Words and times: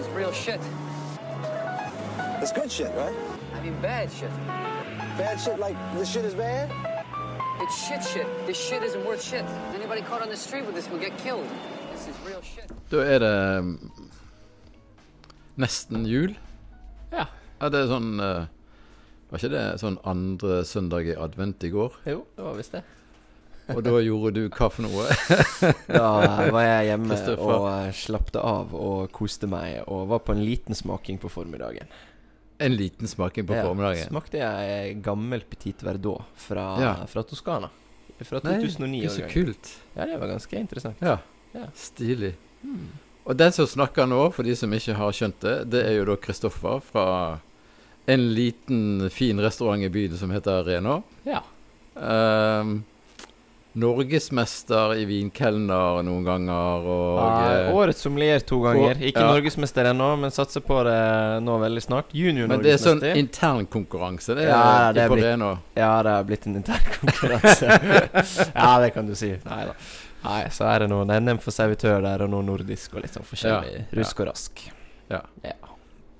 is 0.00 0.08
real 0.16 0.32
shit. 0.32 0.60
It's 2.40 2.52
good 2.52 2.72
shit, 2.72 2.90
right? 2.96 3.16
I 3.54 3.60
mean, 3.62 3.76
bad 3.82 4.10
shit. 4.10 4.32
Bad 5.18 5.36
shit 5.38 5.58
like 5.58 5.76
this 5.94 6.08
shit 6.12 6.24
is 6.24 6.34
bad? 6.34 6.72
It's 7.60 7.76
shit 7.86 8.02
shit. 8.12 8.26
This 8.46 8.56
shit 8.56 8.82
isn't 8.82 9.04
worth 9.04 9.22
shit. 9.22 9.44
Anybody 9.74 10.00
caught 10.00 10.22
on 10.22 10.30
the 10.30 10.36
street 10.36 10.64
with 10.64 10.74
this 10.74 10.88
will 10.90 11.02
get 11.06 11.12
killed. 11.18 11.46
This 11.92 12.08
is 12.08 12.16
real 12.26 12.40
shit. 12.40 12.72
Da 12.90 13.04
er 13.04 13.18
det 13.18 13.34
mm, 13.60 13.90
nesten 15.60 16.06
jul. 16.08 16.32
Ja. 17.12 17.26
Ja, 17.60 17.68
det 17.68 17.84
er 17.84 17.92
sånn 17.92 18.14
eh, 18.24 18.48
Var 19.30 19.38
ikke 19.38 19.52
det 19.52 19.64
sånn 19.82 19.98
andre 20.08 20.62
søndag 20.64 21.12
i 21.12 21.14
advent 21.14 21.62
i 21.68 21.70
går? 21.70 22.00
Jo, 22.08 22.24
det 22.36 22.46
var 22.46 22.56
visst 22.56 22.72
det. 22.72 22.80
Og 23.74 23.82
da 23.86 23.96
gjorde 24.02 24.32
du 24.36 24.42
hva 24.48 24.68
for 24.72 24.86
noe? 24.86 25.06
Da 26.00 26.10
var 26.52 26.64
jeg 26.64 26.90
hjemme 26.90 27.18
og 27.36 27.66
eh, 27.70 27.90
slappte 27.96 28.42
av 28.44 28.74
og 28.76 29.10
koste 29.14 29.48
meg, 29.50 29.82
og 29.86 30.08
var 30.12 30.22
på 30.26 30.34
en 30.36 30.44
liten 30.44 30.76
smaking 30.78 31.20
på 31.22 31.30
formiddagen. 31.32 31.90
En 32.60 32.74
liten 32.76 33.08
smaking 33.08 33.46
på 33.48 33.56
Ja, 33.56 33.64
formiddagen. 33.64 34.10
Smakte 34.10 34.40
jeg 34.42 34.98
gammel 35.04 35.44
Petit 35.48 35.80
Verdot 35.86 36.26
fra, 36.36 36.66
Ja. 36.82 36.94
fra 37.08 37.22
Toskana. 37.24 37.70
Fra 38.20 38.40
Nei, 38.44 38.58
2009. 38.60 39.04
er 39.04 39.14
så 39.14 39.28
kult. 39.32 39.70
Ja, 39.96 40.04
det 40.04 40.18
var 40.20 40.28
ganske 40.28 40.58
interessant. 40.60 41.00
Ja. 41.00 41.18
Ja. 41.54 41.70
Stilig. 41.74 42.34
Og 43.24 43.36
den 43.36 43.52
som 43.52 43.66
snakker 43.66 44.06
nå, 44.08 44.32
for 44.34 44.44
de 44.44 44.52
som 44.56 44.72
ikke 44.76 44.94
har 44.98 45.14
skjønt 45.16 45.40
det, 45.40 45.54
det 45.72 45.84
er 45.86 45.96
jo 46.00 46.04
da 46.10 46.16
Kristoffer 46.20 46.82
fra 46.84 47.06
en 48.10 48.26
liten, 48.34 49.08
fin 49.12 49.40
restaurant 49.40 49.82
i 49.82 49.88
byen 49.92 50.16
som 50.18 50.32
heter 50.34 50.64
Rena. 50.66 50.98
Ja. 51.24 51.40
Um, 51.94 52.84
Norgesmester 53.78 54.94
i 54.98 55.04
vinkelner 55.06 56.02
noen 56.02 56.24
ganger, 56.26 56.86
og 56.90 57.18
Ja, 57.20 57.52
eh, 57.68 57.74
årets 57.74 58.00
sommelier 58.02 58.40
to 58.46 58.60
ganger. 58.62 58.90
og- 58.96 59.02
Ikke 59.02 59.20
ja. 59.20 59.32
norgesmester 59.32 59.84
ennå, 59.84 60.18
men 60.18 60.30
satser 60.30 60.60
på 60.60 60.82
det 60.84 61.42
nå 61.44 61.58
veldig 61.60 61.82
snart. 61.82 62.12
Men 62.12 62.62
det 62.62 62.72
er 62.74 62.78
sånn 62.78 63.00
Junior-norgesmester. 63.00 63.16
internkonkurranse, 63.16 64.34
det, 64.34 64.48
Ja, 64.48 64.92
det 64.92 65.02
er 65.04 65.08
på 65.08 65.16
blitt-. 65.16 65.58
Ja, 65.76 66.02
det 66.02 66.10
har 66.10 66.24
blitt 66.24 66.46
en 66.46 66.56
intern 66.56 66.84
konkurranse. 67.00 68.52
ja, 68.54 68.78
det 68.80 68.92
kan 68.94 69.06
du 69.06 69.14
si. 69.14 69.30
Nei 69.44 69.64
da. 69.66 69.72
Nei, 70.24 70.44
så 70.48 70.64
er 70.68 70.78
det 70.80 70.88
noe 70.90 71.04
NM 71.06 71.38
for 71.38 71.50
servitør 71.50 72.02
der, 72.02 72.22
og 72.24 72.30
noe 72.30 72.42
nordisk 72.42 72.94
og 72.94 73.02
litt 73.02 73.12
sånn 73.14 73.24
forskjellig. 73.24 73.72
Ja, 73.78 73.84
Rusk 74.00 74.20
og 74.20 74.26
rask. 74.26 74.60
Ja. 75.08 75.20
Ja. 75.44 75.52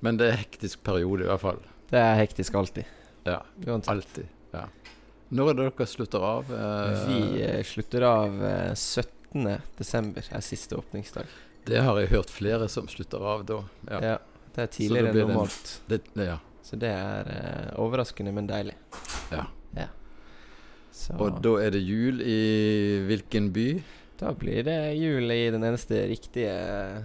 Men 0.01 0.17
det 0.17 0.31
er 0.33 0.37
hektisk 0.37 0.83
periode, 0.83 1.21
i 1.25 1.27
hvert 1.27 1.39
fall. 1.39 1.59
Det 1.91 1.99
er 1.99 2.15
hektisk 2.25 2.55
alltid. 2.55 2.85
Ja, 3.25 3.41
Uansett. 3.67 3.89
alltid. 3.89 4.25
Når 5.31 5.51
er 5.51 5.57
det 5.57 5.67
dere 5.69 5.87
slutter 5.87 6.25
av? 6.27 6.51
Eh, 6.55 7.05
Vi 7.07 7.43
eh, 7.45 7.61
slutter 7.67 8.05
av 8.07 8.43
eh, 8.43 8.73
17. 8.75 9.47
desember, 9.77 10.27
er 10.27 10.43
siste 10.43 10.75
åpningsdag. 10.75 11.29
Det 11.67 11.79
har 11.85 11.99
jeg 12.01 12.11
hørt 12.11 12.33
flere 12.33 12.67
som 12.71 12.89
slutter 12.91 13.23
av 13.23 13.45
da. 13.47 13.61
Ja. 13.87 14.01
Ja. 14.11 14.17
Det 14.51 14.65
er 14.65 14.71
tidligere 14.75 15.13
enn 15.13 15.21
normalt. 15.29 15.77
Det, 15.87 16.01
ja. 16.19 16.35
Så 16.65 16.75
det 16.75 16.89
er 16.91 17.29
uh, 17.31 17.79
overraskende, 17.79 18.33
men 18.35 18.49
deilig. 18.49 18.73
Ja. 19.31 19.45
ja. 19.77 19.87
Så 20.91 21.15
Og 21.15 21.39
da 21.43 21.53
er 21.63 21.71
det 21.71 21.79
jul 21.85 22.19
i 22.19 22.41
hvilken 23.07 23.47
by? 23.55 23.67
da 24.21 24.33
blir 24.33 24.63
det 24.63 24.93
jul 24.93 25.31
i 25.31 25.49
den 25.49 25.63
eneste 25.65 26.03
riktige 26.11 26.53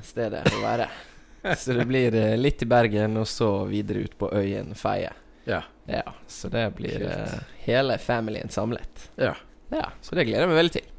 stedet 0.04 0.42
å 0.52 0.58
være. 0.60 0.88
så 1.62 1.72
det 1.78 1.86
blir 1.88 2.14
eh, 2.14 2.34
litt 2.36 2.60
i 2.60 2.68
Bergen, 2.68 3.16
og 3.16 3.28
så 3.30 3.48
videre 3.70 4.04
ut 4.04 4.16
på 4.20 4.28
øyen 4.36 4.74
Feie. 4.76 5.14
Ja. 5.48 5.62
Ja, 5.86 6.02
så 6.26 6.50
det 6.52 6.66
blir 6.78 6.98
Kult. 6.98 7.12
eh, 7.12 7.54
hele 7.66 7.98
familien 8.02 8.50
samlet. 8.52 9.08
Ja. 9.16 9.34
Ja, 9.70 9.90
Så 10.00 10.14
det 10.14 10.28
gleder 10.28 10.46
jeg 10.46 10.52
meg 10.52 10.60
veldig 10.60 10.76
til. 10.78 10.92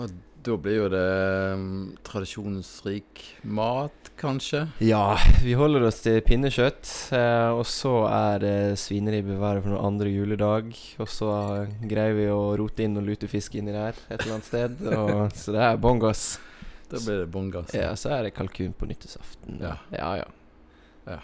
Og 0.00 0.12
da 0.44 0.54
blir 0.60 0.76
jo 0.76 0.88
det 0.92 1.04
um, 1.56 1.66
tradisjonsrik 2.04 3.22
mat, 3.48 4.10
kanskje? 4.20 4.66
Ja, 4.84 5.16
vi 5.44 5.54
holder 5.56 5.86
oss 5.88 6.02
til 6.04 6.18
pinnekjøtt. 6.24 6.90
Eh, 7.16 7.50
og 7.56 7.64
så 7.68 7.94
er 8.10 8.42
det 8.42 8.56
svineribbe 8.80 9.38
hver 9.40 9.62
for 9.64 9.72
noen 9.72 9.88
andre 9.92 10.12
juledag. 10.12 10.72
Og 11.00 11.08
så 11.08 11.30
greier 11.88 12.16
vi 12.18 12.28
å 12.32 12.42
rote 12.60 12.84
inn 12.84 12.96
noen 12.96 13.08
lutefisk 13.08 13.56
inni 13.60 13.72
der 13.72 13.96
et 14.08 14.18
eller 14.18 14.36
annet 14.36 14.50
sted. 14.50 14.84
Og, 15.00 15.32
så 15.36 15.56
det 15.56 15.64
er 15.64 15.80
bånn 15.80 16.02
gass. 16.02 16.26
Da 16.92 17.00
blir 17.00 17.24
det 17.24 17.30
bånn 17.32 17.48
gass. 17.54 17.72
Ja, 17.76 17.94
så 17.96 18.12
er 18.16 18.26
det 18.26 18.34
kalkun 18.36 18.76
på 18.76 18.88
nyttårsaften. 18.90 19.62
Ja. 19.64 19.78
ja. 19.96 20.10
ja. 21.08 21.22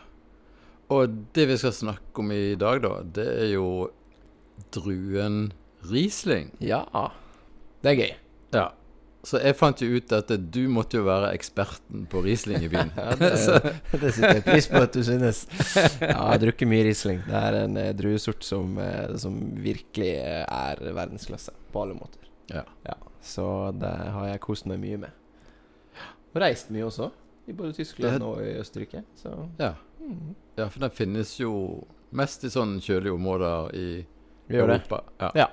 Og 0.91 1.13
det 1.37 1.47
vi 1.49 1.57
skal 1.61 1.73
snakke 1.77 2.19
om 2.23 2.33
i 2.35 2.55
dag, 2.59 2.81
da, 2.83 2.97
det 3.15 3.27
er 3.45 3.53
jo 3.55 3.67
druen 4.75 5.53
Riesling. 5.91 6.51
Ja, 6.61 6.83
det 7.83 7.93
er 7.95 7.99
gøy. 8.01 8.13
Ja. 8.57 8.67
Så 9.25 9.37
jeg 9.43 9.53
fant 9.59 9.81
jo 9.85 9.99
ut 10.01 10.13
at 10.17 10.31
du 10.53 10.63
måtte 10.73 10.97
jo 10.97 11.05
være 11.05 11.35
eksperten 11.37 12.07
på 12.09 12.23
Riesling 12.25 12.63
i 12.65 12.71
byen. 12.73 12.91
Ja, 12.97 13.13
det, 13.21 13.31
det 14.01 14.13
setter 14.17 14.39
jeg 14.39 14.45
pris 14.47 14.69
på 14.73 14.81
at 14.81 14.97
du 14.97 15.03
synes. 15.05 15.43
Ja, 15.77 15.87
jeg 16.09 16.17
har 16.17 16.41
drukket 16.41 16.71
mye 16.73 16.87
Riesling. 16.89 17.21
Det 17.27 17.37
er 17.37 17.59
en 17.67 17.77
eh, 17.81 17.91
druesort 17.97 18.45
som, 18.47 18.79
eh, 18.81 19.13
som 19.21 19.37
virkelig 19.61 20.15
eh, 20.23 20.43
er 20.49 20.81
verdensklasse 20.97 21.53
på 21.73 21.85
alle 21.85 21.99
måter. 22.01 22.25
Ja. 22.51 22.65
Så 23.23 23.45
det 23.77 23.93
har 24.17 24.31
jeg 24.33 24.41
kost 24.43 24.67
meg 24.69 24.81
mye 24.83 25.03
med. 25.05 25.13
Og 26.33 26.41
reist 26.41 26.73
mye 26.73 26.89
også. 26.89 27.11
I 27.51 27.55
både 27.57 27.77
Tyskland 27.77 28.19
Det- 28.21 28.27
og 28.27 28.41
i 28.45 28.57
Østerrike. 28.63 29.05
Så 29.21 29.37
Ja. 29.61 29.75
Mm. 30.01 30.35
ja, 30.57 30.69
for 30.69 30.81
den 30.83 30.97
finnes 30.97 31.37
jo 31.41 31.53
mest 32.17 32.45
i 32.45 32.51
sånne 32.51 32.83
kjølige 32.83 33.15
områder 33.15 33.77
i 33.77 33.87
det. 34.51 34.59
Europa. 34.59 35.05
Ja. 35.21 35.31
Ja. 35.35 35.49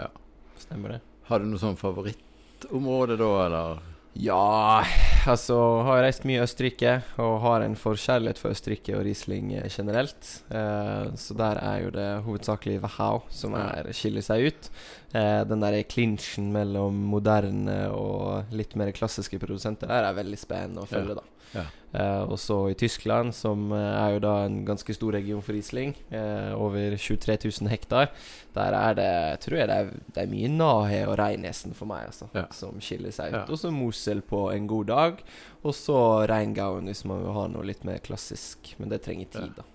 Ja. 0.00 0.10
Stemmer 0.58 0.96
det. 0.96 1.00
Har 1.30 1.40
du 1.40 1.46
noe 1.46 1.62
sånn 1.62 1.78
favorittområde 1.78 3.16
da, 3.20 3.30
eller? 3.46 3.86
Ja, 4.18 4.82
altså 5.30 5.56
har 5.86 6.00
jeg 6.00 6.04
reist 6.08 6.24
mye 6.26 6.40
i 6.40 6.42
Østerrike 6.42 6.94
og 7.22 7.36
har 7.44 7.62
en 7.62 7.76
forkjærlighet 7.78 8.40
for 8.42 8.50
Østerrike 8.56 8.96
og 8.98 9.04
Riesling 9.06 9.52
generelt. 9.70 10.30
Eh, 10.50 11.12
så 11.14 11.36
der 11.38 11.60
er 11.62 11.84
jo 11.84 11.92
det 11.94 12.08
hovedsakelig 12.26 12.80
Wachau 12.82 13.22
som 13.30 13.54
er, 13.54 13.92
skiller 13.94 14.24
seg 14.26 14.48
ut. 14.50 14.70
Eh, 15.14 15.44
den 15.46 15.62
der 15.62 15.78
klinsjen 15.86 16.50
mellom 16.54 16.98
moderne 17.12 17.84
og 17.94 18.50
litt 18.54 18.74
mer 18.78 18.90
klassiske 18.96 19.38
produsenter 19.42 19.90
der 19.90 20.10
er 20.10 20.18
veldig 20.18 20.40
spennende 20.42 20.82
å 20.82 20.90
følge, 20.90 21.20
da. 21.20 21.26
Ja. 21.54 21.68
Eh, 21.92 22.22
og 22.30 22.38
så 22.38 22.56
i 22.70 22.74
Tyskland, 22.78 23.32
som 23.34 23.72
eh, 23.74 23.78
er 23.98 24.12
jo 24.14 24.20
da 24.22 24.34
en 24.46 24.60
ganske 24.68 24.94
stor 24.94 25.10
region 25.16 25.42
for 25.42 25.56
Riesling, 25.56 25.96
eh, 26.14 26.52
over 26.54 26.94
23 26.94 27.34
000 27.50 27.70
hektar, 27.72 28.12
der 28.54 28.76
er 28.78 28.94
det 28.94 29.08
tror 29.42 29.58
jeg 29.58 29.68
det 29.70 29.78
er, 29.80 29.90
det 30.14 30.22
er 30.22 30.30
mye 30.30 30.50
Nahe 30.54 31.00
og 31.08 31.16
Reinesen 31.18 31.74
for 31.74 31.90
meg, 31.90 32.06
altså, 32.12 32.28
Ja. 32.38 32.46
som 32.54 32.78
skiller 32.78 33.10
seg 33.10 33.34
ut. 33.34 33.40
Ja. 33.40 33.44
Og 33.50 33.58
så 33.58 33.72
Mosel 33.74 34.22
på 34.22 34.44
en 34.54 34.68
god 34.70 34.86
dag, 34.92 35.20
og 35.64 35.74
så 35.74 35.98
Reingauen 36.30 36.86
hvis 36.86 37.02
man 37.10 37.24
vil 37.24 37.34
ha 37.34 37.48
noe 37.50 37.66
litt 37.66 37.82
mer 37.84 37.98
klassisk. 37.98 38.76
Men 38.78 38.88
det 38.94 39.02
trenger 39.02 39.26
tid, 39.34 39.52
da. 39.58 39.66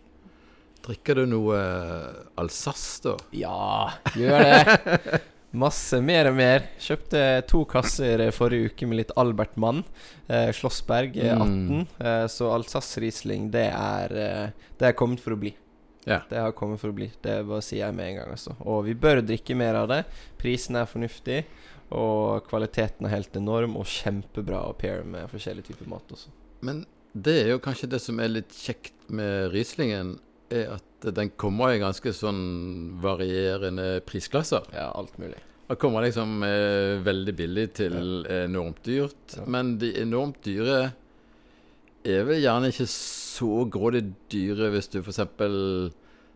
Drikker 0.85 1.15
du 1.19 1.25
noe 1.25 1.59
Alsace, 2.39 3.01
da? 3.03 3.17
Ja, 3.35 3.91
gjør 4.15 4.39
det! 4.45 5.21
Masse, 5.55 5.99
mer 6.03 6.29
og 6.29 6.37
mer. 6.37 6.65
Kjøpte 6.81 7.21
to 7.49 7.63
kasser 7.69 8.23
eh, 8.25 8.33
forrige 8.35 8.71
uke 8.71 8.87
med 8.89 8.99
litt 9.01 9.13
Albert 9.19 9.55
Mann. 9.61 9.83
Eh, 10.27 10.49
Slåssberg 10.55 11.15
eh, 11.21 11.33
18. 11.33 11.53
Mm. 11.69 11.85
Eh, 11.99 12.25
så 12.31 12.49
Alsace 12.53 13.03
Riesling, 13.03 13.49
det 13.53 13.69
er 13.71 14.17
eh, 14.19 14.65
Det 14.75 14.89
er 14.89 14.97
kommet 14.99 15.23
for 15.23 15.35
å 15.35 15.39
bli. 15.39 15.53
Ja. 16.05 16.19
Det 16.29 16.37
har 16.37 16.53
kommet 16.57 16.81
for 16.81 16.91
å 16.91 16.97
bli. 16.97 17.07
Det 17.23 17.39
bare 17.47 17.63
sier 17.65 17.85
jeg 17.85 17.97
med 17.97 18.11
en 18.11 18.19
gang, 18.19 18.33
altså. 18.35 18.53
Og 18.61 18.83
vi 18.89 18.97
bør 18.97 19.23
drikke 19.25 19.57
mer 19.57 19.79
av 19.79 19.89
det. 19.89 20.03
Prisen 20.41 20.77
er 20.77 20.89
fornuftig. 20.89 21.43
Og 21.95 22.45
kvaliteten 22.49 23.05
er 23.07 23.13
helt 23.13 23.37
enorm, 23.37 23.77
og 23.79 23.89
kjempebra 23.89 24.63
å 24.69 24.75
pair 24.77 25.05
med 25.07 25.29
forskjellige 25.31 25.71
typer 25.71 25.89
mat 25.89 26.13
også. 26.13 26.33
Men 26.65 26.83
det 27.13 27.35
er 27.43 27.51
jo 27.53 27.61
kanskje 27.63 27.89
det 27.93 28.01
som 28.03 28.19
er 28.19 28.33
litt 28.33 28.53
kjekt 28.57 28.95
med 29.13 29.53
Rieslingen, 29.53 30.17
er 30.53 30.75
at 30.77 31.07
den 31.15 31.31
kommer 31.37 31.73
i 31.75 31.81
ganske 31.81 32.11
sånn 32.15 32.43
varierende 33.01 33.99
prisklasser. 34.05 34.65
Ja, 34.73 34.91
alt 34.97 35.17
mulig. 35.21 35.37
Den 35.67 35.79
kommer 35.81 36.05
liksom 36.05 36.43
eh, 36.45 36.99
veldig 37.05 37.33
billig 37.37 37.67
til 37.81 37.95
enormt 38.29 38.83
dyrt. 38.85 39.37
Ja. 39.37 39.45
Men 39.49 39.77
de 39.81 39.89
enormt 40.01 40.41
dyre 40.45 40.91
er 42.05 42.25
vel 42.27 42.43
gjerne 42.43 42.69
ikke 42.69 42.85
så 42.91 43.63
grådig 43.73 44.03
dyre 44.29 44.69
hvis 44.75 44.91
du 44.93 44.99
f.eks. 45.01 45.23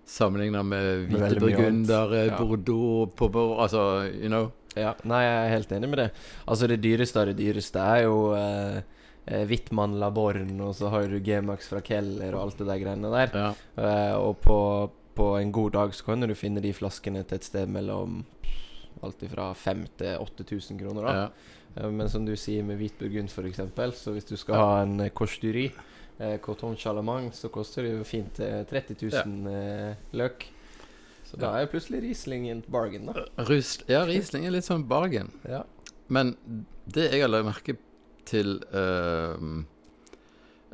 sammenligner 0.10 0.64
med 0.66 1.10
Med 1.12 1.20
hvite 1.22 1.36
mye 1.36 1.44
burgunder, 1.44 2.14
eh, 2.18 2.26
Ja. 2.32 2.38
Bordeaux 2.40 3.12
Pobor, 3.16 3.60
Altså, 3.62 4.10
you 4.14 4.28
know. 4.30 4.52
Ja, 4.78 4.94
nei, 5.04 5.24
jeg 5.26 5.38
er 5.46 5.54
helt 5.58 5.72
enig 5.72 5.90
med 5.90 5.98
det. 6.00 6.10
Altså, 6.48 6.68
det 6.70 6.82
dyreste 6.82 7.20
av 7.22 7.28
det 7.30 7.38
dyreste 7.38 7.80
er 7.82 8.04
jo 8.06 8.34
eh, 8.38 8.82
eh, 9.26 9.46
Wittmann 9.50 9.98
Laborn, 10.00 10.56
og 10.62 10.76
så 10.76 10.90
har 10.94 11.08
du 11.08 11.20
G-Max 11.20 11.68
fra 11.72 11.82
Keller 11.82 12.36
og 12.36 12.42
alt 12.48 12.58
det 12.62 12.68
der 12.68 12.82
greiene 12.84 13.12
der. 13.14 13.36
Ja. 13.36 13.52
Eh, 13.84 14.16
og 14.20 14.40
på, 14.42 14.58
på 15.16 15.30
en 15.42 15.52
god 15.52 15.72
dag 15.78 15.94
så 15.96 16.06
kan 16.12 16.22
du 16.28 16.36
finne 16.36 16.62
de 16.64 16.74
flaskene 16.74 17.24
til 17.28 17.36
et 17.42 17.44
sted 17.48 17.68
mellom 17.70 18.24
alt 19.04 19.22
fra 19.32 19.54
5000 19.54 19.88
til 19.98 20.18
8000 20.20 20.80
kroner. 20.82 21.02
da 21.06 21.14
ja. 21.16 21.30
Eh, 21.78 21.90
Men 21.92 22.10
som 22.10 22.26
du 22.26 22.36
sier 22.36 22.64
med 22.64 22.78
hvit 22.82 22.98
burgund 23.00 23.30
f.eks., 23.32 23.62
så 24.02 24.12
hvis 24.16 24.26
du 24.28 24.36
skal 24.38 24.56
Ja. 24.56 24.66
ha 24.66 24.82
en 24.84 25.10
korsdyri 25.14 25.72
eh, 26.20 26.38
Coton 26.44 26.76
Chalamang, 26.76 27.32
så 27.34 27.50
koster 27.50 27.84
det 27.84 27.98
jo 27.98 28.04
fint 28.04 28.40
eh, 28.40 28.64
30 28.68 28.98
000 29.26 29.54
eh, 29.54 29.96
løk. 30.14 30.48
Så 31.30 31.38
da 31.38 31.52
er 31.54 31.62
jo 31.68 31.70
plutselig 31.76 32.02
Riesling 32.02 32.48
en 32.50 32.64
bargain, 32.68 33.06
da. 33.06 33.14
Rus, 33.46 33.76
ja, 33.88 34.02
Riesling 34.08 34.48
er 34.48 34.52
litt 34.56 34.66
sånn 34.66 34.88
bargain. 34.90 35.30
Ja. 35.48 35.62
Men 36.10 36.32
det 36.90 37.12
jeg 37.12 37.22
har 37.22 37.30
lagt 37.30 37.46
merke 37.46 37.76
til 38.30 38.58
ehm, 38.74 39.64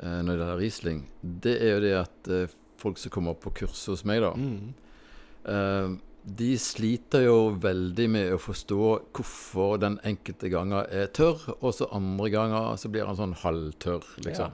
eh, 0.02 0.20
når 0.22 0.32
det 0.34 0.40
gjelder 0.40 0.60
Riesling, 0.62 1.04
det 1.24 1.56
er 1.62 1.74
jo 1.78 1.84
det 1.86 1.94
at 2.04 2.32
eh, 2.36 2.56
folk 2.82 3.00
som 3.02 3.14
kommer 3.16 3.38
på 3.40 3.54
kurs 3.62 3.86
hos 3.90 4.04
meg, 4.06 4.22
da 4.26 4.34
Mm. 4.36 4.74
eh, 5.46 5.96
De 6.26 6.56
sliter 6.58 7.22
jo 7.28 7.52
veldig 7.62 8.08
med 8.10 8.32
å 8.34 8.40
forstå 8.42 8.78
hvorfor 9.14 9.76
den 9.80 10.00
enkelte 10.04 10.50
ganger 10.50 10.88
er 10.90 11.06
tørr, 11.14 11.44
og 11.62 11.70
så 11.78 11.86
andre 11.94 12.32
ganger 12.34 12.76
så 12.82 12.90
blir 12.90 13.06
han 13.06 13.16
sånn 13.20 13.36
halvtørr, 13.44 14.08
liksom. 14.26 14.52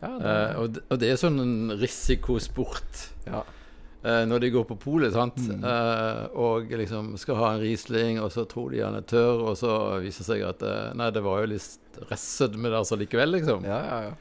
Ja, 0.00 0.12
det, 0.18 0.30
Eh, 0.30 0.60
og, 0.60 0.72
det, 0.76 0.82
og 0.90 0.98
det 1.00 1.08
er 1.10 1.16
sånn 1.18 1.40
en 1.42 1.74
risikosport. 1.80 3.08
ja. 3.26 3.42
Eh, 4.04 4.24
når 4.28 4.38
de 4.40 4.50
går 4.52 4.64
på 4.68 4.76
polet 4.78 5.12
sant? 5.14 5.36
Mm. 5.40 5.64
Eh, 5.64 6.26
og 6.36 6.68
liksom 6.68 7.14
skal 7.18 7.36
ha 7.40 7.52
en 7.54 7.60
Riesling, 7.62 8.18
og 8.20 8.30
så 8.34 8.44
tror 8.46 8.70
de 8.70 8.82
han 8.84 8.94
er 8.98 9.00
tørr, 9.08 9.40
og 9.48 9.56
så 9.56 9.98
viser 10.04 10.18
det 10.22 10.26
seg 10.28 10.42
at 10.46 10.62
eh, 10.62 10.92
Nei, 10.94 11.10
det 11.10 11.22
var 11.24 11.40
jo 11.40 11.46
litt 11.54 11.78
restsødme 12.10 12.72
der 12.72 12.86
så 12.88 12.98
likevel, 13.00 13.36
liksom. 13.38 13.64
ja, 13.68 13.78
ja, 13.84 14.00
ja. 14.08 14.16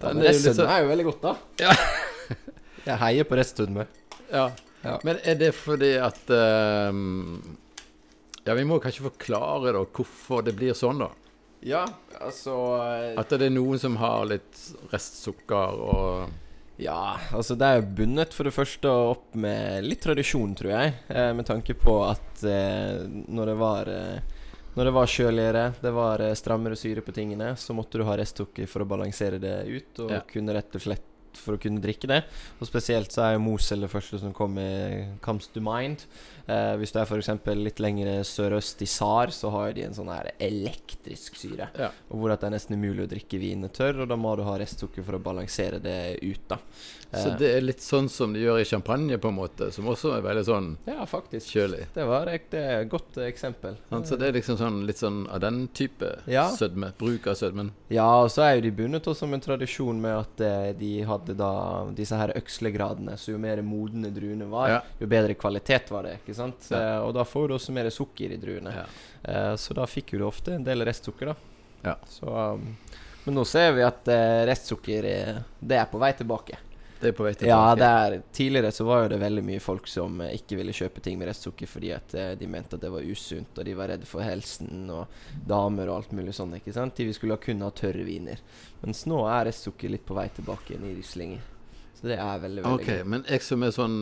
ja 0.00 0.06
Den 0.06 0.20
men 0.20 0.28
er 0.28 0.36
jo 0.36 0.44
litt 0.44 0.62
er 0.66 0.84
jo 0.84 0.92
veldig 0.92 1.08
godt, 1.10 1.26
da. 1.26 1.34
Ja. 1.66 1.74
jeg 2.90 3.00
heier 3.04 3.28
på 3.28 3.40
reststødme. 3.40 3.88
Ja. 4.30 4.48
Ja. 4.84 4.98
Men 5.04 5.20
er 5.24 5.38
det 5.40 5.54
fordi 5.56 5.94
at 5.96 6.30
eh, 6.30 6.96
Ja, 8.44 8.56
vi 8.56 8.64
må 8.68 8.76
kanskje 8.82 9.06
forklare 9.06 9.72
da 9.72 9.84
hvorfor 9.84 10.44
det 10.44 10.56
blir 10.58 10.76
sånn, 10.76 11.00
da. 11.00 11.10
Ja, 11.64 11.86
altså 12.20 12.54
At 13.16 13.32
det 13.32 13.48
er 13.48 13.54
noen 13.54 13.80
som 13.80 13.96
har 13.96 14.26
litt 14.28 14.58
restsukker 14.92 15.80
og 15.80 16.34
Ja, 16.82 17.16
altså 17.32 17.56
det 17.56 17.70
er 17.70 17.86
bundet 17.96 18.34
for 18.36 18.44
det 18.44 18.52
første 18.52 18.90
opp 19.14 19.36
med 19.38 19.86
litt 19.86 20.02
tradisjon, 20.04 20.56
tror 20.58 20.72
jeg. 20.74 20.94
Eh, 21.08 21.30
med 21.38 21.46
tanke 21.46 21.76
på 21.78 22.00
at 22.08 22.42
eh, 22.42 23.04
når 23.06 23.52
det 23.52 23.54
var 23.60 23.90
eh, 23.92 24.33
Når 24.74 24.84
det 24.88 24.92
var 24.96 25.06
kjøligere, 25.06 25.64
det 25.82 25.92
var 25.94 26.22
eh, 26.24 26.34
strammere 26.34 26.76
syre 26.78 27.02
på 27.06 27.14
tingene, 27.14 27.52
så 27.56 27.74
måtte 27.76 28.00
du 28.00 28.04
ha 28.08 28.16
restsukker 28.18 28.66
for 28.70 28.82
å 28.82 28.88
balansere 28.90 29.38
det 29.42 29.56
ut, 29.70 30.00
og 30.02 30.10
Ja. 30.10 30.20
kunne 30.26 30.54
rett 30.56 30.74
og 30.74 30.82
slett 30.82 31.10
for 31.34 31.56
å 31.56 31.60
kunne 31.60 31.80
drikke 31.82 32.06
det. 32.10 32.20
Og 32.60 32.66
spesielt 32.66 33.10
så 33.10 33.22
er 33.24 33.32
jo 33.34 33.40
Mosel 33.42 33.80
det 33.82 33.90
første 33.90 34.18
som 34.20 34.32
kommer 34.32 35.16
comes 35.20 35.48
to 35.48 35.60
mind. 35.60 36.04
Eh, 36.48 36.74
hvis 36.76 36.92
du 36.92 36.98
er 37.00 37.06
f.eks. 37.06 37.30
litt 37.56 37.80
lenger 37.80 38.22
sørøst 38.24 38.82
i 38.82 38.88
SAR, 38.90 39.32
så 39.32 39.50
har 39.50 39.72
de 39.72 39.82
en 39.86 39.94
sånn 39.96 40.10
her 40.12 40.30
elektrisk 40.38 41.36
syre. 41.40 41.68
Ja. 41.78 41.90
Og 42.10 42.18
hvor 42.20 42.34
det 42.34 42.42
er 42.44 42.54
nesten 42.54 42.76
umulig 42.76 43.06
å 43.06 43.10
drikke 43.14 43.40
vinen 43.40 43.70
tørr, 43.72 44.02
og 44.04 44.08
da 44.12 44.16
må 44.20 44.34
du 44.36 44.44
ha 44.46 44.58
restsukker 44.60 45.04
for 45.06 45.16
å 45.18 45.22
balansere 45.24 45.80
det 45.82 46.18
ut, 46.22 46.44
da. 46.48 46.58
Så 47.14 47.28
Eh, 47.30 47.36
det 47.38 47.48
er 47.54 47.60
litt 47.62 47.78
sånn 47.78 48.08
som 48.10 48.32
de 48.34 48.40
gjør 48.42 48.58
i 48.60 48.64
champagne, 48.66 49.16
på 49.22 49.28
en 49.30 49.36
måte, 49.36 49.68
som 49.72 49.86
også 49.86 50.16
er 50.16 50.22
veldig 50.24 50.44
sånn 50.48 50.76
Ja, 50.88 51.04
faktisk. 51.06 51.46
kjølig. 51.54 51.86
Det 51.94 52.04
var 52.08 52.26
et, 52.26 52.50
godt 52.90 53.14
eksempel. 53.22 53.76
Sant? 53.88 54.06
Så 54.08 54.18
det 54.18 54.28
er 54.28 54.32
liksom 54.40 54.56
sånn 54.58 54.80
litt 54.86 54.98
sånn 54.98 55.28
av 55.30 55.38
den 55.40 55.68
type 55.68 56.18
Ja. 56.26 56.48
sødme. 56.50 56.92
Bruk 56.98 57.26
av 57.28 57.34
sødmen. 57.36 57.70
Ja, 57.88 58.08
og 58.24 58.30
så 58.30 58.42
er 58.42 58.56
jo 58.56 58.62
de 58.62 58.70
bundet 58.72 59.04
også 59.06 59.28
med 59.28 59.34
en 59.34 59.46
tradisjon 59.58 60.00
med 60.00 60.16
at 60.18 60.40
eh, 60.40 60.72
de 60.72 61.02
hadde 61.02 61.36
da 61.36 61.84
disse 61.94 62.16
her 62.18 62.32
økslegradene. 62.34 63.14
Så 63.16 63.30
jo 63.32 63.38
mer 63.38 63.62
modne 63.62 64.10
druene 64.12 64.50
var, 64.50 64.68
Ja. 64.68 64.80
jo 65.00 65.06
bedre 65.06 65.34
kvalitet 65.36 65.90
var 65.90 66.02
det. 66.02 66.18
ikke 66.26 66.33
sant? 66.36 66.68
Ja. 66.70 66.80
Eh, 66.80 66.98
og 67.06 67.14
da 67.16 67.24
får 67.28 67.48
du 67.48 67.56
også 67.56 67.74
mer 67.76 67.88
sukker 67.92 68.34
i 68.34 68.40
druene. 68.40 68.74
Ja. 68.74 68.84
Eh, 69.22 69.54
så 69.60 69.76
da 69.76 69.86
fikk 69.90 70.14
du 70.18 70.26
ofte 70.26 70.56
en 70.56 70.66
del 70.66 70.84
restsukker, 70.86 71.32
da. 71.32 71.34
Ja. 71.84 71.96
Så, 72.08 72.28
um, 72.28 72.70
men 73.24 73.36
nå 73.36 73.44
ser 73.48 73.74
vi 73.76 73.84
at 73.84 74.08
eh, 74.12 74.44
restsukker 74.48 75.08
det 75.60 75.76
er 75.80 75.90
på 75.90 76.00
vei 76.00 76.12
tilbake. 76.16 76.60
Det 77.00 77.10
er 77.10 77.16
på 77.16 77.26
vei 77.26 77.34
tilbake. 77.36 77.50
Ja, 77.52 77.74
det 77.76 77.88
er 77.88 78.14
Tidligere 78.32 78.70
så 78.72 78.86
var 78.88 79.02
jo 79.02 79.10
det 79.12 79.18
veldig 79.20 79.42
mye 79.44 79.60
folk 79.60 79.88
som 79.90 80.22
ikke 80.24 80.56
ville 80.56 80.72
kjøpe 80.76 81.02
ting 81.04 81.18
med 81.20 81.28
restsukker 81.28 81.68
fordi 81.68 81.90
at 81.92 82.14
de 82.40 82.48
mente 82.48 82.78
at 82.78 82.84
det 82.84 82.92
var 82.94 83.04
usunt, 83.04 83.58
og 83.58 83.66
de 83.66 83.74
var 83.76 83.92
redde 83.92 84.08
for 84.08 84.24
helsen 84.24 84.86
og 84.94 85.18
damer 85.44 85.90
og 85.90 85.98
alt 85.98 86.14
mulig 86.16 86.32
sånn. 86.36 86.56
ikke 86.56 86.72
sant? 86.72 86.96
De 86.96 87.12
skulle 87.12 87.36
kun 87.42 87.60
ha 87.66 87.72
tørre 87.76 88.06
viner. 88.08 88.40
Mens 88.80 89.04
nå 89.10 89.20
er 89.28 89.50
restsukker 89.50 89.92
litt 89.92 90.06
på 90.08 90.16
vei 90.16 90.30
tilbake 90.32 90.72
igjen 90.72 90.88
i 90.88 90.94
Rieslinger. 90.96 91.50
Så 92.04 92.10
det 92.10 92.18
er 92.20 92.40
veldig, 92.42 92.62
veldig 92.64 92.80
Ok, 92.84 93.06
men 93.08 93.22
jeg 93.24 93.40
som 93.46 93.62
er 93.64 93.70
sånn 93.72 93.94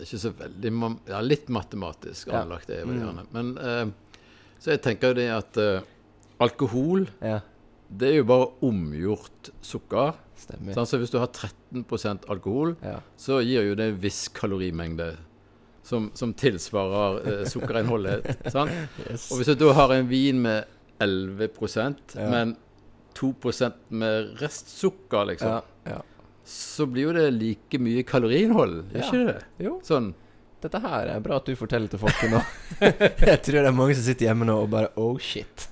Ikke 0.00 0.18
så 0.22 0.30
veldig 0.32 0.70
Ja, 1.10 1.20
litt 1.20 1.50
matematisk 1.52 2.30
anlagt, 2.32 2.70
er 2.72 2.78
jeg 2.80 2.86
vel 2.88 2.96
Mm. 2.96 3.02
gjerne. 3.04 3.26
Men 3.36 3.50
eh, 3.58 3.86
Så 4.58 4.70
jeg 4.72 4.80
tenker 4.82 5.08
jo 5.12 5.14
det 5.18 5.28
at 5.30 5.56
eh, 5.60 5.80
alkohol. 6.40 7.06
Ja, 7.20 7.40
det 7.92 8.08
er 8.08 8.16
jo 8.16 8.24
bare 8.24 8.48
omgjort 8.62 9.50
sukker. 9.62 10.14
stemmer. 10.36 10.72
Sånn, 10.74 10.86
Så 10.88 10.98
hvis 10.98 11.10
du 11.12 11.18
har 11.18 11.28
13% 11.28 12.24
alkohol, 12.28 12.76
Ja. 12.82 13.00
så 13.16 13.42
gir 13.44 13.62
jo 13.68 13.74
det 13.74 13.92
en 13.92 13.98
viss 14.00 14.28
kalorimengde 14.28 15.16
som, 15.82 16.10
som 16.14 16.32
tilsvarer 16.34 17.20
eh, 17.26 17.44
sukkerinnholdet. 17.44 18.24
sant? 18.50 18.70
Yes. 19.10 19.30
Og 19.32 19.38
hvis 19.38 19.46
du 19.46 19.54
da 19.66 19.72
har 19.72 19.92
en 19.92 20.08
vin 20.08 20.40
med 20.42 20.64
11 21.00 22.16
Ja. 22.16 22.30
men 22.30 22.56
2% 23.14 23.72
med 23.90 24.36
restsukker, 24.40 25.26
liksom, 25.26 25.48
Ja, 25.48 25.60
ja. 25.86 26.02
Så 26.46 26.86
blir 26.86 27.08
jo 27.08 27.12
det 27.16 27.26
like 27.34 27.78
mye 27.82 28.04
kaloriinnhold, 28.06 28.84
gjør 28.92 29.02
Ja. 29.02 29.06
ikke 29.10 29.26
det? 29.32 29.44
Jo, 29.66 29.80
Sånn. 29.84 30.12
dette 30.62 30.80
her 30.80 31.08
er 31.16 31.20
bra 31.20 31.36
at 31.40 31.44
du 31.48 31.54
forteller 31.58 31.88
til 31.90 31.98
folket 32.02 32.30
nå. 32.32 32.40
Jeg 32.80 33.42
tror 33.42 33.60
det 33.60 33.66
er 33.66 33.76
mange 33.76 33.94
som 33.98 34.04
sitter 34.06 34.28
hjemme 34.30 34.46
nå 34.48 34.56
og 34.62 34.70
bare 34.70 34.90
Oh 34.96 35.18
shit. 35.18 35.66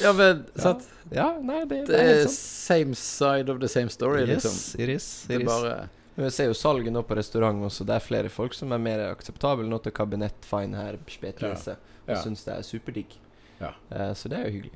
Ja, 0.00 0.12
men 0.16 0.44
Ja. 0.56 0.62
sant? 0.62 0.86
Ja, 1.12 1.26
nei, 1.44 1.64
det, 1.66 1.82
Det 1.86 1.92
det 1.92 2.00
er 2.00 2.22
sant. 2.22 2.36
same 2.38 2.94
side 2.94 3.50
of 3.52 3.58
the 3.60 3.68
same 3.68 3.90
story, 3.90 4.22
liksom. 4.26 4.50
Yes, 4.54 4.74
it 4.78 4.88
is. 4.88 5.08
It 5.24 5.28
det 5.28 5.40
is. 5.42 5.46
bare 5.48 5.88
Men 6.16 6.24
Jeg 6.26 6.32
ser 6.32 6.44
jo 6.50 6.54
salget 6.54 6.92
nå 6.92 7.02
på 7.08 7.16
restaurant 7.16 7.62
også. 7.64 7.84
Det 7.88 7.94
er 7.96 8.00
flere 8.04 8.28
folk 8.28 8.52
som 8.54 8.72
er 8.72 8.78
mer 8.78 8.98
akseptable 9.14 9.64
nå 9.68 9.78
til 9.82 9.92
kabinett, 9.92 10.44
fine 10.44 10.74
her, 10.76 10.98
spetlese. 11.08 11.76
Ja. 12.06 12.14
Og 12.14 12.22
syns 12.24 12.44
det 12.44 12.52
er 12.58 12.62
superdigg. 12.62 13.16
Ja. 13.60 13.70
Uh, 13.90 14.12
så 14.14 14.28
det 14.28 14.38
er 14.38 14.44
jo 14.50 14.56
hyggelig. 14.58 14.72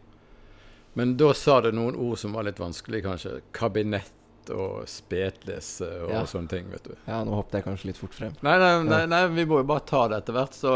Men 0.96 1.16
da 1.20 1.32
sa 1.36 1.60
du 1.60 1.70
noen 1.72 1.94
ord 1.96 2.16
som 2.18 2.32
var 2.32 2.46
litt 2.48 2.56
vanskelig, 2.56 3.02
kanskje. 3.04 3.40
Kabinett 3.52 4.15
og 4.54 4.86
spetlese 4.90 5.88
og 6.04 6.10
Ja. 6.12 6.22
sånne 6.26 6.48
ting, 6.48 6.70
vet 6.70 6.84
du. 6.84 6.94
Ja, 7.06 7.22
nå 7.24 7.34
hoppet 7.38 7.60
jeg 7.60 7.64
kanskje 7.66 7.86
litt 7.90 7.98
fort 8.00 8.14
frem. 8.14 8.34
Nei, 8.46 8.56
nei, 8.62 8.72
nei, 8.84 9.06
nei 9.10 9.22
vi 9.34 9.44
må 9.48 9.60
jo 9.62 9.68
bare 9.68 9.84
ta 9.88 10.06
det 10.08 10.18
etter 10.22 10.36
hvert. 10.36 10.54
Så, 10.54 10.74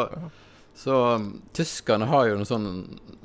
så 0.75 0.99
um, 1.17 1.31
tyskerne 1.57 2.07
har 2.11 2.29
jo 2.29 2.37
en 2.41 2.49
sånn 2.49 2.69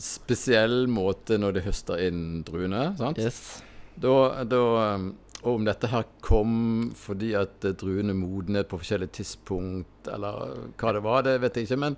spesiell 0.02 0.88
måte 0.92 1.38
når 1.42 1.54
de 1.60 1.66
høster 1.68 2.02
inn 2.08 2.44
druene. 2.48 2.90
sant? 3.00 3.18
Yes. 3.22 3.62
Da, 3.96 4.44
da 4.44 4.64
um, 4.96 5.14
Og 5.46 5.60
om 5.60 5.66
dette 5.68 5.88
her 5.92 6.04
kom 6.26 6.92
fordi 6.98 7.36
at 7.38 7.62
druene 7.78 8.16
modnet 8.18 8.68
på 8.68 8.80
forskjellige 8.82 9.14
tidspunkt, 9.20 10.08
eller 10.10 10.56
hva 10.82 10.94
det 10.96 11.04
var, 11.06 11.22
det 11.28 11.36
vet 11.44 11.60
jeg 11.60 11.68
ikke. 11.70 11.78
Men 11.84 11.98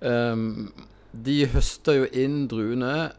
um, 0.00 0.72
de 1.12 1.44
høster 1.52 1.98
jo 2.00 2.06
inn 2.16 2.46
druene 2.48 3.10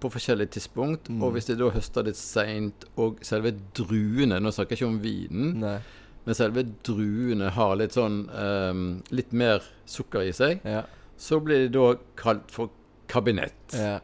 på 0.00 0.10
forskjellige 0.12 0.50
tidspunkt. 0.58 1.08
Mm. 1.08 1.22
Og 1.22 1.32
hvis 1.36 1.46
de 1.48 1.56
da 1.56 1.70
høster 1.74 2.04
litt 2.04 2.16
seint, 2.20 2.84
og 2.96 3.18
selve 3.24 3.52
druene 3.76 4.38
Nå 4.42 4.50
snakker 4.52 4.76
jeg 4.76 4.82
ikke 4.82 4.90
om 4.90 4.98
vinen, 5.02 5.54
Nei. 5.62 5.78
men 6.26 6.34
selve 6.38 6.64
druene 6.84 7.48
har 7.56 7.76
litt 7.80 7.92
sånn 7.96 8.18
um, 8.30 8.82
Litt 9.10 9.32
mer 9.32 9.62
sukker 9.86 10.26
i 10.28 10.32
seg, 10.36 10.60
Ja. 10.64 10.82
så 11.16 11.40
blir 11.40 11.66
de 11.66 11.72
da 11.78 11.94
kalt 12.16 12.50
for 12.50 12.70
kabinett. 13.08 13.54
ja. 13.74 14.00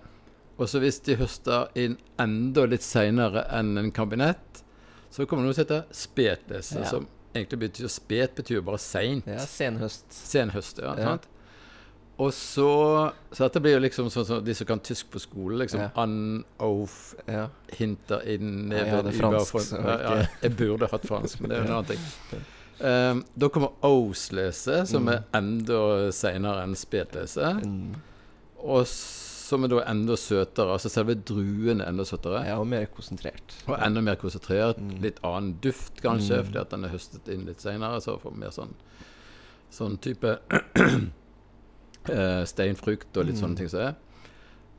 Og 0.59 0.69
så 0.69 0.79
hvis 0.79 1.01
de 1.03 1.17
høster 1.17 1.69
inn 1.75 1.97
enda 2.21 2.67
litt 2.69 2.85
seinere 2.85 3.47
enn 3.51 3.77
en 3.81 3.91
kabinett, 3.91 4.61
så 5.11 5.25
kommer 5.27 5.43
det 5.43 5.49
noe 5.49 5.55
som 5.57 5.65
heter 5.65 5.85
spetlese, 5.91 6.79
Ja. 6.79 6.85
som 6.89 7.07
egentlig 7.35 7.59
betyr 7.59 7.89
Spet 7.91 8.35
betyr 8.37 8.61
bare 8.63 8.79
seint. 8.79 9.27
ja 9.27 9.39
senhøst. 9.41 10.05
Senhøst, 10.13 10.79
ja. 10.79 10.95
Ja. 10.97 11.05
Sant? 11.05 11.27
Og 12.23 12.31
så 12.37 12.67
Så 13.33 13.47
dette 13.49 13.63
blir 13.65 13.75
jo 13.79 13.83
liksom 13.83 14.11
sånn 14.13 14.27
som 14.29 14.43
de 14.45 14.55
som 14.55 14.67
kan 14.69 14.81
tysk 14.85 15.09
på 15.11 15.21
skole. 15.23 15.57
Liksom 15.65 15.81
Ja. 15.81 15.91
an, 16.03 16.45
auf, 16.61 17.15
Ja. 17.27 17.49
hinter 17.79 18.21
inn, 18.29 18.71
Ja, 18.71 18.85
neben, 18.85 18.91
hadde 18.97 19.13
über, 19.15 19.19
fransk, 19.41 19.53
von- 19.73 19.85
ja, 19.85 19.99
ja, 20.21 20.27
Jeg 20.43 20.57
burde 20.57 20.91
hatt 20.91 21.07
fransk, 21.09 21.41
men 21.41 21.51
det 21.51 21.59
er 21.59 21.63
jo 21.63 21.69
en 21.69 21.77
annen 21.79 21.87
ting. 21.87 22.43
Um, 22.81 23.25
da 23.39 23.49
kommer 23.49 23.73
auslese, 23.83 24.87
som 24.87 25.05
Mm. 25.05 25.13
er 25.13 25.25
enda 25.35 26.11
seinere 26.13 26.63
enn 26.65 26.75
spetlese. 26.75 27.63
Mm. 27.65 27.95
Og 28.65 28.87
som 28.87 29.65
er 29.65 29.69
da 29.69 29.81
enda 29.87 30.15
søtere. 30.17 30.73
Altså 30.73 30.89
selve 30.91 31.15
druen 31.15 31.81
er 31.81 31.87
enda 31.89 32.05
søtere. 32.05 32.45
ja, 32.47 32.59
og 32.59 32.67
mer 32.67 32.87
konsentrert. 32.87 33.55
Og 33.69 33.79
enda 33.81 34.01
mer 34.01 34.17
konsentrert. 34.17 34.79
Mm. 34.79 35.01
Litt 35.03 35.19
annen 35.25 35.55
duft, 35.61 36.01
kanskje, 36.03 36.39
Mm. 36.41 36.45
fordi 36.47 36.61
at 36.61 36.71
den 36.71 36.85
er 36.85 36.89
høstet 36.89 37.29
inn 37.29 37.45
litt 37.47 37.59
seinere. 37.61 38.01
Så 38.01 38.19
får 38.21 38.33
vi 38.33 38.39
mer 38.39 38.51
sånn 38.51 38.75
Sånn 39.73 39.97
type 39.99 40.39
eh, 42.11 42.45
steinfrukt 42.45 43.17
og 43.17 43.27
litt 43.27 43.37
Mm. 43.37 43.43
sånne 43.43 43.57
ting 43.57 43.69
som 43.69 43.81
det 43.81 43.89
er. 43.89 43.97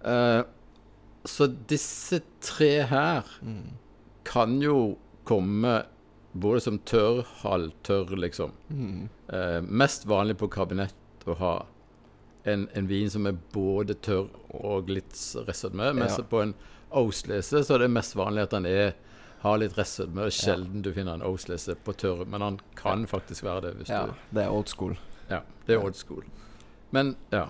Uh, 0.03 0.43
så 1.25 1.47
disse 1.67 2.21
tre 2.41 2.81
her 2.83 3.23
Mm. 3.41 3.69
kan 4.25 4.59
jo 4.61 4.97
komme 5.25 5.85
både 6.37 6.59
som 6.61 6.79
tørr, 6.79 7.23
halvtørr, 7.43 8.15
liksom. 8.17 8.51
Mm. 8.69 9.09
Uh, 9.31 9.61
mest 9.61 10.05
vanlig 10.05 10.37
på 10.37 10.49
kabinett 10.49 10.93
å 11.27 11.35
ha 11.37 11.65
en, 12.45 12.67
en 12.75 12.87
vin 12.87 13.09
som 13.09 13.25
er 13.27 13.37
både 13.53 13.93
tørr 13.95 14.27
og 14.49 14.89
litt 14.89 15.13
restsødme. 15.47 15.93
Mens 15.95 16.17
Ja. 16.17 16.23
på 16.23 16.41
en 16.41 16.53
Oslese 16.91 17.63
så 17.63 17.75
er 17.75 17.79
det 17.79 17.91
mest 17.91 18.13
vanlig 18.15 18.43
at 18.43 18.49
den 18.51 18.65
er, 18.65 18.93
har 19.41 19.57
litt 19.57 19.73
restsødme. 19.77 20.27
Sjelden 20.29 20.81
du 20.81 20.91
finner 20.93 21.13
en 21.13 21.21
Oslese 21.21 21.75
på 21.75 21.93
tørr, 21.95 22.25
men 22.27 22.41
han 22.41 22.59
kan 22.75 23.05
faktisk 23.07 23.43
være 23.43 23.61
det. 23.61 23.75
hvis 23.77 23.89
Ja, 23.89 24.05
du... 24.07 24.11
det 24.33 24.43
er 24.43 24.49
old 24.51 24.67
school. 24.67 24.97
Ja, 25.29 25.39
det 25.65 25.75
er 25.77 25.83
old 25.83 25.95
school. 25.95 26.23
Men 26.93 27.15
ja. 27.33 27.47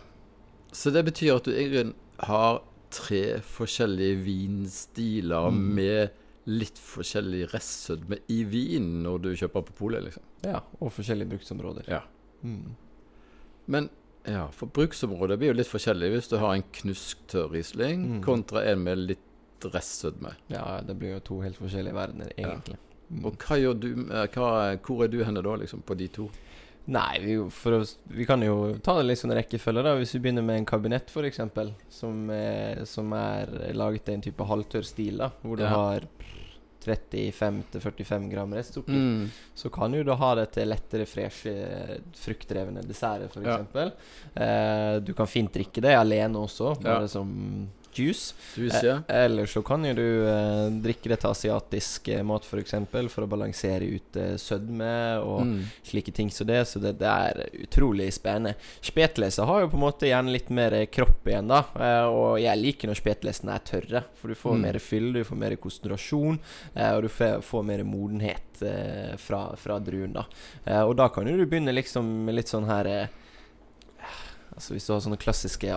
Så 0.73 0.89
det 0.95 1.03
betyr 1.05 1.35
at 1.35 1.45
du 1.45 1.51
egentlig 1.53 1.93
har 2.25 2.61
tre 2.93 3.39
forskjellige 3.45 4.19
vinstiler 4.25 5.49
Mm. 5.51 5.63
med 5.75 6.09
litt 6.45 6.77
forskjellig 6.81 7.45
restsødme 7.53 8.17
i 8.29 8.41
vinen 8.43 9.03
når 9.05 9.21
du 9.23 9.29
kjøper 9.39 9.63
på 9.67 9.75
polet, 9.77 10.03
liksom. 10.03 10.23
Ja, 10.43 10.59
og 10.81 10.91
forskjellige 10.91 11.29
bruksområder. 11.35 11.87
Ja. 11.87 12.01
Mm. 12.43 12.73
Men 13.67 13.89
ja, 14.27 14.47
for 14.51 14.67
bruksområdet 14.67 15.37
blir 15.39 15.53
jo 15.53 15.57
litt 15.59 15.69
forskjellig 15.71 16.09
hvis 16.13 16.29
du 16.31 16.37
har 16.41 16.55
en 16.57 16.63
knusktørr 16.79 17.51
Riesling 17.53 18.03
Mm. 18.17 18.23
kontra 18.23 18.63
en 18.71 18.83
med 18.83 18.97
litt 18.97 19.19
restsødme. 19.63 20.33
Ja, 20.49 20.81
det 20.81 20.97
blir 20.99 21.13
jo 21.15 21.19
to 21.19 21.39
helt 21.41 21.55
forskjellige 21.57 21.93
verdener, 21.95 22.31
egentlig. 22.37 22.77
Mm. 23.09 23.25
Og 23.25 23.37
hva 23.37 23.57
gjør 23.61 23.79
du 23.79 23.87
eh, 24.11 24.27
hva, 24.27 24.77
Hvor 24.83 25.03
er 25.03 25.07
du 25.07 25.23
henne 25.23 25.41
da, 25.43 25.55
liksom, 25.55 25.81
på 25.85 25.95
de 25.97 26.07
to? 26.07 26.29
Nei, 26.85 27.19
vi, 27.23 27.37
for 27.49 27.77
å, 27.77 27.83
vi 28.11 28.25
kan 28.27 28.41
jo 28.43 28.73
ta 28.83 28.97
det 28.97 29.05
litt 29.07 29.19
sånn 29.21 29.31
rekkefølge, 29.37 29.83
da. 29.85 29.93
Hvis 29.95 30.11
vi 30.17 30.19
begynner 30.25 30.43
med 30.43 30.57
en 30.57 30.65
kabinett, 30.67 31.07
f.eks., 31.07 31.39
som, 31.89 32.29
er- 32.35 32.83
som 32.85 33.13
er 33.15 33.71
laget 33.73 34.09
i 34.09 34.13
en 34.17 34.21
type 34.25 34.43
halvtørr 34.49 34.83
stil, 34.83 35.17
da, 35.23 35.29
hvor 35.41 35.55
du 35.57 35.63
Ja. 35.63 35.69
har 35.69 36.01
35-45 36.83 38.29
gram 38.29 38.53
restsukker, 38.53 38.91
Mm. 38.93 39.29
så 39.55 39.69
kan 39.71 39.93
jo 39.93 40.03
du 40.03 40.11
ha 40.13 40.35
det 40.35 40.51
til 40.51 40.67
lettere, 40.67 41.05
freshe, 41.07 41.53
fruktdrevne 42.13 42.83
desserter, 42.85 43.29
f.eks. 43.31 43.73
Ja. 43.73 43.89
Eh, 44.35 44.99
du 44.99 45.13
kan 45.13 45.27
fint 45.27 45.53
drikke 45.53 45.81
det 45.81 45.95
alene 45.95 46.35
også, 46.43 46.75
bare 46.81 47.01
Ja. 47.03 47.07
som 47.07 47.69
juice. 47.97 48.33
Juice, 48.57 48.81
ja. 48.85 48.95
Eh, 49.07 49.25
eller 49.25 49.45
så 49.49 49.61
kan 49.65 49.83
jo 49.85 49.93
du 49.97 50.03
eh, 50.27 50.69
drikke 50.83 51.09
det 51.11 51.19
til 51.23 51.29
asiatisk 51.31 52.07
eh, 52.13 52.23
mat, 52.23 52.41
f.eks., 52.43 52.49
for, 52.53 52.61
eksempel, 52.63 53.09
for 53.09 53.25
å 53.25 53.29
balansere 53.31 53.87
ut 53.95 54.15
eh, 54.21 54.35
sødme 54.41 54.91
og 55.23 55.41
Mm. 55.43 55.63
slike 55.83 56.13
ting 56.15 56.29
som 56.31 56.47
det. 56.47 56.61
Så 56.67 56.79
det, 56.79 56.93
det 56.99 57.07
er 57.09 57.43
utrolig 57.65 58.09
spennende. 58.15 58.55
Spetlese 58.81 59.43
har 59.45 59.61
jo 59.65 59.69
på 59.73 59.77
en 59.79 59.85
måte 59.85 60.07
gjerne 60.07 60.31
litt 60.31 60.49
mer 60.53 60.77
kropp 60.93 61.27
igjen, 61.27 61.47
da. 61.51 61.63
Eh, 61.75 62.05
og 62.09 62.39
jeg 62.41 62.61
liker 62.61 62.87
når 62.91 63.01
spetlesene 63.01 63.55
er 63.57 63.65
tørre, 63.67 64.03
for 64.21 64.27
du 64.29 64.35
får 64.39 64.53
Mm. 64.57 64.61
mer 64.67 64.79
fyll, 64.79 65.11
du 65.13 65.23
får 65.23 65.37
mer 65.37 65.55
konsentrasjon, 65.57 66.39
og 66.75 67.01
du 67.01 67.09
får, 67.09 67.41
får 67.43 67.63
mer 67.65 67.83
modenhet 67.83 68.61
fra, 69.19 69.55
fra 69.59 69.79
druen, 69.83 70.13
da. 70.13 70.23
Eh, 70.65 70.81
og 70.85 70.95
da 70.99 71.09
kan 71.09 71.27
jo 71.27 71.35
du 71.37 71.45
begynne 71.45 71.73
liksom 71.73 72.05
med 72.25 72.35
litt 72.37 72.47
sånn 72.51 72.67
her 72.69 73.09
Altså 74.53 74.75
Hvis 74.75 74.85
du 74.85 74.91
har 74.93 75.01
sånne 75.01 75.17
klassiske 75.17 75.69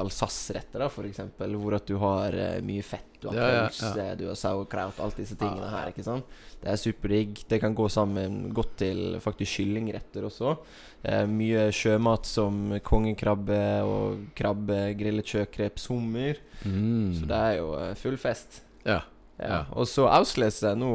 for 0.92 1.08
eksempel, 1.08 1.54
hvor 1.56 1.76
at 1.78 1.86
du 1.88 1.96
har 2.00 2.34
uh, 2.36 2.58
mye 2.64 2.84
fett, 2.84 3.08
du 3.22 3.30
har 3.30 3.36
Ja, 3.36 3.46
ja, 3.48 3.62
pølse, 3.70 4.04
ja. 4.04 4.16
du 4.18 4.26
har 4.28 4.36
sauerkraut, 4.36 4.98
alt 5.00 5.16
disse 5.16 5.36
tingene 5.40 5.70
her, 5.72 5.88
ikke 5.92 6.04
sant. 6.04 6.36
Det 6.60 6.68
er 6.72 6.80
superdigg. 6.80 7.40
Det 7.48 7.60
kan 7.62 7.74
gå 7.76 7.88
sammen 7.92 8.50
godt 8.56 8.76
til 8.82 9.16
faktisk 9.24 9.62
kyllingretter 9.62 10.26
også. 10.28 10.58
Uh, 11.06 11.24
mye 11.30 11.70
sjømat 11.72 12.28
som 12.28 12.76
kongekrabbe 12.84 13.62
og 13.88 14.28
krabbe, 14.36 14.82
grillet 15.00 15.32
sjøkreps, 15.32 15.88
hummer. 15.92 16.42
Mm. 16.66 17.14
Så 17.16 17.30
det 17.30 17.40
er 17.40 17.56
jo 17.62 17.72
eh, 17.80 17.94
full 17.96 18.20
fest. 18.20 18.60
Ja. 18.84 19.00
Ja. 19.40 19.48
Ja. 19.48 19.62
Og 19.76 19.88
så 19.88 20.06
Auslese. 20.08 20.74
Nå 20.76 20.92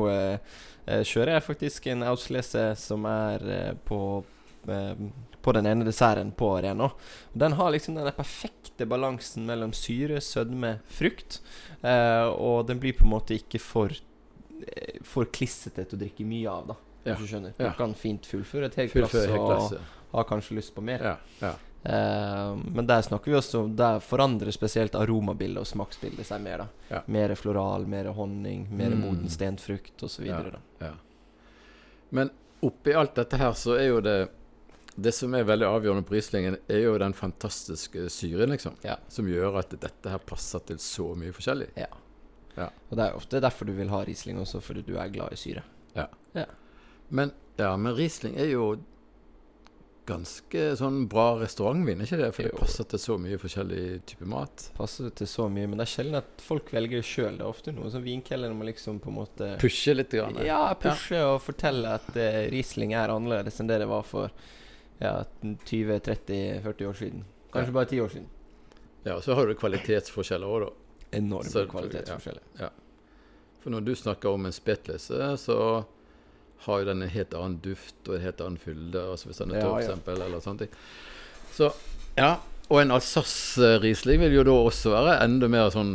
kjører 0.85 1.35
jeg 1.35 1.45
faktisk 1.45 1.89
en 1.93 2.05
Auslese 2.09 2.71
som 2.81 3.05
er 3.09 3.75
på 3.85 4.01
på 5.41 5.53
den 5.57 5.65
ene 5.65 5.85
desserten 5.87 6.31
på 6.37 6.51
Reno. 6.61 6.91
Den 7.33 7.53
har 7.57 7.71
liksom 7.73 7.95
den 7.95 8.11
perfekte 8.13 8.85
balansen 8.85 9.45
mellom 9.45 9.73
syre, 9.73 10.21
sødme, 10.21 10.79
frukt. 10.87 11.39
Eh, 11.81 12.27
og 12.29 12.67
den 12.67 12.79
blir 12.79 12.93
på 12.97 13.05
en 13.07 13.13
måte 13.15 13.35
ikke 13.39 13.59
for 13.59 13.89
eh, 13.91 14.99
For 15.03 15.25
klissete 15.25 15.85
til 15.87 15.97
å 15.97 16.01
drikke 16.03 16.25
mye 16.25 16.49
av, 16.49 16.67
da. 16.67 16.75
Ja. 17.03 17.15
Hvis 17.15 17.25
du 17.25 17.31
skjønner. 17.33 17.53
Ja. 17.57 17.73
Kan 17.73 17.95
fint 17.97 18.27
fullføre 18.29 18.69
et 18.69 18.75
helt 18.77 18.93
glass 18.93 19.15
og 19.15 19.49
ha 19.49 19.59
har 20.11 20.25
kanskje 20.27 20.57
lyst 20.59 20.75
på 20.75 20.81
mer. 20.83 21.01
Ja, 21.01 21.17
ja. 21.41 21.53
Eh, 21.83 22.55
men 22.75 22.85
der 22.85 23.01
snakker 23.01 23.31
vi 23.31 23.37
også 23.39 23.63
Der 23.75 23.99
forandrer 24.05 24.51
spesielt 24.53 24.93
aromabildet 24.93 25.63
og 25.63 25.65
smaksbildet 25.65 26.27
seg 26.27 26.41
mer. 26.43 26.57
da 26.57 26.67
Ja. 26.91 26.99
Mer 27.07 27.33
floral, 27.35 27.87
mer 27.87 28.11
honning, 28.13 28.67
mer 28.69 28.91
Mm. 28.91 28.99
moden 29.01 29.29
stenfrukt 29.29 30.03
osv. 30.03 30.25
Ja. 30.27 30.43
Ja. 30.79 30.91
Men 32.11 32.29
oppi 32.61 32.93
alt 32.93 33.15
dette 33.15 33.37
her, 33.37 33.53
så 33.53 33.79
er 33.79 33.87
jo 33.87 34.01
det 34.01 34.29
Det 34.95 35.13
som 35.15 35.33
er 35.37 35.47
veldig 35.47 35.67
avgjørende 35.69 36.05
på 36.07 36.17
Rieslingen, 36.17 36.57
er 36.67 36.83
jo 36.83 36.97
den 36.99 37.13
fantastiske 37.15 38.09
syren, 38.11 38.51
liksom. 38.51 38.75
Ja. 38.83 38.97
Som 39.09 39.29
gjør 39.31 39.61
at 39.61 39.73
dette 39.73 40.11
her 40.11 40.23
passer 40.27 40.63
til 40.67 40.81
så 40.83 41.11
mye 41.17 41.35
forskjellig. 41.35 41.71
Ja. 41.79 41.91
Ja. 42.57 42.67
Og 42.89 42.97
det 42.99 43.05
er 43.05 43.15
ofte 43.15 43.39
derfor 43.39 43.69
du 43.69 43.75
vil 43.77 43.91
ha 43.93 44.01
Riesling 44.03 44.41
også, 44.41 44.59
fordi 44.63 44.83
du 44.87 44.97
er 44.99 45.13
glad 45.13 45.31
i 45.31 45.39
syre. 45.39 45.63
Men, 47.11 47.33
ja, 47.59 47.75
men 47.75 47.95
Riesling 47.95 48.37
er 48.39 48.53
jo 48.53 48.65
ganske 50.07 50.63
sånn 50.79 51.03
bra 51.11 51.35
restaurantvin, 51.41 52.01
ikke 52.03 52.19
det? 52.19 52.29
For 52.35 52.47
det 52.47 52.53
passer 52.57 52.87
til 52.89 53.01
så 53.03 53.17
mye 53.21 53.39
forskjellig 53.39 53.83
type 54.09 54.27
mat. 54.27 54.63
Passer 54.77 55.11
til 55.15 55.29
så 55.29 55.47
mye, 55.51 55.67
men 55.69 55.79
det 55.79 55.85
er 55.85 55.91
sjelden 55.91 56.19
at 56.21 56.43
folk 56.43 56.71
velger 56.73 57.01
det 57.01 57.07
sjøl. 57.07 57.37
Det 57.37 57.45
er 57.45 57.51
ofte 57.51 57.75
noe 57.75 57.91
som 57.93 58.03
vinkelnere 58.05 58.55
må 58.57 58.67
liksom 58.67 59.01
på 59.03 59.11
en 59.11 59.19
måte 59.19 59.51
Pushe 59.61 59.95
litt. 59.95 60.15
Grann. 60.15 60.39
Ja, 60.47 60.63
pushe 60.79 61.19
og 61.27 61.37
fortelle 61.43 61.93
at 61.99 62.09
uh, 62.15 62.41
Riesling 62.51 62.95
er 62.97 63.13
annerledes 63.13 63.61
enn 63.61 63.69
det 63.69 63.81
det 63.83 63.91
var 63.91 64.07
for 64.07 64.31
ja, 65.01 65.23
20-30-40 65.41 66.85
år 66.87 66.93
siden. 66.93 67.25
Kanskje 67.51 67.67
Ja. 67.67 67.71
bare 67.73 67.85
10 67.85 68.01
år 68.01 68.09
siden. 68.09 68.27
Ja, 69.03 69.15
og 69.15 69.23
så 69.23 69.33
har 69.35 69.47
du 69.47 69.55
kvalitetsforskjeller 69.55 70.47
òg, 70.47 70.65
da. 70.65 71.17
Enorme 71.17 71.49
Ja 71.49 71.65
kvalitetsforskjeller. 71.67 72.69
For 73.61 73.69
når 73.69 73.83
du 73.85 73.95
snakker 73.95 74.29
om 74.29 74.45
en 74.45 74.51
spetlese, 74.55 75.37
så 75.37 75.57
har 76.65 76.79
jo 76.79 76.85
den 76.85 77.01
en 77.01 77.09
helt 77.09 77.33
annen 77.33 77.59
duft 77.61 78.07
og 78.07 78.15
en 78.15 78.21
helt 78.21 78.41
annen 78.41 78.57
fylde, 78.57 79.01
altså 79.11 79.27
hvis 79.29 79.37
den 79.41 79.51
er 79.51 79.57
Ja, 79.57 79.61
tørr, 79.65 79.79
ja. 79.81 79.87
eksempel, 79.87 80.21
eller 80.21 80.39
sånne 80.39 80.59
ting. 80.59 80.69
Så, 81.51 81.71
ja. 82.17 82.35
Og 82.71 82.79
en 82.79 82.93
Alsace-riesling 82.95 84.21
vil 84.23 84.37
jo 84.37 84.43
da 84.47 84.53
også 84.55 84.93
være 84.93 85.17
enda 85.25 85.49
mer 85.51 85.67
sånn 85.73 85.91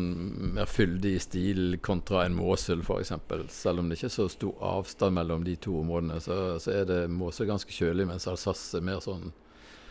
mer 0.58 0.68
fyldig 0.68 1.14
i 1.16 1.22
stil 1.24 1.62
kontra 1.84 2.26
en 2.26 2.36
Mosul, 2.36 2.82
f.eks. 2.84 3.14
Selv 3.54 3.80
om 3.80 3.88
det 3.88 3.96
ikke 3.96 4.10
er 4.10 4.16
så 4.18 4.26
stor 4.28 4.60
avstand 4.74 5.16
mellom 5.16 5.46
de 5.46 5.54
to 5.56 5.78
områdene, 5.80 6.20
så, 6.20 6.58
så 6.60 6.74
er 6.82 6.84
det 6.90 6.98
Mosul 7.12 7.48
ganske 7.48 7.72
kjølig, 7.72 8.04
mens 8.10 8.28
Alsace 8.28 8.76
er 8.76 8.84
mer 8.84 9.00
sånn 9.04 9.30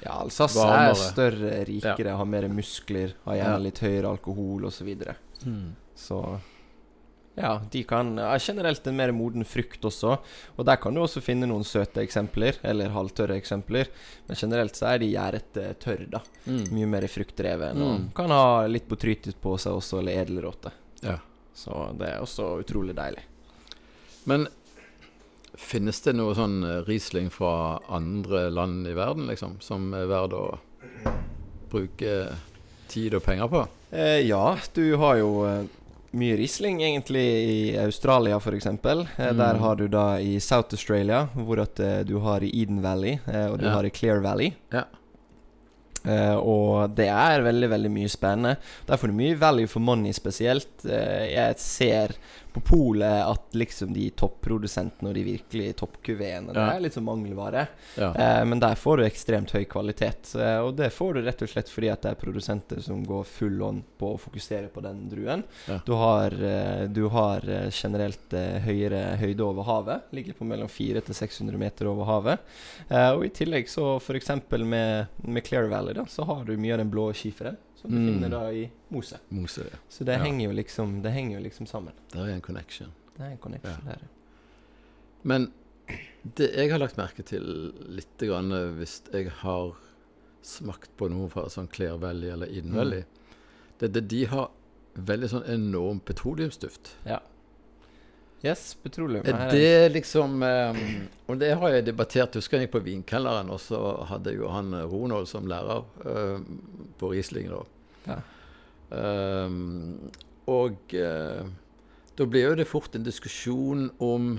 Ja, 0.03 0.19
Alsace 0.19 0.59
Varmere. 0.61 0.91
er 0.93 1.01
større, 1.01 1.53
rikere, 1.71 2.17
har 2.19 2.29
mer 2.29 2.45
muskler, 2.53 3.15
har 3.25 3.39
gjerne 3.39 3.63
litt 3.65 3.81
høyere 3.81 4.11
alkohol 4.13 4.69
osv. 4.69 4.83
Så, 4.83 4.85
videre. 4.91 5.17
så 5.97 6.21
ja, 7.35 7.61
de 7.71 7.83
kan 7.83 8.17
ja, 8.17 8.39
Generelt 8.39 8.87
en 8.87 8.95
mer 8.95 9.11
moden 9.11 9.45
frukt 9.45 9.83
også. 9.85 10.17
Og 10.55 10.67
der 10.67 10.79
kan 10.79 10.95
du 10.95 11.01
også 11.03 11.23
finne 11.23 11.49
noen 11.49 11.65
søte 11.67 12.03
eksempler, 12.03 12.59
eller 12.63 12.93
halvtørre 12.95 13.35
eksempler. 13.39 13.91
Men 14.27 14.39
generelt 14.39 14.79
så 14.79 14.93
er 14.93 15.03
de 15.03 15.11
gjærete 15.11 15.67
tørre, 15.83 16.07
da. 16.15 16.23
Mm. 16.45 16.65
Mye 16.71 16.91
mer 16.95 17.07
fruktdreven. 17.11 17.81
Mm. 17.81 17.87
Og 17.87 18.11
kan 18.15 18.31
ha 18.31 18.65
litt 18.71 18.87
botrytis 18.87 19.35
på 19.41 19.57
seg 19.61 19.75
også, 19.81 19.99
eller 19.99 20.21
edelråte. 20.23 20.71
Ja. 21.03 21.19
Så 21.55 21.89
det 21.99 22.13
er 22.13 22.23
også 22.23 22.53
utrolig 22.63 22.95
deilig. 22.95 23.23
Men 24.31 24.47
finnes 25.59 26.01
det 26.03 26.15
noe 26.15 26.35
sånn 26.35 26.59
eh, 26.63 26.81
Riesling 26.87 27.29
fra 27.31 27.81
andre 27.91 28.47
land 28.51 28.87
i 28.87 28.95
verden, 28.95 29.27
liksom, 29.29 29.59
som 29.63 29.91
er 29.95 30.07
verdt 30.09 30.35
å 30.35 30.45
bruke 31.71 32.15
tid 32.91 33.15
og 33.17 33.23
penger 33.25 33.51
på? 33.51 33.63
Eh, 33.91 34.21
ja, 34.27 34.57
du 34.75 34.85
har 35.01 35.19
jo 35.19 35.31
eh, 35.47 35.63
mye 36.15 36.35
Riesling 36.39 36.81
egentlig 36.83 37.23
i 37.25 37.77
Australia 37.83 38.37
f.eks. 38.39 38.65
Eh, 38.65 38.75
Mm. 38.85 39.37
Der 39.37 39.59
har 39.61 39.75
du 39.75 39.87
da 39.87 40.17
i 40.19 40.39
South 40.39 40.73
Australia, 40.73 41.27
hvor 41.35 41.61
at 41.61 41.79
eh, 41.79 42.03
du 42.07 42.19
har 42.19 42.43
i 42.43 42.51
Eden 42.61 42.81
Valley, 42.83 43.17
eh, 43.27 43.47
og 43.51 43.59
du 43.59 43.65
Ja. 43.65 43.73
har 43.77 43.83
i 43.85 43.89
Clear 43.91 44.21
Valley. 44.23 44.53
Ja. 44.73 44.85
Uh, 46.05 46.37
og 46.37 46.91
det 46.93 47.07
er 47.09 47.41
veldig 47.41 47.67
veldig 47.71 47.89
mye 47.89 48.09
spennende. 48.13 48.57
Der 48.85 48.99
får 49.01 49.09
du 49.09 49.15
mye 49.17 49.37
value 49.41 49.65
for 49.65 49.81
money 49.81 50.11
spesielt. 50.13 50.67
Uh, 50.85 51.25
jeg 51.25 51.55
ser 51.57 52.13
på 52.55 52.61
polet 52.63 53.25
at 53.27 53.55
liksom 53.59 53.91
de 53.95 54.05
topprodusentene 54.15 55.09
og 55.11 55.15
de 55.17 55.23
virkelig 55.27 55.73
toppkuveene 55.81 56.53
Det 56.53 56.61
Ja. 56.61 56.71
er 56.75 56.79
litt 56.85 56.93
sånn 56.95 57.03
mangelvare. 57.07 57.67
Ja. 57.99 58.13
Eh, 58.15 58.45
men 58.47 58.59
der 58.63 58.75
får 58.79 58.97
du 58.97 59.03
ekstremt 59.05 59.51
høy 59.51 59.65
kvalitet. 59.67 60.31
Eh, 60.39 60.59
og 60.63 60.75
det 60.77 60.89
får 60.95 61.13
du 61.17 61.21
rett 61.25 61.41
og 61.43 61.49
slett 61.51 61.69
fordi 61.69 61.89
at 61.91 62.01
det 62.05 62.11
er 62.13 62.19
produsenter 62.21 62.81
som 62.81 63.03
går 63.05 63.25
full 63.27 63.61
on 63.61 63.83
på 63.99 64.13
å 64.15 64.19
fokusere 64.19 64.69
på 64.71 64.81
den 64.85 65.03
druen. 65.11 65.43
Ja. 65.67 65.79
Du 65.85 65.93
har, 65.99 66.31
eh, 66.31 66.87
du 66.87 67.07
har 67.09 67.43
eh, 67.49 67.69
generelt 67.71 68.33
eh, 68.33 68.59
høyere 68.63 69.17
høyde 69.19 69.41
over 69.43 69.63
havet. 69.67 70.01
Ligger 70.11 70.33
på 70.33 70.45
mellom 70.47 70.69
400 70.71 71.05
til 71.05 71.15
600 71.15 71.57
meter 71.59 71.87
over 71.91 72.05
havet. 72.05 72.39
Eh, 72.89 73.11
og 73.11 73.25
i 73.25 73.29
tillegg 73.35 73.67
så 73.67 73.97
f.eks. 73.99 74.31
med, 74.63 75.07
med 75.27 75.43
Clear 75.43 75.67
Valley 75.67 75.93
da, 75.93 76.05
så 76.05 76.23
har 76.25 76.45
du 76.45 76.55
mye 76.57 76.73
av 76.73 76.79
den 76.79 76.89
blå 76.93 77.11
skiferen 77.13 77.57
som 77.89 77.95
du 77.95 78.11
Mm. 78.11 78.13
finner 78.13 78.29
da 78.29 78.51
i 78.51 78.69
Mose. 78.91 79.19
Mose, 79.29 79.61
ja. 79.71 79.77
Så 79.89 80.03
det, 80.05 80.13
Ja. 80.17 80.23
henger 80.23 80.53
liksom, 80.53 81.01
det 81.01 81.11
henger 81.11 81.37
jo 81.39 81.43
liksom 81.43 81.65
sammen. 81.67 81.93
Det 82.11 82.19
er 82.19 82.33
en 82.33 82.41
connection. 82.41 82.91
Det 83.17 83.23
er 83.25 83.31
en 83.31 83.37
connection 83.37 83.81
Ja. 83.85 83.91
der. 83.91 84.07
Men 85.23 85.51
det 86.35 86.51
jeg 86.55 86.71
har 86.71 86.79
lagt 86.79 86.97
merke 86.97 87.23
til 87.23 87.73
litt 87.87 88.17
grann, 88.19 88.49
hvis 88.77 89.01
jeg 89.13 89.29
har 89.29 89.73
smakt 90.43 90.89
på 90.97 91.09
noe 91.09 91.29
fra 91.29 91.43
sånn 91.49 91.67
Clair 91.71 91.97
Valley 91.97 92.29
eller 92.29 92.47
Eden 92.47 92.71
Mm. 92.73 93.03
Det 93.79 93.89
er 93.89 94.01
det 94.01 94.07
de 94.07 94.25
har 94.25 94.49
veldig 94.95 95.29
sånn 95.29 95.43
enorm 95.49 95.99
petroleumsduft. 95.99 96.95
Yes, 98.43 98.75
petroleum. 98.75 99.25
Er 99.25 99.49
det 99.49 99.91
liksom 99.93 100.43
um, 100.43 101.07
Og 101.27 101.39
det 101.39 101.57
har 101.57 101.69
jeg 101.69 101.85
debattert. 101.85 102.35
Husker 102.35 102.59
jeg 102.59 102.67
gikk 102.69 102.75
på 102.75 102.83
Vinkelleren, 102.83 103.49
og 103.49 103.59
så 103.59 104.05
hadde 104.05 104.35
jo 104.35 104.47
han 104.53 104.71
eh, 104.73 104.83
Ronald 104.85 105.27
som 105.27 105.47
lærer 105.47 105.83
uh, 106.05 106.39
på 106.99 107.09
Riesling, 107.11 107.49
da. 107.49 107.63
Ja. 108.07 108.19
Um, 108.95 110.11
og 110.45 110.93
uh, 110.93 111.47
Da 112.15 112.25
blir 112.29 112.51
jo 112.51 112.57
det 112.59 112.67
fort 112.69 112.93
en 112.95 113.03
diskusjon 113.03 113.89
om 113.99 114.37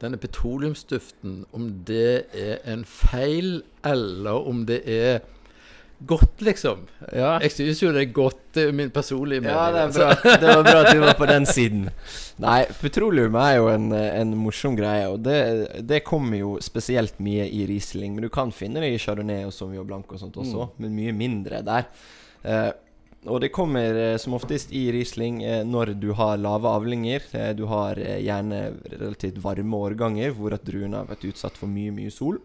denne 0.00 0.16
petroleumsduften, 0.20 1.44
om 1.52 1.68
det 1.86 2.24
er 2.32 2.58
en 2.68 2.86
feil, 2.88 3.62
eller 3.84 4.48
om 4.48 4.64
det 4.68 4.80
er 4.88 5.20
godt, 6.06 6.40
liksom. 6.44 6.86
Ja. 7.12 7.34
Jeg 7.42 7.52
synes 7.52 7.82
jo 7.82 7.90
det 7.92 8.02
er 8.02 8.12
godt, 8.16 8.60
min 8.74 8.90
personlige 8.90 9.40
mening. 9.44 9.56
Ja, 9.56 9.66
det 9.72 9.80
er 9.80 9.88
altså. 9.88 10.06
bra. 10.22 10.36
Det 10.40 10.54
var 10.56 10.62
bra 10.64 10.76
at 10.80 10.94
du 10.94 11.02
var 11.02 11.16
på 11.18 11.28
den 11.28 11.46
siden. 11.46 11.90
Nei, 12.40 12.62
petroleum 12.80 13.36
er 13.40 13.56
jo 13.58 13.68
en, 13.72 13.90
en 13.92 14.32
morsom 14.40 14.76
greie, 14.78 15.08
og 15.08 15.20
det, 15.24 15.40
det 15.88 16.02
kommer 16.06 16.40
jo 16.40 16.54
spesielt 16.64 17.20
mye 17.20 17.48
i 17.48 17.66
Riesling. 17.68 18.16
Men 18.16 18.24
du 18.24 18.30
kan 18.32 18.52
finne 18.56 18.80
det 18.80 18.94
i 18.94 19.02
Chardonnay 19.02 19.44
og 19.48 19.52
Sauvignon 19.56 19.88
Blanc 19.88 20.08
og 20.08 20.22
sånt 20.22 20.40
også, 20.40 20.70
men 20.80 20.96
mye 20.96 21.12
mindre 21.16 21.60
der. 21.66 21.90
Eh, 22.42 22.70
og 23.28 23.40
det 23.42 23.50
kommer 23.52 23.96
eh, 24.00 24.16
som 24.16 24.34
oftest 24.38 24.72
i 24.72 24.86
Riesling 24.94 25.42
eh, 25.44 25.64
når 25.68 25.94
du 26.00 26.12
har 26.16 26.40
lave 26.40 26.68
avlinger. 26.68 27.26
Du 27.56 27.66
har 27.68 28.00
gjerne 28.00 28.62
relativt 28.94 29.42
varme 29.44 29.76
årganger 29.76 30.32
hvor 30.36 30.56
at 30.56 30.64
druene 30.64 31.02
har 31.02 31.10
vært 31.10 31.28
utsatt 31.28 31.58
for 31.60 31.68
mye, 31.68 31.92
mye 31.92 32.12
sol. 32.14 32.40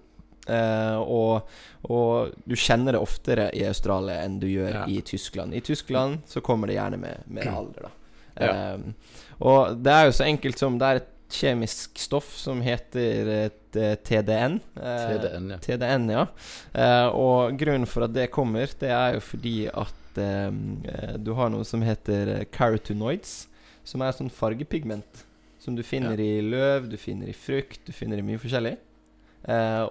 Uh, 0.46 1.00
og, 1.02 1.48
og 1.90 2.36
du 2.46 2.54
kjenner 2.54 2.94
det 2.94 3.00
oftere 3.02 3.48
i 3.58 3.64
Australia 3.66 4.20
enn 4.22 4.36
du 4.38 4.46
gjør 4.46 4.76
Ja. 4.76 4.84
i 4.86 5.00
Tyskland. 5.02 5.56
I 5.58 5.62
Tyskland 5.66 6.20
så 6.30 6.38
kommer 6.46 6.70
det 6.70 6.76
gjerne 6.78 7.00
med, 7.02 7.24
med 7.26 7.48
alder, 7.50 7.88
da. 7.88 7.90
Ja. 8.36 8.52
Eh, 8.52 9.24
og 9.40 9.78
det 9.82 9.94
er 9.96 10.06
jo 10.06 10.14
så 10.18 10.26
enkelt 10.28 10.60
som 10.60 10.78
Det 10.78 10.88
er 10.88 11.00
et 11.00 11.12
kjemisk 11.32 11.98
stoff 11.98 12.28
som 12.38 12.60
heter 12.62 13.30
et, 13.32 13.54
eh, 13.56 13.56
TDN. 13.76 14.60
Eh, 14.76 15.04
TDN, 15.12 15.52
ja. 15.54 15.58
TDN, 15.64 16.10
ja. 16.10 16.26
Eh, 16.74 17.08
og 17.12 17.58
grunnen 17.60 17.88
for 17.90 18.08
at 18.08 18.16
det 18.16 18.30
kommer, 18.34 18.72
det 18.80 18.92
er 18.94 19.18
jo 19.18 19.24
fordi 19.24 19.56
at 19.70 20.20
eh, 20.22 21.16
du 21.22 21.34
har 21.38 21.52
noe 21.54 21.68
som 21.68 21.84
heter 21.86 22.46
carotenoids, 22.56 23.46
som 23.86 24.02
er 24.02 24.16
sånn 24.18 24.34
fargepigment. 24.34 25.26
Som 25.62 25.78
du 25.78 25.82
finner 25.86 26.20
i 26.22 26.44
løv, 26.46 26.92
du 26.92 26.98
finner 27.02 27.32
i 27.32 27.34
frukt, 27.34 27.82
du 27.88 27.94
finner 27.96 28.22
i 28.22 28.26
mye 28.26 28.38
forskjellig. 28.38 28.76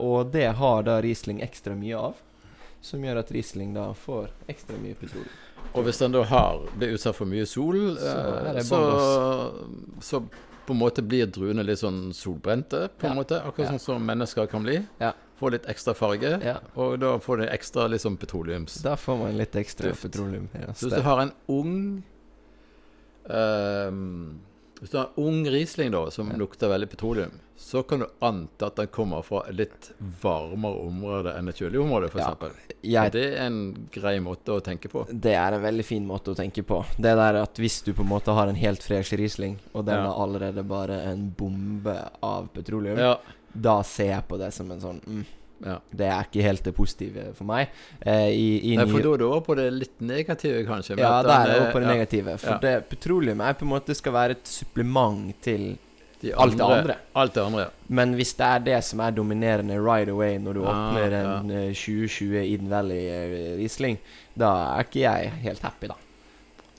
Og 0.03 0.31
det 0.31 0.47
har 0.59 0.85
da 0.87 1.00
Riesling 1.03 1.41
ekstra 1.43 1.75
mye 1.79 1.99
av. 1.99 2.21
Som 2.85 3.03
gjør 3.03 3.19
at 3.25 3.33
Riesling 3.35 3.73
da 3.75 3.88
får 3.99 4.29
ekstra 4.53 4.79
mye 4.79 4.95
petroleum. 4.99 5.35
Og 5.75 5.87
hvis 5.88 5.99
den 5.99 6.14
da 6.14 6.23
har 6.31 6.62
blir 6.76 6.95
utsatt 6.95 7.17
for 7.19 7.26
mye 7.26 7.47
sol, 7.49 7.97
Så 7.99 8.62
så, 8.69 8.83
så 9.99 10.23
på 10.66 10.73
en 10.75 10.80
måte 10.80 11.02
blir 11.04 11.26
druene 11.30 11.64
litt 11.66 11.80
sånn 11.80 12.09
solbrente, 12.16 12.87
på 12.99 13.09
en 13.11 13.18
måte. 13.18 13.40
Akkurat 13.44 13.75
sånn 13.75 13.83
som 13.83 14.06
mennesker 14.06 14.49
kan 14.50 14.64
bli. 14.66 14.78
Ja. 15.02 15.12
Får 15.40 15.56
litt 15.56 15.68
ekstra 15.68 15.94
farge, 15.99 16.37
og 16.78 16.99
da 17.02 17.16
får 17.21 17.42
du 17.42 17.44
ekstra 17.49 17.88
liksom 17.90 18.16
petroleums... 18.21 18.78
Da 18.85 18.94
får 18.97 19.18
man 19.18 19.37
litt 19.37 19.56
ekstra 19.59 19.90
Duft. 19.90 20.06
petroleum. 20.06 20.49
Så 20.73 20.87
hvis 20.88 20.94
du 20.94 21.02
har 21.04 21.25
en 21.25 21.33
ung 21.50 21.75
ehm, 23.28 24.40
Hvis 24.81 24.90
du 24.90 24.99
har 24.99 25.11
ung 25.16 25.45
Riesling 25.49 25.93
da, 25.95 26.11
som 26.11 26.28
lukter 26.37 26.69
veldig 26.69 26.88
petroleum, 26.90 27.31
så 27.57 27.83
kan 27.87 28.00
du 28.02 28.07
anta 28.26 28.66
at 28.66 28.76
den 28.81 28.88
kommer 28.93 29.23
fra 29.23 29.45
et 29.49 29.54
litt 29.57 29.90
varmere 30.21 30.83
område 30.88 31.33
enn 31.38 31.49
et 31.49 31.61
kjølig 31.62 31.78
område, 31.81 32.09
f.eks. 32.11 32.59
Ja. 32.83 33.04
Jeg 33.04 33.12
Det 33.14 33.23
er 33.38 33.47
en 33.47 33.61
grei 33.95 34.16
måte 34.21 34.57
å 34.57 34.61
tenke 34.61 34.90
på. 34.93 35.07
Det 35.09 35.33
er 35.38 35.57
en 35.57 35.62
veldig 35.62 35.85
fin 35.87 36.04
måte 36.07 36.35
å 36.35 36.37
tenke 36.37 36.64
på. 36.66 36.83
Det 36.99 37.14
der 37.16 37.38
at 37.45 37.54
hvis 37.62 37.78
du 37.87 37.93
på 37.95 38.02
en 38.02 38.11
måte 38.11 38.35
har 38.35 38.50
en 38.50 38.59
helt 38.59 38.83
fresh 38.83 39.14
Riesling, 39.16 39.57
og 39.73 39.87
den 39.87 39.95
Ja. 40.02 40.11
er 40.11 40.21
allerede 40.26 40.66
bare 40.66 41.00
en 41.12 41.31
bombe 41.38 41.97
av 42.23 42.49
petroleum, 42.52 42.99
Ja. 42.99 43.16
da 43.54 43.81
ser 43.83 44.11
jeg 44.16 44.28
på 44.28 44.38
det 44.38 44.52
som 44.52 44.71
en 44.73 44.81
sånn 44.81 45.00
mm, 45.07 45.25
ja. 45.64 45.78
Det 45.90 46.06
er 46.06 46.25
ikke 46.26 46.42
helt 46.42 46.64
det 46.64 46.75
positive 46.75 47.28
for 47.34 47.44
meg. 47.49 47.68
Eh, 48.04 48.28
I, 48.34 48.73
i 48.73 48.76
Nei, 48.76 48.87
for 48.90 48.99
da 49.06 49.12
er 49.14 49.18
du 49.23 49.25
over 49.28 49.40
på 49.46 49.54
det 49.56 49.68
litt 49.73 50.00
negative, 50.00 50.64
kanskje. 50.66 50.99
ja, 50.99 51.23
da 51.23 51.38
er 51.44 51.54
jeg 51.54 51.73
på 51.73 51.80
det 51.80 51.87
ja, 51.88 51.92
negative. 51.94 52.38
For 52.38 52.50
Ja. 52.56 52.58
det 52.58 52.88
petroleum 52.90 53.40
er 53.40 53.52
på 53.54 53.64
en 53.64 53.73
måte 53.76 53.94
skal 53.94 54.12
være 54.12 54.30
et 54.38 54.46
supplement 54.49 55.34
til 55.42 55.78
de 56.25 56.32
alt 56.40 56.56
det 56.56 56.64
andre. 56.64 56.94
Alt 57.14 57.34
det 57.34 57.42
andre, 57.44 57.61
ja. 57.61 57.68
Men 57.88 58.14
hvis 58.14 58.32
det 58.38 58.46
er 58.46 58.58
det 58.64 58.78
som 58.84 59.00
er 59.00 59.11
dominerende 59.12 59.76
right 59.78 60.08
away 60.08 60.38
når 60.38 60.52
du 60.55 60.62
Ah, 60.64 60.90
åpner 60.90 61.12
en 61.20 61.50
eh, 61.50 61.72
2020 61.74 62.38
Eden 62.55 62.70
Valley 62.70 63.02
eh, 63.12 63.57
Riesling, 63.59 63.98
da 64.38 64.52
er 64.79 64.87
ikke 64.88 65.00
jeg 65.05 65.33
helt 65.44 65.61
happy, 65.62 65.87
da. 65.92 65.94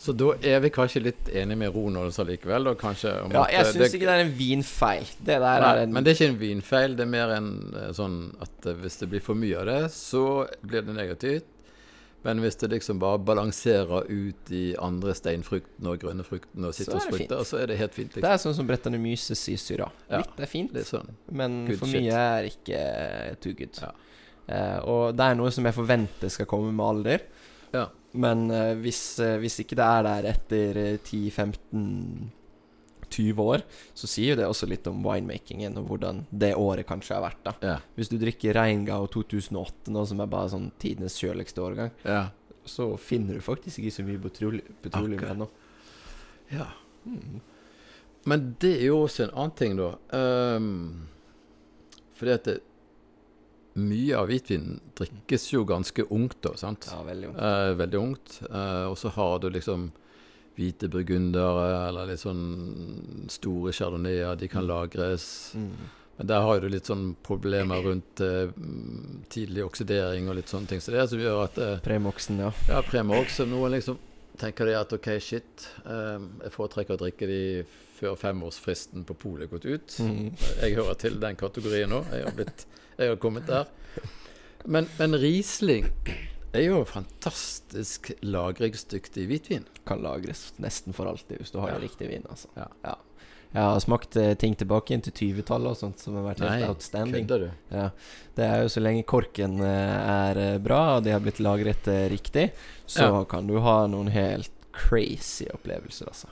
Så 0.06 0.14
da 0.14 0.28
er 0.46 0.60
vi 0.62 0.70
kanskje 0.74 1.02
litt 1.02 1.30
enige 1.34 1.58
med 1.64 1.74
Ronald 1.74 2.14
likevel, 2.30 2.68
da, 2.70 2.76
kanskje? 2.78 3.16
Om 3.26 3.34
Ja, 3.34 3.48
jeg 3.50 3.64
eh, 3.64 3.72
syns 3.74 3.96
ikke 3.98 4.06
det 4.06 4.14
er 4.14 4.24
en 4.28 4.36
vinfeil. 4.38 5.08
Det 5.18 5.40
der 5.42 5.64
Nei, 5.64 5.72
er 5.72 5.82
en 5.86 5.96
men 5.96 6.06
det 6.06 6.12
er 6.14 6.20
ikke 6.20 6.32
en 6.34 6.40
vinfeil. 6.44 6.96
Det 7.00 7.06
er 7.08 7.12
mer 7.16 7.34
en 7.40 7.50
eh, 7.74 7.90
sånn 7.98 8.20
at 8.46 8.70
eh, 8.70 8.78
hvis 8.84 9.00
det 9.02 9.10
blir 9.16 9.24
for 9.26 9.40
mye 9.40 9.58
av 9.64 9.70
det, 9.72 9.82
så 9.96 10.24
blir 10.62 10.86
det 10.86 10.94
negativt. 10.98 11.50
Men 12.26 12.40
hvis 12.42 12.58
det 12.58 12.72
liksom 12.72 12.98
bare 13.02 13.20
balanserer 13.22 14.08
ut 14.10 14.48
de 14.50 14.64
andre 14.82 15.14
steinfruktene 15.14 15.92
og 15.92 16.00
grønne 16.02 16.24
fruktene 16.26 16.72
og 16.72 16.74
Så 16.74 16.82
er 16.82 16.88
det 16.88 17.02
sitrusfrukter, 17.02 17.44
så 17.46 17.60
er 17.62 17.70
det 17.70 17.78
helt 17.78 17.94
fint. 17.94 18.14
Det 18.16 18.22
Liksom. 18.24 18.32
er 18.34 18.42
sånn 18.42 18.56
som 18.58 18.70
Brettanomyces 18.70 19.44
i 19.54 19.58
syra. 19.62 19.92
Ja. 20.10 20.24
Litt 20.24 20.42
er 20.42 20.50
fint, 20.50 20.74
sånn. 20.90 21.12
men 21.30 21.66
good 21.68 21.78
for 21.84 21.92
shit. 21.92 22.02
mye 22.02 22.24
er 22.32 22.50
ikke 22.50 22.80
too 23.46 23.54
good. 23.54 23.78
Ja. 23.82 23.92
Uh, 24.46 24.80
og 24.90 25.04
det 25.18 25.26
er 25.26 25.38
noe 25.38 25.54
som 25.54 25.66
jeg 25.66 25.74
forventer 25.78 26.30
skal 26.34 26.50
komme 26.50 26.74
med 26.74 26.86
alder. 26.86 27.26
Ja. 27.76 27.86
Men 28.16 28.48
eh, 28.52 28.76
hvis, 28.80 29.20
eh, 29.20 29.38
hvis 29.42 29.60
ikke 29.64 29.76
det 29.76 29.86
er 29.86 30.04
der 30.08 30.24
etter 30.32 30.78
eh, 30.80 30.98
10-15-20 31.04 33.40
år, 33.44 33.62
så 33.98 34.08
sier 34.10 34.30
jo 34.34 34.38
det 34.40 34.48
også 34.48 34.68
litt 34.72 34.88
om 34.88 35.04
winemakingen 35.04 35.76
og 35.82 35.86
hvordan 35.90 36.22
det 36.32 36.54
året 36.60 36.88
kanskje 36.88 37.16
har 37.18 37.26
vært. 37.28 37.42
da 37.44 37.54
Ja. 37.62 37.78
Hvis 37.98 38.10
du 38.12 38.18
drikker 38.22 38.54
Reingau 38.56 39.04
2008 39.12 39.92
nå, 39.92 40.06
som 40.08 40.20
er 40.24 40.32
bare 40.32 40.50
sånn 40.56 40.72
tidenes 40.82 41.20
kjøligste 41.20 41.60
årgang, 41.64 41.92
Ja. 42.08 42.24
så 42.66 42.96
finner 42.98 43.34
du 43.36 43.42
faktisk 43.46 43.78
ikke 43.80 43.96
så 43.98 44.04
mye 44.08 44.24
petrole 44.24 44.62
petroleum 44.82 45.20
okay. 45.20 45.30
ennå. 45.36 45.48
ja. 46.56 46.68
Mm. 47.06 47.42
Men 48.26 48.56
det 48.60 48.74
er 48.80 48.86
jo 48.88 49.04
også 49.06 49.24
en 49.28 49.36
annen 49.38 49.56
ting, 49.60 49.74
da. 49.78 49.90
Um, 50.58 51.08
fordi 52.18 52.32
at 52.34 52.44
det, 52.48 52.56
mye 53.76 54.16
av 54.16 54.30
hvitvin 54.32 54.80
drikkes 54.96 55.50
jo 55.52 55.66
ganske 55.68 56.06
ungt, 56.16 56.38
da. 56.46 56.56
sant? 56.60 56.88
Ja, 56.92 57.02
veldig 57.04 57.34
ungt. 57.34 57.44
Eh, 57.44 57.74
veldig 57.82 58.00
ungt. 58.00 58.40
Eh, 58.50 58.86
og 58.88 58.98
så 59.00 59.12
har 59.18 59.40
du 59.44 59.50
liksom 59.52 59.90
hvite 60.56 60.88
burgundere, 60.88 61.68
eller 61.90 62.08
litt 62.14 62.24
sånn 62.24 63.28
store 63.32 63.74
chardonnayer. 63.76 64.38
De 64.40 64.48
kan 64.52 64.68
lagres. 64.68 65.28
Mm. 65.60 65.72
Men 66.18 66.30
der 66.32 66.46
har 66.48 66.62
du 66.64 66.70
litt 66.72 66.88
sånn 66.88 67.10
problemer 67.28 67.84
rundt 67.84 68.22
eh, 68.24 68.48
mm, 68.56 69.26
tidlig 69.32 69.66
oksidering 69.66 70.30
og 70.32 70.38
litt 70.40 70.52
sånne 70.52 70.72
ting. 70.72 70.84
Så 70.84 70.94
det 70.96 71.02
er 71.04 71.10
som 71.12 71.20
gjør 71.20 71.42
at 71.44 71.60
eh, 71.60 71.80
Premoxen, 71.84 72.40
ja. 72.40 72.54
ja, 72.70 72.80
Premorg, 72.88 73.28
så 73.32 73.48
noen 73.50 73.76
liksom 73.76 74.00
tenker 74.40 74.68
de 74.68 74.78
at 74.80 74.94
OK, 74.96 75.10
shit, 75.24 75.68
eh, 75.84 76.24
jeg 76.46 76.56
foretrekker 76.56 76.96
å 76.96 77.02
drikke 77.04 77.28
de 77.28 77.42
før 77.96 78.16
femårsfristen 78.20 79.06
på 79.08 79.16
polet 79.22 79.50
gått 79.52 79.66
ut. 79.66 79.98
Mm. 80.04 80.34
Jeg 80.62 80.76
hører 80.76 80.98
til 81.00 81.20
den 81.22 81.36
kategorien 81.40 81.90
nå. 81.94 82.04
Jeg 82.12 82.28
har, 82.28 82.36
blitt, 82.38 82.66
jeg 83.00 83.10
har 83.14 83.20
kommet 83.24 83.48
der. 83.48 83.66
Men, 84.66 84.88
men 85.00 85.16
Riesling 85.22 85.88
er 86.56 86.64
jo 86.70 86.84
fantastisk 86.88 88.12
lagringsdyktig 88.26 89.28
hvitvin. 89.30 89.66
Kan 89.88 90.02
lagres 90.04 90.54
nesten 90.64 90.96
for 90.96 91.08
alltid 91.12 91.42
hvis 91.42 91.52
du 91.54 91.60
har 91.64 91.76
Ja. 91.76 91.80
riktig 91.84 92.10
vin. 92.10 92.24
Altså. 92.30 92.48
Ja. 92.56 92.96
Jeg 93.56 93.64
har 93.64 93.80
smakt 93.80 94.16
eh, 94.20 94.34
ting 94.36 94.56
tilbake 94.60 94.92
inn 94.92 95.02
til 95.06 95.14
20-tallet 95.16 95.70
og 95.72 95.78
sånt 95.80 96.02
som 96.04 96.18
har 96.20 96.26
vært 96.34 96.42
helt 96.44 96.52
Nei, 96.60 96.68
outstanding. 96.68 97.28
du? 97.30 97.46
Ja. 97.72 97.90
Det 98.36 98.44
er 98.44 98.64
jo 98.66 98.72
så 98.74 98.82
lenge 98.84 99.06
korken 99.08 99.62
eh, 99.64 100.10
er 100.12 100.40
eh, 100.42 100.58
bra, 100.60 100.98
og 100.98 101.06
de 101.06 101.14
har 101.16 101.22
blitt 101.24 101.40
lagret 101.40 101.88
riktig, 102.12 102.50
så 102.86 103.06
Ja. 103.08 103.22
kan 103.32 103.48
du 103.48 103.60
ha 103.64 103.86
noen 103.88 104.10
helt 104.12 104.52
crazy 104.76 105.48
opplevelser, 105.54 106.10
altså. 106.12 106.28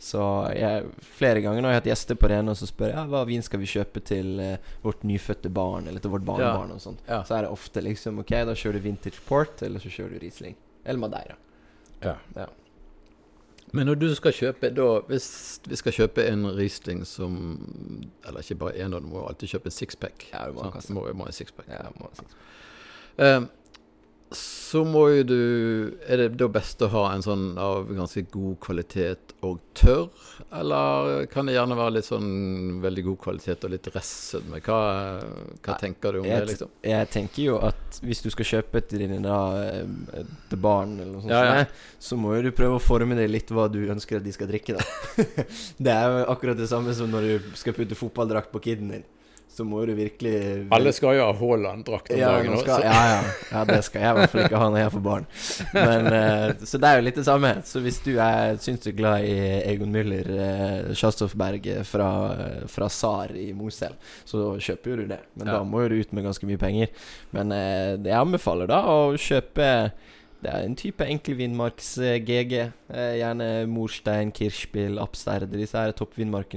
Så 0.00 0.20
jeg, 0.56 0.86
flere 1.04 1.42
ganger 1.44 1.60
når 1.60 1.74
jeg 1.74 1.76
har 1.76 1.82
hatt 1.82 1.90
gjester 1.90 2.16
på 2.16 2.30
Rene, 2.32 2.54
og 2.54 2.56
så 2.56 2.68
spør 2.70 2.88
jeg 2.88 2.96
ja, 2.96 3.02
hva 3.12 3.20
vin 3.28 3.42
skal 3.44 3.60
vi 3.60 3.68
kjøpe 3.68 4.00
til 4.08 4.38
eh, 4.40 4.70
vårt 4.80 5.02
nyfødte 5.04 5.50
barn, 5.52 5.90
eller 5.90 6.00
til 6.00 6.14
vårt 6.14 6.24
barnebarn, 6.24 6.72
og 6.72 6.80
sånt. 6.80 7.02
Ja. 7.04 7.18
Så 7.28 7.36
er 7.36 7.44
det 7.44 7.50
ofte 7.52 7.82
liksom 7.84 8.22
Ok, 8.22 8.32
da 8.32 8.54
kjører 8.56 8.80
du 8.80 8.86
vintage 8.86 9.20
port, 9.26 9.60
eller 9.66 9.82
så 9.82 9.92
kjører 9.92 10.16
du 10.16 10.24
Riesling. 10.24 10.56
Eller 10.86 11.02
Madeira. 11.02 11.36
Ja. 12.00 12.16
Ja. 12.38 12.48
Men 13.76 13.86
når 13.86 14.00
du 14.00 14.08
skal 14.16 14.32
kjøpe 14.34 14.70
da 14.74 14.86
Hvis 15.06 15.28
vi 15.68 15.76
skal 15.78 15.94
kjøpe 15.94 16.24
en 16.26 16.48
Riesling 16.56 17.04
som 17.06 17.34
Eller 18.26 18.42
ikke 18.42 18.56
bare 18.64 18.80
én, 18.80 18.90
du 18.96 19.06
må 19.06 19.22
alltid 19.28 19.52
kjøpe 19.52 19.70
en 19.70 19.76
sixpack. 19.76 20.26
Ja, 20.32 20.46
du 20.48 20.56
må 20.56 20.64
ha 20.64 20.80
må, 20.96 21.04
må 21.14 21.28
ha 21.28 21.30
en 21.30 21.36
sixpack. 21.36 21.68
Ja, 21.70 21.84
må 22.00 22.08
si. 22.16 22.26
Eh, 23.20 23.42
så 24.30 24.84
må 24.86 25.00
jo 25.10 25.22
du 25.26 25.38
Er 26.06 26.20
det 26.20 26.26
da 26.38 26.46
best 26.52 26.78
å 26.86 26.88
ha 26.92 27.00
en 27.10 27.24
sånn 27.24 27.56
av 27.58 27.88
ganske 27.90 28.22
god 28.30 28.60
kvalitet 28.62 29.32
og 29.46 29.58
tørr? 29.74 30.06
Eller 30.54 31.26
kan 31.32 31.48
det 31.48 31.56
gjerne 31.56 31.78
være 31.78 31.96
litt 31.96 32.06
sånn 32.06 32.28
veldig 32.84 33.04
god 33.08 33.18
kvalitet 33.24 33.66
og 33.66 33.74
litt 33.74 33.88
restsødme? 33.90 34.60
Hva, 34.62 34.78
hva 35.58 35.74
Nei, 35.74 35.78
tenker 35.82 36.14
du 36.14 36.20
om 36.22 36.28
jeg 36.30 36.44
det, 36.44 36.50
liksom? 36.52 36.72
Jeg 36.86 37.10
tenker 37.10 37.42
jo 37.48 37.58
at 37.66 38.00
hvis 38.06 38.22
du 38.22 38.30
skal 38.30 38.50
kjøpe 38.52 38.84
til 38.86 39.02
dine 39.02 39.18
da 39.24 39.40
eh, 39.64 40.24
barn, 40.54 40.96
eller 41.00 41.16
noe 41.16 41.24
sånt, 41.24 41.34
Ja, 41.34 41.62
ja. 41.62 41.68
så 41.98 42.18
må 42.20 42.36
jo 42.36 42.46
du 42.46 42.52
prøve 42.54 42.78
å 42.78 42.82
forme 42.84 43.18
det 43.18 43.26
litt 43.30 43.50
hva 43.50 43.66
du 43.72 43.82
ønsker 43.90 44.20
at 44.20 44.26
de 44.26 44.34
skal 44.36 44.50
drikke, 44.50 44.78
da. 44.78 45.26
det 45.84 45.96
er 45.96 46.20
jo 46.20 46.26
akkurat 46.36 46.58
det 46.60 46.70
samme 46.70 46.94
som 46.94 47.10
når 47.10 47.26
du 47.26 47.50
skal 47.58 47.74
putte 47.74 47.98
fotballdrakt 47.98 48.54
på 48.54 48.62
kiden 48.70 48.94
din. 48.94 49.08
Så 49.50 49.64
må 49.66 49.82
du 49.86 49.92
virkelig 49.98 50.34
Alle 50.72 50.92
skal 50.94 51.16
jo 51.18 51.24
ha 51.26 51.32
Haaland-drakt 51.36 52.12
om 52.14 52.20
ja, 52.20 52.30
dagen 52.36 52.54
også. 52.54 52.64
skal, 52.64 52.84
ja, 52.86 53.00
ja, 53.10 53.22
ja, 53.50 53.62
det 53.68 53.78
skal 53.86 54.04
jeg 54.04 54.10
i 54.12 54.18
hvert 54.18 54.32
fall 54.32 54.44
ikke 54.44 54.60
ha 54.62 54.68
når 54.70 54.80
jeg 54.80 54.92
får 54.94 55.02
barn. 55.04 55.26
Men, 55.74 56.06
uh, 56.14 56.66
så 56.70 56.80
det 56.80 56.90
er 56.90 57.00
jo 57.00 57.06
litt 57.08 57.18
det 57.20 57.26
samme. 57.26 57.50
Så 57.66 57.82
hvis 57.84 57.98
du 58.06 58.12
er 58.22 58.60
syns 58.62 58.84
du 58.84 58.90
er 58.92 58.98
glad 59.00 59.26
i 59.26 59.34
Egon 59.72 59.90
Müller, 59.94 60.30
eh, 60.46 60.92
Kjastolfberg 60.96 61.66
fra, 61.88 62.10
fra 62.70 62.88
SAR 62.92 63.34
i 63.36 63.50
Mosel, 63.56 63.98
så 64.28 64.52
kjøper 64.62 64.94
jo 64.94 65.00
du 65.02 65.04
det. 65.16 65.20
Men 65.34 65.50
Ja. 65.50 65.58
da 65.58 65.64
må 65.66 65.82
jo 65.84 65.90
du 65.92 65.98
ut 66.00 66.14
med 66.16 66.24
ganske 66.30 66.46
mye 66.48 66.60
penger. 66.60 66.94
Men 67.36 67.52
uh, 67.52 67.98
jeg 67.98 68.16
anbefaler 68.16 68.70
da 68.70 68.80
å 68.86 69.12
kjøpe 69.18 69.68
det 70.42 70.50
er 70.52 70.64
en 70.64 70.76
type 70.76 71.04
enkeltvinmarks-GG. 71.04 72.54
Eh, 72.88 73.12
gjerne 73.20 73.48
Morstein, 73.68 74.32
Kirschspill, 74.32 74.98
Absterde. 75.02 75.50
Disse 75.58 75.76
her 75.78 75.92
er 75.92 75.96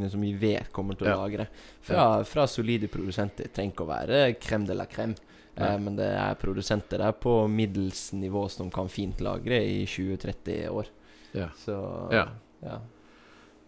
som 0.10 0.22
vi 0.22 0.34
vet 0.34 0.72
kommer 0.72 0.96
til 0.98 1.08
å 1.08 1.10
Ja. 1.10 1.18
lagre. 1.20 1.48
Fra, 1.82 2.24
fra 2.24 2.46
solide 2.48 2.88
produsenter. 2.88 3.48
Trenger 3.54 3.74
ikke 3.74 3.86
å 3.86 3.92
være 3.92 4.36
crème 4.40 4.66
de 4.68 4.74
la 4.74 4.86
crème. 4.86 5.16
Eh, 5.58 5.78
men 5.78 5.96
det 5.96 6.08
er 6.18 6.34
produsenter 6.36 6.98
der 6.98 7.12
på 7.12 7.48
middels 7.48 8.12
nivå 8.14 8.50
som 8.50 8.72
kan 8.72 8.88
fint 8.90 9.20
lagre 9.22 9.60
i 9.62 9.86
20-30 9.86 10.70
år. 10.70 10.86
Ja. 11.34 11.50
Så 11.58 12.10
Ja. 12.12 12.28
ja. 12.64 12.80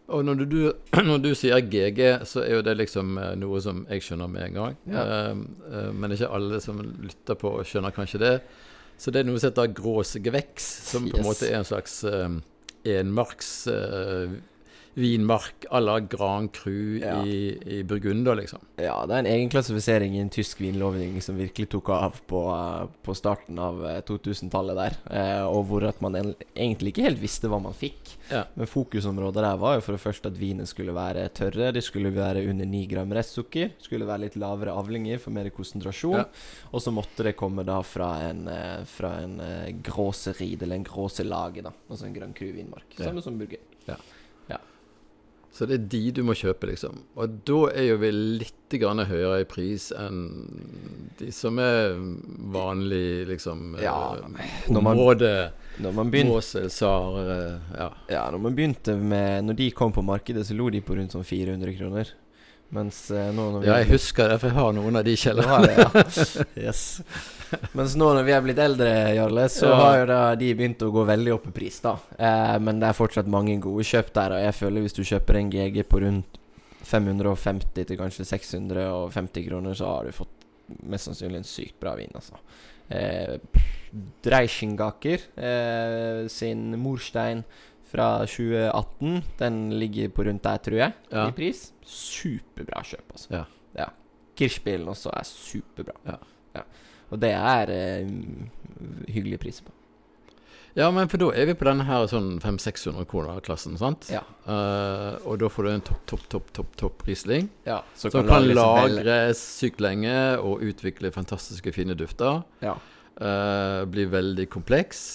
Og 0.08 0.24
når 0.24 0.36
du, 0.38 0.46
du, 0.46 0.74
når 1.04 1.22
du 1.22 1.32
sier 1.36 1.60
GG, 1.62 2.26
så 2.26 2.44
er 2.46 2.56
jo 2.56 2.62
det 2.62 2.78
liksom 2.78 3.18
eh, 3.18 3.36
noe 3.36 3.60
som 3.62 3.86
jeg 3.90 4.02
skjønner 4.02 4.30
med 4.30 4.44
en 4.44 4.54
gang. 4.54 4.78
Ja. 4.86 5.04
Eh, 5.04 5.36
eh, 5.74 5.92
men 5.92 6.12
ikke 6.12 6.30
alle 6.32 6.60
som 6.62 6.80
lytter 6.80 7.36
på, 7.42 7.56
skjønner 7.66 7.92
kanskje 7.96 8.20
det. 8.22 8.42
Så 8.98 9.12
det 9.12 9.22
er 9.22 9.28
noe 9.28 9.40
som 9.42 9.50
heter 9.52 9.74
gråsgeveks, 9.76 10.68
som 10.92 11.08
på 11.10 11.18
en 11.18 11.24
Yes. 11.24 11.28
måte 11.28 11.50
er 11.52 11.58
en 11.60 11.68
slags 11.68 11.98
um, 12.08 12.38
enmarks 12.86 13.50
eh, 13.68 14.36
vinmark 14.96 15.66
à 15.72 15.80
la 15.84 16.00
Grand 16.00 16.48
Cru 16.56 17.00
Ja. 17.02 17.18
i, 17.26 17.58
i 17.66 17.84
Burgunder, 17.84 18.36
liksom. 18.40 18.62
Ja, 18.80 19.02
det 19.06 19.14
er 19.18 19.20
en 19.26 19.28
egen 19.32 19.50
klassifisering 19.52 20.16
i 20.16 20.22
en 20.24 20.30
tysk 20.32 20.62
vinlovning 20.64 21.18
som 21.24 21.36
virkelig 21.36 21.68
tok 21.74 21.90
av 21.92 22.22
på, 22.28 22.40
eh, 22.54 22.86
på 23.04 23.16
starten 23.18 23.60
av 23.60 23.82
eh, 23.90 24.00
2000-tallet 24.08 24.80
der. 24.80 24.96
Eh, 25.12 25.44
og 25.50 25.66
hvor 25.70 25.84
at 25.90 26.00
man 26.04 26.16
en, 26.16 26.32
egentlig 26.56 26.94
ikke 26.94 27.06
helt 27.10 27.20
visste 27.22 27.52
hva 27.52 27.60
man 27.62 27.76
fikk. 27.76 28.16
Ja. 28.32 28.46
Men 28.56 28.72
fokusområdet 28.72 29.44
der 29.44 29.60
var 29.62 29.76
jo 29.78 29.84
for 29.86 29.98
det 29.98 30.04
første 30.06 30.32
at 30.32 30.40
vinen 30.40 30.66
skulle 30.70 30.96
være 30.96 31.28
tørre. 31.36 31.74
Det 31.76 31.84
skulle 31.84 32.14
være 32.16 32.46
under 32.50 32.66
9 32.72 32.86
gram 32.96 33.12
restsukker. 33.20 33.76
Skulle 33.84 34.08
være 34.08 34.30
litt 34.30 34.40
lavere 34.40 34.74
avlinger 34.80 35.20
for 35.20 35.36
mer 35.36 35.52
konsentrasjon. 35.52 36.22
Ja. 36.24 36.28
Og 36.72 36.82
så 36.84 36.96
måtte 36.96 37.28
det 37.28 37.36
komme 37.40 37.68
da 37.68 37.82
fra 37.84 38.14
en, 38.30 38.46
eh, 38.48 38.84
fra 38.88 39.18
en 39.28 39.40
eh, 39.44 39.74
gråserid, 39.84 40.64
eller 40.64 40.80
en 40.80 40.88
gråselage, 40.88 41.68
da. 41.68 41.76
Altså 41.90 42.08
en 42.08 42.16
Grand 42.16 42.36
Cru-vinmark. 42.38 42.88
Ja. 42.96 43.10
Samme 43.10 43.22
som 43.26 43.36
Burger. 43.38 43.60
Så 45.56 45.64
det 45.70 45.76
er 45.78 45.84
de 45.88 46.00
du 46.12 46.20
må 46.28 46.34
kjøpe, 46.36 46.68
liksom. 46.68 46.98
Og 47.16 47.38
da 47.48 47.60
er 47.72 47.86
jo 47.88 47.98
vi 48.02 48.10
litt 48.12 48.76
grann 48.82 49.00
høyere 49.08 49.38
i 49.40 49.48
pris 49.48 49.86
enn 49.96 50.18
de 51.16 51.30
som 51.32 51.56
er 51.64 51.94
vanlig, 52.52 53.24
liksom 53.30 53.78
Ja, 53.80 54.18
eh, 54.18 54.58
når 54.68 54.82
man- 54.84 54.98
Område 55.00 55.52
Når 55.80 55.94
man 55.94 56.12
begynte 56.12 56.34
Måsel, 56.34 56.70
Sar 56.70 57.18
eh, 57.24 57.60
Ja. 57.78 57.90
Ja, 58.10 58.26
når 58.32 58.40
man 58.42 58.56
begynte 58.56 58.98
med 59.00 59.46
Når 59.46 59.56
de 59.56 59.70
kom 59.72 59.92
på 59.96 60.04
markedet, 60.04 60.44
så 60.46 60.56
lå 60.58 60.70
de 60.72 60.82
på 60.82 60.96
rundt 60.96 61.12
sånn 61.16 61.24
400 61.24 61.78
kroner. 61.78 62.12
Mens 62.74 63.12
eh, 63.14 63.28
nå 63.32 63.44
når 63.54 63.62
vi 63.62 63.68
ja, 63.70 63.76
jeg 63.84 63.92
husker 63.94 64.30
det, 64.32 64.40
for 64.42 64.50
jeg 64.50 64.58
har 64.58 64.72
noen 64.76 64.96
av 65.00 65.04
de 65.06 65.14
kjellerne. 65.16 65.74
ja. 65.78 65.90
Yes. 66.66 66.82
Mens 67.78 67.94
nå 67.96 68.08
når 68.18 68.26
vi 68.26 68.34
er 68.36 68.42
blitt 68.44 68.60
eldre, 68.60 68.90
Jarle, 69.16 69.46
så 69.54 69.70
Ja. 69.70 69.76
har 69.84 70.00
jo 70.02 70.06
da 70.10 70.22
de 70.36 70.50
begynt 70.58 70.82
å 70.84 70.90
gå 70.92 71.04
veldig 71.08 71.34
opp 71.38 71.46
i 71.52 71.54
pris, 71.56 71.78
da. 71.86 71.94
Eh, 72.18 72.56
men 72.60 72.82
det 72.82 72.90
er 72.90 72.98
fortsatt 72.98 73.30
mange 73.32 73.56
gode 73.64 73.86
kjøp 73.86 74.10
der, 74.18 74.34
og 74.36 74.44
jeg 74.48 74.58
føler 74.58 74.82
hvis 74.88 74.98
du 74.98 75.04
kjøper 75.06 75.40
en 75.40 75.52
GG 75.54 75.84
på 75.88 76.02
rundt 76.04 76.42
550 76.86 77.86
til 77.90 77.98
kanskje 78.02 78.26
650 78.30 79.48
kroner, 79.48 79.74
så 79.78 79.86
har 79.94 80.10
du 80.10 80.12
fått 80.18 80.44
mest 80.90 81.08
sannsynlig 81.08 81.44
en 81.44 81.48
sykt 81.48 81.78
bra 81.80 81.94
vin, 81.98 82.12
altså. 82.18 82.42
Eh, 82.90 83.38
Dreichingaker 84.26 85.22
eh, 85.38 86.28
sin 86.28 86.74
Morstein 86.82 87.44
fra 87.96 88.10
2018, 88.28 89.24
den 89.40 89.60
ligger 89.80 90.12
på 90.14 90.28
rundt 90.28 90.44
der, 90.46 90.58
tror 90.68 90.78
jeg, 90.84 90.94
Ja. 91.12 91.28
i 91.32 91.36
pris. 91.38 91.72
Superbra 91.88 92.84
kjøp, 92.84 93.08
altså. 93.16 93.32
Ja. 93.40 93.46
ja. 93.80 93.90
Kirchbilen 94.36 94.88
også 94.92 95.14
er 95.16 95.24
superbra. 95.24 95.96
Ja. 96.12 96.20
Og 97.14 97.20
det 97.22 97.30
er 97.38 97.70
eh, 97.72 98.08
hyggelige 99.14 99.38
priser 99.44 99.64
på. 99.68 99.72
Ja, 100.76 100.90
men 100.92 101.08
for 101.08 101.22
da 101.22 101.30
er 101.40 101.46
vi 101.48 101.54
på 101.56 101.64
denne 101.70 101.86
her 101.88 102.04
sånn 102.12 102.34
500-600 102.44 103.06
kroner-klassen, 103.08 103.78
sant? 103.80 104.10
Ja. 104.12 104.24
Uh, 104.44 105.16
og 105.24 105.38
da 105.40 105.48
får 105.48 105.64
du 105.64 105.70
en 105.72 105.84
topp, 105.88 106.02
topp, 106.12 106.26
topp, 106.34 106.50
topp, 106.58 106.74
topp 106.82 106.98
prisling. 107.06 107.48
Ja, 107.64 107.78
Som 107.96 108.12
kan, 108.12 108.26
lagres 108.28 108.58
vel- 108.60 108.98
lagres 108.98 109.44
sykt 109.62 109.80
lenge 109.80 110.12
og 110.42 110.66
utvikle 110.68 111.14
fantastiske, 111.16 111.72
fine 111.72 111.96
dufter. 111.96 112.42
Ja. 112.66 112.74
Uh, 113.16 113.86
blir 113.88 114.10
veldig 114.12 114.50
kompleks. 114.52 115.06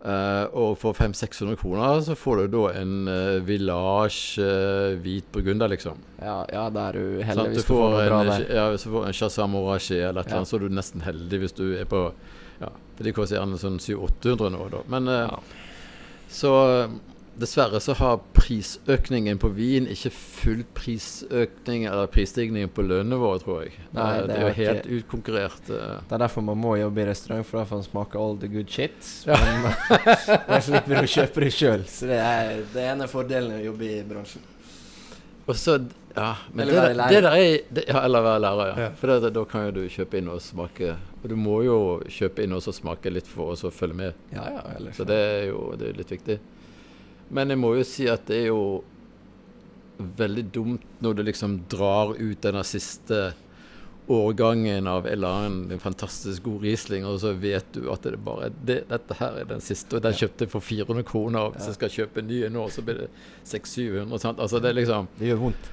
Eh, 0.00 0.44
og 0.56 0.78
for 0.80 0.96
500-600 0.96 1.58
kroner 1.60 1.98
så 2.06 2.14
får 2.16 2.38
du 2.40 2.46
da 2.54 2.62
en 2.80 2.92
uh, 3.04 3.40
Village 3.44 4.40
uh, 4.40 4.94
hvit 5.02 5.26
burgunder, 5.34 5.68
liksom. 5.74 5.98
Ja, 6.22 6.38
ja, 6.48 6.62
da 6.72 6.86
er 6.88 6.96
du 6.96 7.18
heldig 7.20 7.34
sånn, 7.36 7.50
hvis 7.52 7.66
du 7.66 7.68
får 7.68 7.80
får 7.82 7.92
noe 7.92 8.06
bra 8.08 8.20
en, 8.22 8.30
der. 8.32 8.46
ja, 8.56 8.64
hvis 8.72 8.86
du 8.86 8.90
får 8.94 9.08
en 9.10 9.18
Shazam 9.18 9.58
Orashi 9.60 9.98
eller 9.98 10.22
et 10.22 10.30
eller 10.30 10.38
annet, 10.40 10.48
så 10.48 10.56
er 10.56 10.64
du 10.64 10.76
nesten 10.78 11.04
heldig 11.04 11.42
hvis 11.44 11.56
du 11.60 11.66
er 11.76 11.90
på 11.90 12.06
Ja, 12.62 12.72
de 13.00 13.12
koster 13.16 13.36
gjerne 13.38 13.60
sånn 13.60 13.76
700-800 13.80 14.50
nå, 14.56 14.64
da. 14.72 14.80
Men 14.96 15.12
Ja. 15.12 15.38
så 16.32 16.54
dessverre 17.38 17.78
så 17.80 17.94
har 17.96 18.18
prisøkningen 18.36 19.38
på 19.40 19.48
vin 19.54 19.86
ikke 19.88 20.10
fulgt 20.12 20.72
prisøkning 20.76 21.86
eller 21.88 22.06
prisstigningen 22.12 22.68
på 22.74 22.82
lønnivået, 22.84 23.42
tror 23.44 23.62
jeg. 23.62 23.72
Nei, 23.94 24.08
Eh, 24.18 24.20
det 24.20 24.26
det 24.28 24.36
er 24.36 24.40
jo 24.40 24.46
jo 24.46 24.52
ikke- 24.52 24.66
helt 24.74 24.86
utkonkurrert. 24.98 25.70
eh. 25.70 26.00
Det 26.08 26.12
er 26.12 26.18
derfor 26.18 26.42
man 26.42 26.58
må 26.58 26.76
jobbe 26.78 26.98
i 27.00 27.06
restaurant, 27.06 27.46
for 27.46 27.58
da 27.58 27.64
får 27.64 27.76
man 27.76 27.82
smake 27.84 28.14
all 28.18 28.36
the 28.36 28.48
good 28.48 28.68
shit. 28.70 29.24
Ja. 29.26 29.36
Men 29.36 29.62
man, 29.62 29.72
man 30.48 30.60
slipper 30.60 31.02
å 31.02 31.06
kjøpe 31.06 31.40
det 31.40 31.52
sjøl. 31.52 31.84
Så 31.86 32.06
det 32.06 32.18
er 32.18 32.62
det 32.74 32.82
ene 32.82 33.06
fordelen 33.08 33.48
med 33.52 33.62
å 33.62 33.72
jobbe 33.72 33.82
i 33.88 34.02
bransjen. 34.02 34.42
Og 35.46 35.54
så 35.56 35.88
Ja, 36.16 36.34
men 36.52 36.68
Eller 36.68 36.72
det, 36.72 36.96
være 36.96 37.08
det 37.08 37.22
der 37.22 37.30
er 37.30 37.58
det, 37.72 37.84
ja, 37.88 38.00
Eller 38.04 38.20
være 38.22 38.40
lærer, 38.40 38.66
ja. 38.76 38.82
Ja. 38.82 38.90
For 38.98 39.06
det, 39.20 39.32
da 39.32 39.44
kan 39.44 39.64
jo 39.66 39.70
du 39.70 39.88
kjøpe 39.88 40.18
inn 40.18 40.28
og 40.28 40.40
smake 40.42 40.96
Og 41.22 41.28
du 41.28 41.36
må 41.36 41.62
jo 41.64 42.00
kjøpe 42.08 42.42
inn 42.42 42.52
og 42.52 42.62
smake 42.62 43.12
litt 43.12 43.26
for 43.28 43.52
å 43.54 43.70
følge 43.70 43.94
med. 43.94 44.14
Ja, 44.32 44.42
ja, 44.50 44.62
ellers 44.76 44.96
Så 44.96 45.06
det 45.06 45.14
er 45.14 45.46
jo 45.52 45.72
det 45.78 45.88
er 45.88 45.92
litt 45.92 46.08
viktig. 46.10 46.38
Men 47.30 47.48
jeg 47.54 47.58
må 47.58 47.74
jo 47.78 47.84
si 47.86 48.08
at 48.10 48.24
det 48.26 48.36
er 48.44 48.48
jo 48.50 48.62
veldig 50.00 50.44
dumt 50.54 50.84
når 51.04 51.14
du 51.18 51.22
liksom 51.28 51.58
drar 51.70 52.14
ut 52.16 52.40
denne 52.42 52.62
siste 52.64 53.32
årgangen 54.10 54.88
av 54.90 55.04
en 55.06 55.12
eller 55.12 55.28
annen 55.44 55.78
fantastisk 55.78 56.42
god 56.48 56.64
Riesling, 56.64 57.04
og 57.06 57.20
så 57.22 57.30
vet 57.38 57.68
du 57.76 57.84
at 57.92 58.02
det 58.08 58.16
bare 58.24 58.48
det, 58.66 58.80
dette 58.90 59.14
her 59.20 59.36
er 59.38 59.46
den 59.52 59.60
siste, 59.62 59.98
og 59.98 60.02
den 60.02 60.16
kjøpte 60.18 60.46
jeg 60.46 60.50
for 60.50 60.64
400 60.66 61.04
kroner, 61.06 61.44
og 61.46 61.54
hvis 61.54 61.68
jeg 61.70 61.76
skal 61.78 61.92
kjøpe 61.94 62.24
en 62.24 62.26
ny 62.32 62.40
nå, 62.50 62.64
så 62.74 62.82
blir 62.82 63.04
det 63.04 63.10
600-700. 63.46 64.18
sant? 64.24 64.40
Altså 64.42 64.58
det 64.64 64.72
liksom 64.80 65.06
Det 65.20 65.28
gjør 65.30 65.42
vondt. 65.44 65.68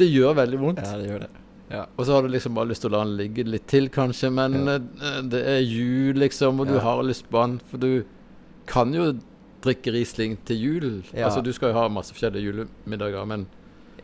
Det 0.00 0.08
gjør 0.08 0.38
veldig 0.40 0.62
vondt. 0.62 0.80
Ja, 0.86 0.96
det 1.02 1.10
gjør 1.10 1.20
det. 1.26 1.30
Ja. 1.74 1.84
Og 1.98 2.06
så 2.06 2.14
har 2.16 2.22
du 2.24 2.28
liksom 2.32 2.54
bare 2.56 2.70
lyst 2.72 2.82
til 2.86 2.90
å 2.92 2.96
la 2.96 3.04
den 3.04 3.16
ligge 3.18 3.44
litt 3.44 3.66
til, 3.68 3.90
kanskje, 3.92 4.30
men 4.32 4.56
Ja. 4.64 4.78
eh, 4.78 5.20
det 5.34 5.44
er 5.44 5.60
jul, 5.60 6.14
liksom, 6.24 6.60
og 6.60 6.68
du 6.68 6.74
Ja. 6.78 6.80
har 6.88 7.02
lyst 7.02 7.28
på 7.28 7.42
den. 7.44 7.60
For 7.70 7.76
du 7.78 8.04
kan 8.66 8.92
jo 8.94 9.12
drikke 9.64 9.92
Riesling 9.94 10.36
til 10.46 10.60
jul. 10.60 10.90
Ja. 11.12 11.26
Altså, 11.28 11.42
du 11.44 11.52
skal 11.56 11.72
jo 11.72 11.78
ha 11.80 11.88
masse 11.92 12.14
forskjellige 12.14 12.44
julemiddager, 12.50 13.24
men 13.26 13.46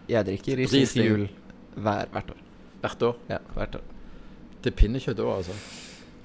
Jeg 0.09 0.27
drikker 0.27 0.57
Riesling 0.59 0.89
til 0.91 1.05
jul 1.07 1.29
hver, 1.77 2.09
hvert 2.13 2.31
år. 2.35 2.41
hvert 2.83 3.03
år. 3.11 3.17
Ja, 3.31 3.39
hvert 3.55 3.75
år. 3.79 3.87
Til 4.63 4.73
pinnekjøtt 4.73 5.21
òg, 5.23 5.37
altså. 5.37 5.53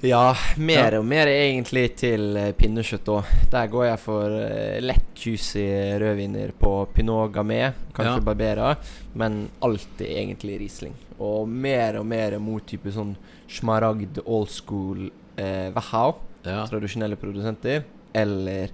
Ja, 0.03 0.35
mer 0.57 0.91
Ja. 0.93 0.99
og 0.99 1.05
mer 1.07 1.25
egentlig 1.31 1.95
til 1.97 2.35
eh, 2.37 2.51
pinnekjøtt 2.53 3.07
òg. 3.09 3.23
Der 3.51 3.67
går 3.71 3.85
jeg 3.85 3.99
for 3.99 4.29
eh, 4.29 4.79
lett 4.83 5.15
juicy 5.15 5.63
rødviner 6.01 6.51
på 6.59 6.73
Pinot 6.93 7.31
Gamet, 7.33 7.73
kanskje 7.93 8.17
Ja. 8.19 8.25
Barbera, 8.27 8.75
men 9.15 9.49
alltid 9.63 10.05
egentlig 10.07 10.59
Riesling. 10.59 10.93
Og 11.19 11.47
mer 11.47 11.97
og 11.99 12.05
mer 12.05 12.37
mot 12.39 12.65
type 12.67 12.91
sånn 12.91 13.15
smaragd 13.47 14.19
old 14.25 14.49
school 14.49 15.09
eh, 15.37 15.71
Wachau, 15.71 16.15
Ja. 16.45 16.65
tradisjonelle 16.67 17.15
produsenter, 17.15 17.83
eller 18.13 18.69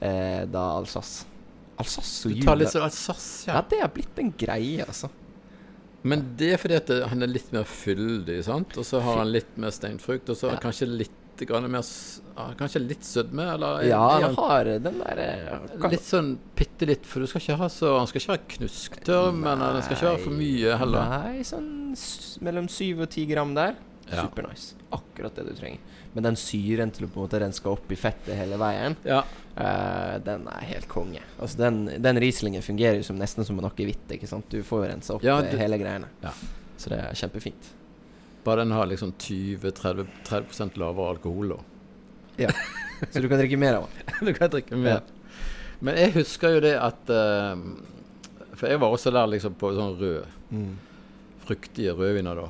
eh, 0.00 0.44
da 0.46 0.64
Alsace. 0.78 1.24
Alsace 1.78 2.26
og 2.28 2.34
Du 2.34 2.40
tar 2.42 2.56
litt 2.56 2.68
sånn 2.72 2.82
Alsace, 2.86 3.46
Ja, 3.48 3.54
ja. 3.58 3.62
det 3.68 3.80
har 3.82 3.88
blitt 3.92 4.18
en 4.18 4.32
greie, 4.32 4.84
altså. 4.86 5.10
Men 6.06 6.36
det 6.38 6.52
er 6.54 6.56
fordi 6.62 6.76
at 6.76 6.86
det- 6.86 7.08
han 7.08 7.22
er 7.22 7.26
litt 7.26 7.52
mer 7.52 7.64
fyldig, 7.64 8.44
sant? 8.44 8.76
Og 8.78 8.84
så 8.84 9.00
har 9.02 9.18
han 9.18 9.32
litt 9.32 9.56
mer 9.58 9.70
steinfrukt, 9.70 10.28
og 10.30 10.36
så 10.36 10.48
han 10.50 10.58
Ja. 10.62 10.70
kanskje 10.70 10.86
litt 10.98 11.10
grann 11.46 11.70
mer 11.70 11.82
Kanskje 12.56 12.86
litt 12.86 13.00
sødme, 13.02 13.54
eller 13.54 13.82
Ja, 13.84 14.08
han 14.20 14.22
han 14.22 14.34
har 14.36 14.64
den 14.64 14.98
der 14.98 15.60
Litt 15.90 16.00
sånn 16.00 16.38
bitte 16.54 16.86
litt, 16.86 17.04
for 17.04 17.20
du 17.20 17.26
skal 17.26 17.40
ikke 17.40 17.56
ha 17.58 17.66
så 17.68 17.98
Han 17.98 18.06
skal 18.06 18.20
ikke 18.20 18.38
være 18.38 18.48
knusktørr, 18.58 19.34
men 19.34 19.58
den 19.58 19.82
skal 19.82 19.96
ikke 19.96 20.16
være 20.16 20.24
for 20.24 20.30
mye 20.30 20.78
heller. 20.78 21.08
Nei, 21.08 21.40
sånn 21.42 21.96
s 21.96 22.38
mellom 22.40 22.68
syv 22.68 23.00
og 23.02 23.10
ti 23.10 23.26
gram 23.26 23.54
der. 23.54 23.74
Ja. 24.10 24.22
Supernice. 24.28 24.74
Akkurat 24.92 25.34
det 25.34 25.46
du 25.46 25.54
trenger. 25.54 25.78
Men 26.16 26.24
den 26.30 26.36
syren 26.40 26.90
til 26.96 27.04
å 27.04 27.10
på 27.12 27.20
en 27.20 27.26
måte 27.26 27.40
renske 27.42 27.68
opp 27.68 27.90
i 27.92 27.96
fettet 28.00 28.32
hele 28.38 28.56
veien, 28.60 28.94
Ja. 29.04 29.18
uh, 29.58 30.16
den 30.24 30.46
er 30.48 30.64
helt 30.70 30.88
konge. 30.88 31.20
Altså 31.38 31.58
Den, 31.60 31.82
den 32.00 32.16
Rieslingen 32.22 32.62
fungerer 32.64 32.96
jo 33.02 33.04
som 33.04 33.18
nesten 33.20 33.44
som 33.44 33.58
en 33.60 33.68
akevitt. 33.68 34.06
Du 34.48 34.62
får 34.64 34.84
jo 34.86 34.90
rensa 34.94 35.14
opp 35.18 35.22
Ja, 35.26 35.38
eh, 35.42 35.50
du- 35.52 35.58
hele 35.60 35.76
greiene. 35.78 36.08
Så 36.78 36.88
det 36.88 36.98
er 37.04 37.12
kjempefint. 37.20 37.68
Bare 38.44 38.62
den 38.64 38.72
har 38.72 38.86
liksom 38.86 39.12
20-30 39.18 40.06
30 40.24 40.76
lavere 40.80 41.10
alkohol, 41.16 41.48
da. 42.38 42.48
Så 43.12 43.20
du 43.20 43.28
kan 43.28 43.38
drikke 43.40 43.58
mer 43.58 43.74
av 43.82 43.88
den. 43.88 44.26
du 44.28 44.32
kan 44.34 44.48
drikke 44.50 44.76
mer. 44.80 45.02
Men 45.80 45.96
jeg 46.00 46.12
husker 46.14 46.54
jo 46.56 46.60
det 46.64 46.74
at 46.80 47.10
uh, 47.12 47.56
For 48.56 48.68
jeg 48.72 48.80
var 48.80 48.88
også 48.96 49.12
der 49.12 49.26
liksom 49.36 49.54
på 49.60 49.74
sånn 49.76 49.98
rød, 50.00 50.26
Mm. 50.46 50.76
fruktige 51.44 51.90
rødviner, 51.98 52.38
da. 52.38 52.48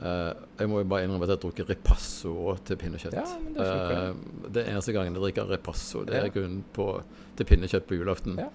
Eh, 0.00 0.32
jeg 0.62 0.68
må 0.72 0.78
jo 0.80 0.88
bare 0.88 1.04
innrømme 1.04 1.26
at 1.26 1.32
jeg 1.34 1.36
har 1.36 1.42
drukket 1.44 1.68
Ripasso 1.74 2.34
til 2.64 2.76
pinnekjøtt. 2.80 3.16
Ja, 3.18 3.24
det. 3.56 3.66
Eh, 3.68 4.50
det 4.56 4.66
eneste 4.70 4.94
gangen 4.96 5.12
jeg 5.14 5.22
drikker 5.26 5.50
Ripasso. 5.52 6.04
Det 6.08 6.14
Ja. 6.16 6.24
er 6.24 6.30
kun 6.32 6.64
på, 6.72 7.02
til 7.36 7.46
pinnekjøtt 7.46 7.86
på 7.86 7.98
julaften. 8.00 8.38
Ja. 8.38 8.48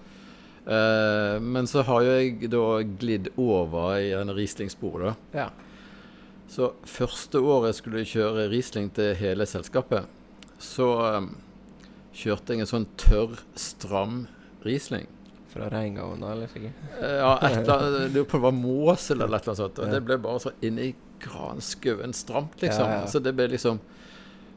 Uh, 0.66 1.38
men 1.38 1.62
så 1.70 1.84
har 1.86 2.02
jo 2.02 2.10
jeg 2.10 2.48
da 2.50 2.82
glidd 2.82 3.28
over 3.38 4.00
i 4.02 4.08
en 4.18 4.32
Riesling-sporet, 4.34 5.14
da. 5.32 5.38
Ja. 5.38 5.50
Så 6.50 6.72
første 6.82 7.38
året 7.38 7.68
jeg 7.70 7.78
skulle 7.78 8.02
kjøre 8.04 8.48
Riesling 8.50 8.90
til 8.92 9.14
hele 9.14 9.46
selskapet, 9.46 10.08
så 10.58 10.88
um, 11.20 11.36
kjørte 12.12 12.56
jeg 12.56 12.64
en 12.64 12.66
sånn 12.72 12.88
tørr, 12.98 13.38
stram 13.54 14.24
Riesling. 14.66 15.06
Fra 15.54 15.68
Reingaven, 15.70 16.18
da, 16.26 16.32
eller 16.34 16.50
sikkert? 16.50 16.82
Ja, 16.98 17.36
et 17.46 17.60
eller 17.62 17.86
annet, 17.86 18.12
det 18.18 18.26
var 18.42 18.50
Måsel 18.58 19.22
eller 19.22 19.38
et 19.38 19.46
eller 19.46 19.54
annet 19.54 19.62
sånt. 19.62 19.78
Og 19.78 19.86
Ja. 19.86 19.92
det 19.94 20.04
ble 20.04 20.18
bare 20.18 20.40
så 20.42 20.50
inni 20.66 20.90
granskauen 21.26 22.14
stramt, 22.16 22.56
liksom. 22.62 22.88
Ja, 22.90 23.02
ja. 23.02 23.06
Så 23.10 23.20
det 23.20 23.34
ble 23.36 23.50
liksom 23.52 23.78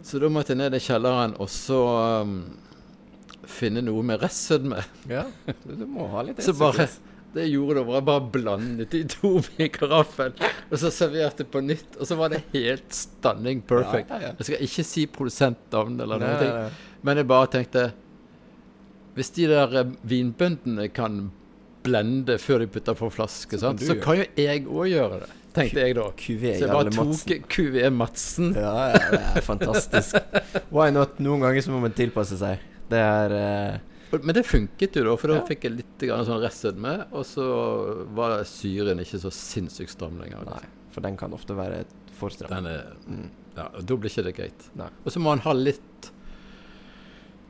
Så 0.04 0.20
da 0.22 0.30
måtte 0.32 0.54
jeg 0.54 0.62
ned 0.62 0.78
i 0.78 0.80
kjelleren 0.80 1.34
og 1.44 1.50
så 1.52 1.80
um, 2.24 2.36
finne 3.50 3.82
noe 3.84 4.04
med 4.06 4.22
restsødme. 4.22 4.84
Ja. 5.10 5.26
Du, 5.66 5.86
må 5.90 6.08
ha 6.14 6.24
litt 6.24 6.40
Så 6.46 6.54
bare 6.56 6.86
Det 7.34 7.46
gjorde 7.50 7.80
det 7.80 7.86
var 7.88 7.98
jeg 8.00 8.06
bare 8.08 8.28
blandet 8.34 8.94
de 8.96 9.02
to 9.12 9.32
i 9.62 9.68
karaffel, 9.70 10.32
og 10.70 10.78
så 10.82 10.90
serverte 10.94 11.44
jeg 11.44 11.52
på 11.54 11.62
nytt. 11.66 11.98
Og 12.00 12.08
så 12.10 12.18
var 12.18 12.32
det 12.34 12.44
helt 12.54 12.94
stunning 12.96 13.62
perfect. 13.70 14.10
Ja. 14.10 14.32
Jeg 14.40 14.48
skal 14.48 14.64
ikke 14.66 14.86
si 14.88 15.04
produsentnavn 15.14 16.00
eller 16.06 16.22
noe. 16.22 16.38
nei, 16.40 16.54
nei. 16.64 16.96
Men 17.06 17.22
jeg 17.22 17.28
bare 17.30 17.48
tenkte 17.54 17.84
Hvis 19.16 19.30
de 19.36 19.46
der 19.52 19.76
eh, 19.82 19.92
vinbøndene 20.08 20.88
kan 20.96 21.30
blende 21.84 22.36
før 22.40 22.60
de 22.64 22.68
putter 22.72 22.96
på 22.98 23.08
flaske, 23.14 23.58
Så 23.58 23.70
kan 23.72 23.78
sant? 23.80 23.86
så 23.88 23.96
kan 24.04 24.20
jo 24.20 24.26
jeg 24.38 24.66
òg 24.68 24.90
gjøre 24.92 25.20
det. 25.24 25.30
Tenkte 25.56 25.82
jeg 25.82 25.96
da. 25.98 26.06
QV 26.20 26.44
Så 26.60 26.66
jeg 26.66 26.70
bare 26.72 26.92
tok. 26.94 27.48
QV 27.50 27.78
Madsen. 27.96 28.52
Ja, 28.54 28.74
ja, 28.94 29.00
det 29.16 29.22
er 29.40 29.46
fantastisk. 29.46 30.16
Why 30.70 30.92
not? 30.94 31.18
Noen 31.24 31.42
ganger 31.46 31.66
så 31.66 31.74
må 31.74 31.80
man 31.84 31.96
tilpasse 31.98 32.38
seg. 32.40 32.62
Det 32.90 33.00
er 33.02 33.34
uh... 33.34 34.20
Men 34.26 34.34
det 34.34 34.44
funket 34.50 34.96
jo, 34.98 35.04
da, 35.06 35.16
for 35.22 35.30
da 35.34 35.36
Ja. 35.40 35.46
fikk 35.46 35.68
jeg 35.68 35.76
litt 35.76 36.06
sånn 36.26 36.40
restsødme, 36.42 36.94
og 37.14 37.26
så 37.30 37.44
var 38.18 38.40
syren 38.50 39.02
ikke 39.04 39.20
så 39.22 39.30
sinnssykt 39.34 39.94
stram 39.94 40.18
lenger. 40.22 40.46
Nei, 40.50 40.64
for 40.94 41.06
den 41.06 41.18
kan 41.20 41.34
ofte 41.38 41.54
være 41.58 41.84
for 42.18 42.34
stram. 42.34 42.50
Den 42.56 42.72
er, 42.72 42.88
Mm. 43.06 43.28
ja, 43.58 43.68
og 43.70 43.86
da 43.86 43.96
blir 44.02 44.10
ikke 44.10 44.26
det 44.26 44.36
greit. 44.40 44.66
Og 45.06 45.12
så 45.14 45.22
må 45.22 45.30
han 45.36 45.44
ha 45.46 45.54
litt 45.54 45.82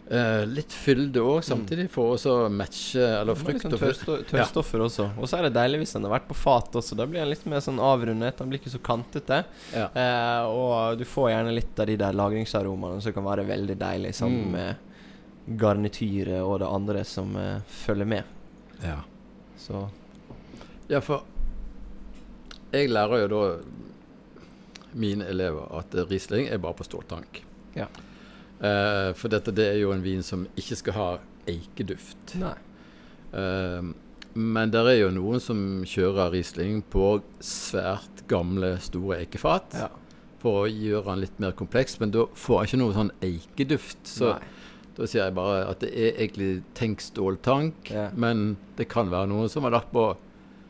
eh, 0.09 0.43
Litt 0.49 0.73
fylde 0.73 1.21
òg, 1.21 1.43
samtidig, 1.45 1.89
for 1.93 2.15
å 2.17 2.49
matche 2.49 2.99
Eller 3.01 3.31
er 3.35 3.39
frukt 3.39 3.61
sånn 3.61 3.73
og 3.73 3.79
frukt. 3.79 3.99
tørrsto- 4.05 4.25
Tørrstoffer 4.31 4.83
også. 4.85 5.07
Og 5.19 5.27
så 5.29 5.37
er 5.39 5.43
det 5.49 5.53
deilig 5.59 5.79
hvis 5.83 5.93
den 5.93 6.03
har 6.07 6.13
vært 6.19 6.27
på 6.29 6.35
fat 6.35 6.71
også. 6.81 6.95
Da 6.97 7.05
blir 7.05 7.19
den 7.21 7.29
litt 7.29 7.45
mer 7.45 7.59
sånn 7.65 7.79
avrundet. 7.79 8.37
Den 8.37 8.49
blir 8.49 8.59
ikke 8.59 8.73
så 8.73 8.81
kantete. 8.81 9.43
Ja. 9.73 9.87
Uh, 9.95 10.49
og 10.49 10.97
du 10.97 11.05
får 11.05 11.31
gjerne 11.31 11.53
litt 11.55 11.79
av 11.79 11.85
de 11.87 11.95
der 11.95 12.13
lagringsaromaene 12.13 13.01
som 13.01 13.13
kan 13.13 13.23
være 13.23 13.45
veldig 13.47 13.77
deilig 13.77 14.13
sammen 14.15 14.45
Mm. 14.45 14.51
med 14.51 14.75
garnityret 15.59 16.41
og 16.43 16.59
det 16.59 16.67
andre 16.67 17.03
som 17.05 17.35
uh, 17.35 17.59
følger 17.67 18.05
med. 18.05 18.23
Ja. 18.83 18.99
Så 19.57 19.89
ja, 20.89 20.99
for 21.01 21.23
jeg 22.73 22.89
lærer 22.89 23.23
jo 23.23 23.27
da 23.33 23.59
mine 24.93 25.25
elever 25.29 25.67
at 25.77 25.93
risling 25.93 26.09
Riesling 26.09 26.47
er 26.53 26.57
bare 26.61 26.73
på 26.77 26.85
ståltank. 26.87 27.41
Ja. 27.75 27.85
Eh, 28.59 29.13
for 29.15 29.31
dette 29.31 29.53
det 29.55 29.67
er 29.73 29.79
jo 29.79 29.93
en 29.95 30.03
vin 30.03 30.23
som 30.25 30.45
ikke 30.59 30.75
skal 30.81 30.93
ha 30.97 31.07
eikeduft. 31.47 32.35
Eh, 33.33 33.89
men 34.39 34.71
det 34.73 34.81
er 34.85 34.99
jo 35.01 35.09
noen 35.15 35.41
som 35.43 35.61
kjører 35.87 36.31
Riesling 36.35 36.81
på 36.91 37.21
svært 37.43 38.23
gamle, 38.29 38.75
store 38.83 39.21
eikefat. 39.23 39.79
Ja. 39.79 39.89
For 40.39 40.63
å 40.65 40.69
gjøre 40.71 41.09
den 41.11 41.23
litt 41.25 41.39
mer 41.43 41.51
kompleks, 41.57 41.97
men 41.99 42.11
da 42.15 42.25
får 42.37 42.61
jeg 42.63 42.69
ikke 42.69 42.81
noe 42.83 42.95
sånn 42.95 43.11
eikeduft. 43.25 44.03
Så 44.07 44.33
Nei. 44.35 44.51
da 44.95 45.07
sier 45.09 45.25
jeg 45.25 45.35
bare 45.39 45.65
at 45.71 45.81
det 45.83 45.89
er 45.95 46.13
egentlig 46.23 46.51
tenkt 46.77 47.03
ståltank, 47.09 47.91
Ja. 47.91 48.09
men 48.15 48.57
det 48.77 48.87
kan 48.89 49.09
være 49.11 49.27
noen 49.27 49.49
som 49.49 49.63
har 49.63 49.71
lagt 49.71 49.91
på 49.91 50.15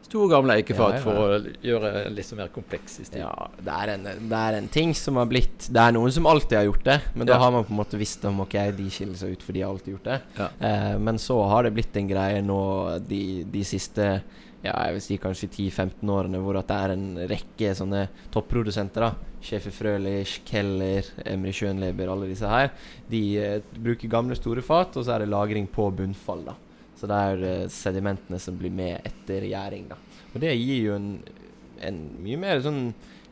store, 0.10 0.30
gamle 0.32 0.58
eikefat 0.60 0.98
Ja, 0.98 1.02
for 1.04 1.22
å 1.22 1.28
gjøre 1.66 1.92
det 1.94 2.04
litt 2.18 2.34
mer 2.38 2.52
kompleks 2.54 3.00
i 3.00 3.06
stil. 3.08 3.22
Ja, 3.24 3.48
det 3.62 3.76
er, 3.76 3.94
en, 3.96 4.10
det 4.32 4.42
er 4.42 4.58
en 4.60 4.70
ting 4.74 4.94
som 4.98 5.20
har 5.22 5.30
blitt 5.30 5.70
Det 5.70 5.82
er 5.84 5.96
noen 5.96 6.14
som 6.16 6.28
alltid 6.30 6.58
har 6.60 6.68
gjort 6.68 6.86
det, 6.90 7.00
men 7.14 7.30
da 7.30 7.40
har 7.42 7.54
man 7.56 7.66
på 7.68 7.74
en 7.76 7.82
måte 7.82 8.00
visst 8.02 8.26
om 8.30 8.44
ok, 8.46 8.58
de 8.78 8.90
skiller 8.94 9.20
seg 9.20 9.38
ut, 9.38 9.46
fordi 9.46 9.62
de 9.62 9.66
har 9.66 9.74
alltid 9.74 9.96
gjort 9.96 10.12
det. 10.12 10.20
Eh, 10.70 10.94
men 11.00 11.22
så 11.22 11.40
har 11.52 11.66
det 11.66 11.76
blitt 11.78 11.98
en 12.00 12.10
greie 12.10 12.44
nå 12.46 12.62
de, 13.06 13.24
de 13.50 13.66
siste 13.68 14.12
ja, 14.60 14.74
jeg 14.74 14.96
vil 14.98 15.04
si 15.04 15.18
kanskje 15.24 15.48
10-15 15.48 16.10
årene 16.12 16.40
hvor 16.44 16.58
at 16.60 16.68
det 16.68 16.80
er 16.84 16.94
en 16.96 17.10
rekke 17.32 17.74
sånne 17.80 18.08
topprodusenter. 18.34 19.06
da 19.08 19.30
Schäfer 19.40 19.72
Frølich, 19.72 20.42
Keller, 20.44 21.06
Emry 21.24 21.54
Schönleber, 21.56 22.12
alle 22.12 22.28
disse 22.28 22.50
her. 22.50 22.74
De 23.08 23.22
eh, 23.40 23.62
bruker 23.78 24.12
gamle, 24.12 24.36
store 24.36 24.64
fat, 24.66 24.98
og 25.00 25.06
så 25.06 25.16
er 25.16 25.24
det 25.24 25.32
lagring 25.32 25.70
på 25.72 25.88
bunnfall. 25.96 26.44
da 26.50 26.58
Så 27.00 27.08
det 27.10 27.20
er 27.30 27.46
eh, 27.48 27.70
sedimentene 27.72 28.40
som 28.44 28.58
blir 28.60 28.74
med 28.76 29.00
etter 29.08 29.48
gjæring. 29.48 29.88
da 29.92 29.98
Og 30.34 30.42
det 30.44 30.52
gir 30.58 30.84
jo 30.90 30.98
en, 30.98 31.10
en 31.88 32.04
mye 32.20 32.40
mer 32.42 32.62
sånn 32.66 32.90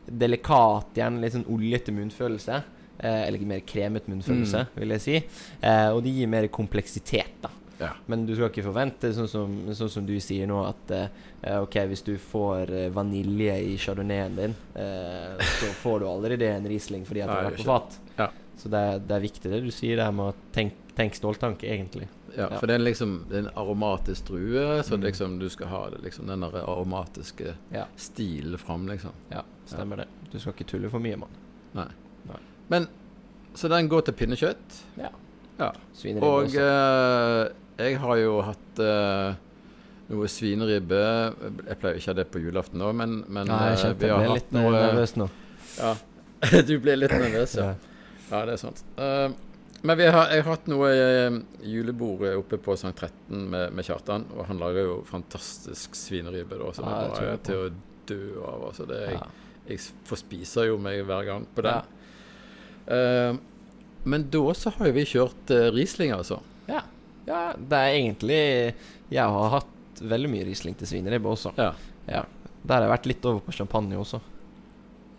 delikat, 0.08 0.94
gjerne 0.96 1.20
litt 1.20 1.36
sånn 1.36 1.48
oljete 1.52 1.92
munnfølelse. 1.92 2.62
Eh, 2.98 3.22
eller 3.28 3.44
mer 3.46 3.60
kremet 3.68 4.08
munnfølelse, 4.10 4.64
vil 4.80 4.96
jeg 4.96 5.04
si. 5.04 5.16
Eh, 5.60 5.88
og 5.92 6.02
det 6.02 6.16
gir 6.16 6.30
mer 6.32 6.48
kompleksitet, 6.50 7.36
da. 7.44 7.52
Ja. 7.78 7.92
Men 8.10 8.24
du 8.26 8.32
skal 8.34 8.50
ikke 8.50 8.64
forvente, 8.66 9.12
sånn 9.14 9.28
som, 9.30 9.52
sånn 9.78 9.90
som 9.92 10.06
du 10.06 10.16
sier 10.22 10.48
nå, 10.50 10.58
at 10.66 10.90
eh, 10.96 11.60
ok, 11.60 11.76
hvis 11.92 12.02
du 12.08 12.16
får 12.18 12.72
eh, 12.74 12.88
vanilje 12.90 13.54
i 13.68 13.76
chardonnayen 13.78 14.34
din, 14.34 14.56
eh, 14.74 15.38
så 15.60 15.70
får 15.84 16.02
du 16.02 16.08
aldri 16.10 16.40
det 16.40 16.50
en 16.56 16.66
Riesling 16.66 17.06
fordi 17.06 17.22
at 17.22 17.30
har 17.30 17.50
vært 17.52 17.62
på 17.62 17.68
fat. 17.68 18.00
Ja. 18.18 18.28
Så 18.58 18.68
det 18.72 18.78
er, 18.78 18.98
det 18.98 19.14
er 19.16 19.20
viktig 19.22 19.50
det 19.52 19.60
du 19.64 19.70
sier 19.70 19.96
der 20.00 20.10
med 20.12 20.32
å 20.32 20.52
tenke 20.54 20.74
tenk 20.98 21.14
ståltank, 21.14 21.60
egentlig. 21.62 22.08
Ja, 22.34 22.48
Ja. 22.50 22.58
for 22.58 22.66
det 22.66 22.74
er 22.74 22.82
liksom 22.82 23.12
det 23.30 23.36
er 23.36 23.44
en 23.46 23.52
aromatisk 23.54 24.24
drue, 24.32 24.82
så 24.82 24.96
Mm. 24.98 25.02
liksom 25.04 25.38
du 25.38 25.48
skal 25.48 25.68
ha 25.68 25.90
det, 25.90 26.00
liksom, 26.02 26.26
den 26.26 26.42
aromatiske 26.42 27.54
Ja. 27.72 27.84
stilen 27.96 28.58
fram, 28.58 28.88
liksom. 28.88 29.12
Ja, 29.30 29.42
stemmer 29.64 29.96
det. 29.96 30.06
Du 30.32 30.38
skal 30.40 30.52
ikke 30.54 30.66
tulle 30.66 30.90
for 30.90 30.98
mye, 30.98 31.16
mann. 31.16 31.30
Nei. 31.74 31.86
Nei. 32.26 32.36
Men 32.68 32.88
Så 33.54 33.68
den 33.68 33.88
går 33.88 34.04
til 34.04 34.14
pinnekjøtt. 34.14 34.82
Ja. 34.98 35.08
Ja. 35.58 35.72
Og 36.20 36.44
eh, 36.54 37.48
jeg 37.78 37.98
har 37.98 38.16
jo 38.16 38.42
hatt 38.42 38.78
eh, 38.78 39.34
noe 40.10 40.26
svineribbe. 40.26 41.34
Jeg 41.66 41.78
pleier 41.80 41.96
ikke 41.98 42.10
å 42.10 42.12
ha 42.12 42.14
det 42.14 42.30
på 42.30 42.42
julaften 42.42 42.78
nå, 42.78 42.92
men, 42.94 43.24
men 43.28 43.46
Nei, 43.46 43.70
jeg 43.70 43.78
eh, 43.78 43.84
kjente 43.84 43.98
vi 43.98 44.06
jeg 44.06 44.18
ble 44.18 44.34
litt 44.34 44.52
noe 44.52 44.70
nervøs 44.72 45.16
nå. 45.16 45.28
Ja. 45.78 45.94
du 46.68 46.78
ble 46.78 46.96
litt 46.96 47.10
nervøs, 47.10 47.56
ja. 47.56 47.74
Ja. 48.30 48.44
Det 48.44 48.56
er 48.56 48.60
sant. 48.60 48.82
Uh, 48.98 49.30
men 49.86 49.98
vi 50.00 50.06
har, 50.10 50.32
jeg 50.34 50.42
har 50.42 50.50
hatt 50.50 50.66
noe 50.70 50.88
uh, 50.90 51.36
julebord 51.62 52.24
oppe 52.32 52.58
på 52.62 52.74
Sankt 52.80 52.98
13 53.04 53.44
med, 53.52 53.74
med 53.76 53.86
Kjartan, 53.86 54.26
og 54.34 54.48
han 54.48 54.58
lager 54.58 54.88
jo 54.88 54.96
fantastisk 55.06 55.94
svineribbe, 55.98 56.58
da, 56.58 56.72
som 56.74 56.88
Ja, 56.88 56.96
det 56.96 57.12
det 57.12 57.20
er 57.20 57.28
bare 57.28 57.44
til 57.46 57.60
å 57.60 57.68
dø 58.08 58.24
av. 58.42 58.64
Altså, 58.72 58.88
det, 58.90 58.98
jeg, 59.04 59.20
Ja. 59.20 59.52
jeg 59.68 59.84
forspiser 60.08 60.70
jo 60.72 60.80
meg 60.82 61.04
hver 61.06 61.28
gang 61.28 61.46
på 61.54 61.64
den. 61.66 61.94
Ja. 62.88 62.98
Uh, 62.98 63.38
men 64.08 64.24
da 64.32 64.44
så 64.56 64.72
har 64.76 64.88
jo 64.88 64.96
vi 64.96 65.04
kjørt 65.08 65.52
uh, 65.52 65.68
Riesling, 65.74 66.14
altså. 66.16 66.40
Ja. 66.68 66.82
ja, 67.28 67.42
det 67.56 67.78
er 67.78 67.94
egentlig 67.96 68.40
Jeg 69.08 69.24
har 69.24 69.52
hatt 69.54 70.02
veldig 70.04 70.30
mye 70.32 70.44
Riesling 70.48 70.76
til 70.78 70.90
svineribbe 70.90 71.30
også. 71.30 71.54
Ja. 71.58 71.72
Ja. 72.08 72.24
Der 72.62 72.74
har 72.74 72.86
jeg 72.86 72.92
vært 72.92 73.08
litt 73.08 73.28
over 73.28 73.40
på 73.46 73.54
champagne 73.56 73.98
også. 74.00 74.20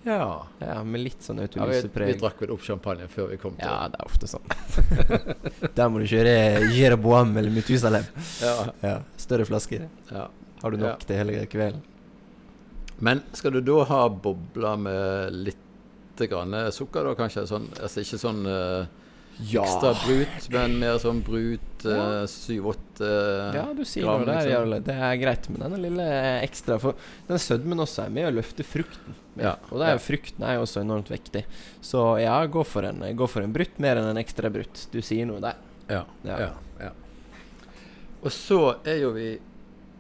Ja. 0.06 0.48
Ja, 0.64 0.78
Med 0.88 1.02
litt 1.04 1.22
sånn 1.26 1.42
ja 1.44 1.66
vi, 1.68 1.80
vi 1.84 2.14
drakk 2.20 2.40
vel 2.42 2.54
opp 2.56 2.64
champagne 2.64 3.08
før 3.12 3.32
vi 3.34 3.38
kom 3.42 3.58
til 3.60 3.68
Ja, 3.68 3.90
det 3.92 4.00
er 4.00 4.08
ofte 4.08 4.30
sånn. 4.32 4.46
Der 5.78 5.90
må 5.92 6.00
du 6.00 6.08
kjøre 6.10 6.34
Jeroboam 6.72 7.36
eller 7.38 7.52
Mutusalem. 7.54 8.08
Ja, 8.42 8.54
Ja. 8.86 8.94
Større 9.20 9.46
flasker. 9.50 9.90
ja. 10.12 10.28
Har 10.62 10.72
du 10.72 10.78
nok 10.82 11.06
til 11.08 11.16
hele 11.16 11.46
kvelden? 11.48 11.82
Men 13.00 13.22
skal 13.32 13.54
du 13.56 13.62
da 13.64 13.84
ha 13.88 14.00
bobler 14.12 14.76
med 14.78 15.38
litt 15.48 16.24
grann 16.28 16.52
sukker, 16.76 17.06
da 17.08 17.14
kanskje? 17.16 17.46
Sånn, 17.48 17.70
altså 17.80 18.02
ikke 18.04 18.20
sånn 18.20 18.42
eh, 18.52 18.90
Ja. 19.48 19.64
ekstra 19.64 19.94
brut, 20.04 20.50
men 20.52 20.74
mer 20.82 20.98
sånn 21.00 21.22
brut 21.24 21.86
Ja. 21.86 22.26
syv-åtte 22.28 23.08
Ja, 23.56 23.66
du 23.74 23.86
sier 23.88 24.04
gram, 24.04 24.26
noe 24.26 24.26
der, 24.28 24.66
liksom. 24.66 24.84
Det 24.84 24.96
er 24.96 25.16
greit 25.22 25.50
med 25.50 25.60
den 25.64 25.82
lille 25.82 26.08
ekstra. 26.44 26.78
For 26.80 26.94
den 27.30 27.40
sødmen 27.40 27.80
også 27.80 28.04
er 28.06 28.10
med 28.10 28.28
å 28.28 28.34
løfte 28.36 28.66
frukten. 28.68 29.16
Ja. 29.40 29.56
Og 29.72 29.80
er, 29.82 29.98
frukten 30.04 30.44
er 30.44 30.58
jo 30.58 30.66
også 30.66 30.82
enormt 30.84 31.08
viktig. 31.08 31.46
Så 31.82 32.20
ja, 32.22 32.36
gå 32.52 32.66
for 32.68 32.84
en, 32.84 33.00
gå 33.16 33.30
for 33.32 33.42
en 33.46 33.54
brutt 33.56 33.80
mer 33.80 33.96
enn 34.02 34.10
en 34.12 34.20
ekstra 34.20 34.52
brutt. 34.52 34.88
Du 34.92 35.00
sier 35.02 35.26
noe 35.30 35.40
der. 35.40 35.56
Ja, 35.88 36.04
Ja. 36.28 36.40
ja. 36.40 36.50
ja. 36.82 36.92
Og 38.22 38.32
så 38.36 38.76
er 38.84 39.00
jo 39.06 39.14
vi 39.16 39.40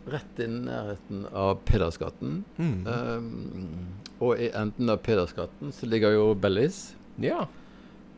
rett 0.10 0.40
i 0.44 0.48
nærheten 0.52 1.26
av 1.32 1.62
Pedersgaten. 1.64 2.44
Mm. 2.58 2.88
Um, 2.88 3.88
og 4.20 4.36
i 4.42 4.50
enden 4.52 4.90
av 4.92 5.00
Pedersgaten 5.06 5.72
så 5.72 5.88
ligger 5.88 6.12
jo 6.18 6.34
Bellis. 6.36 6.94
Ja. 7.24 7.46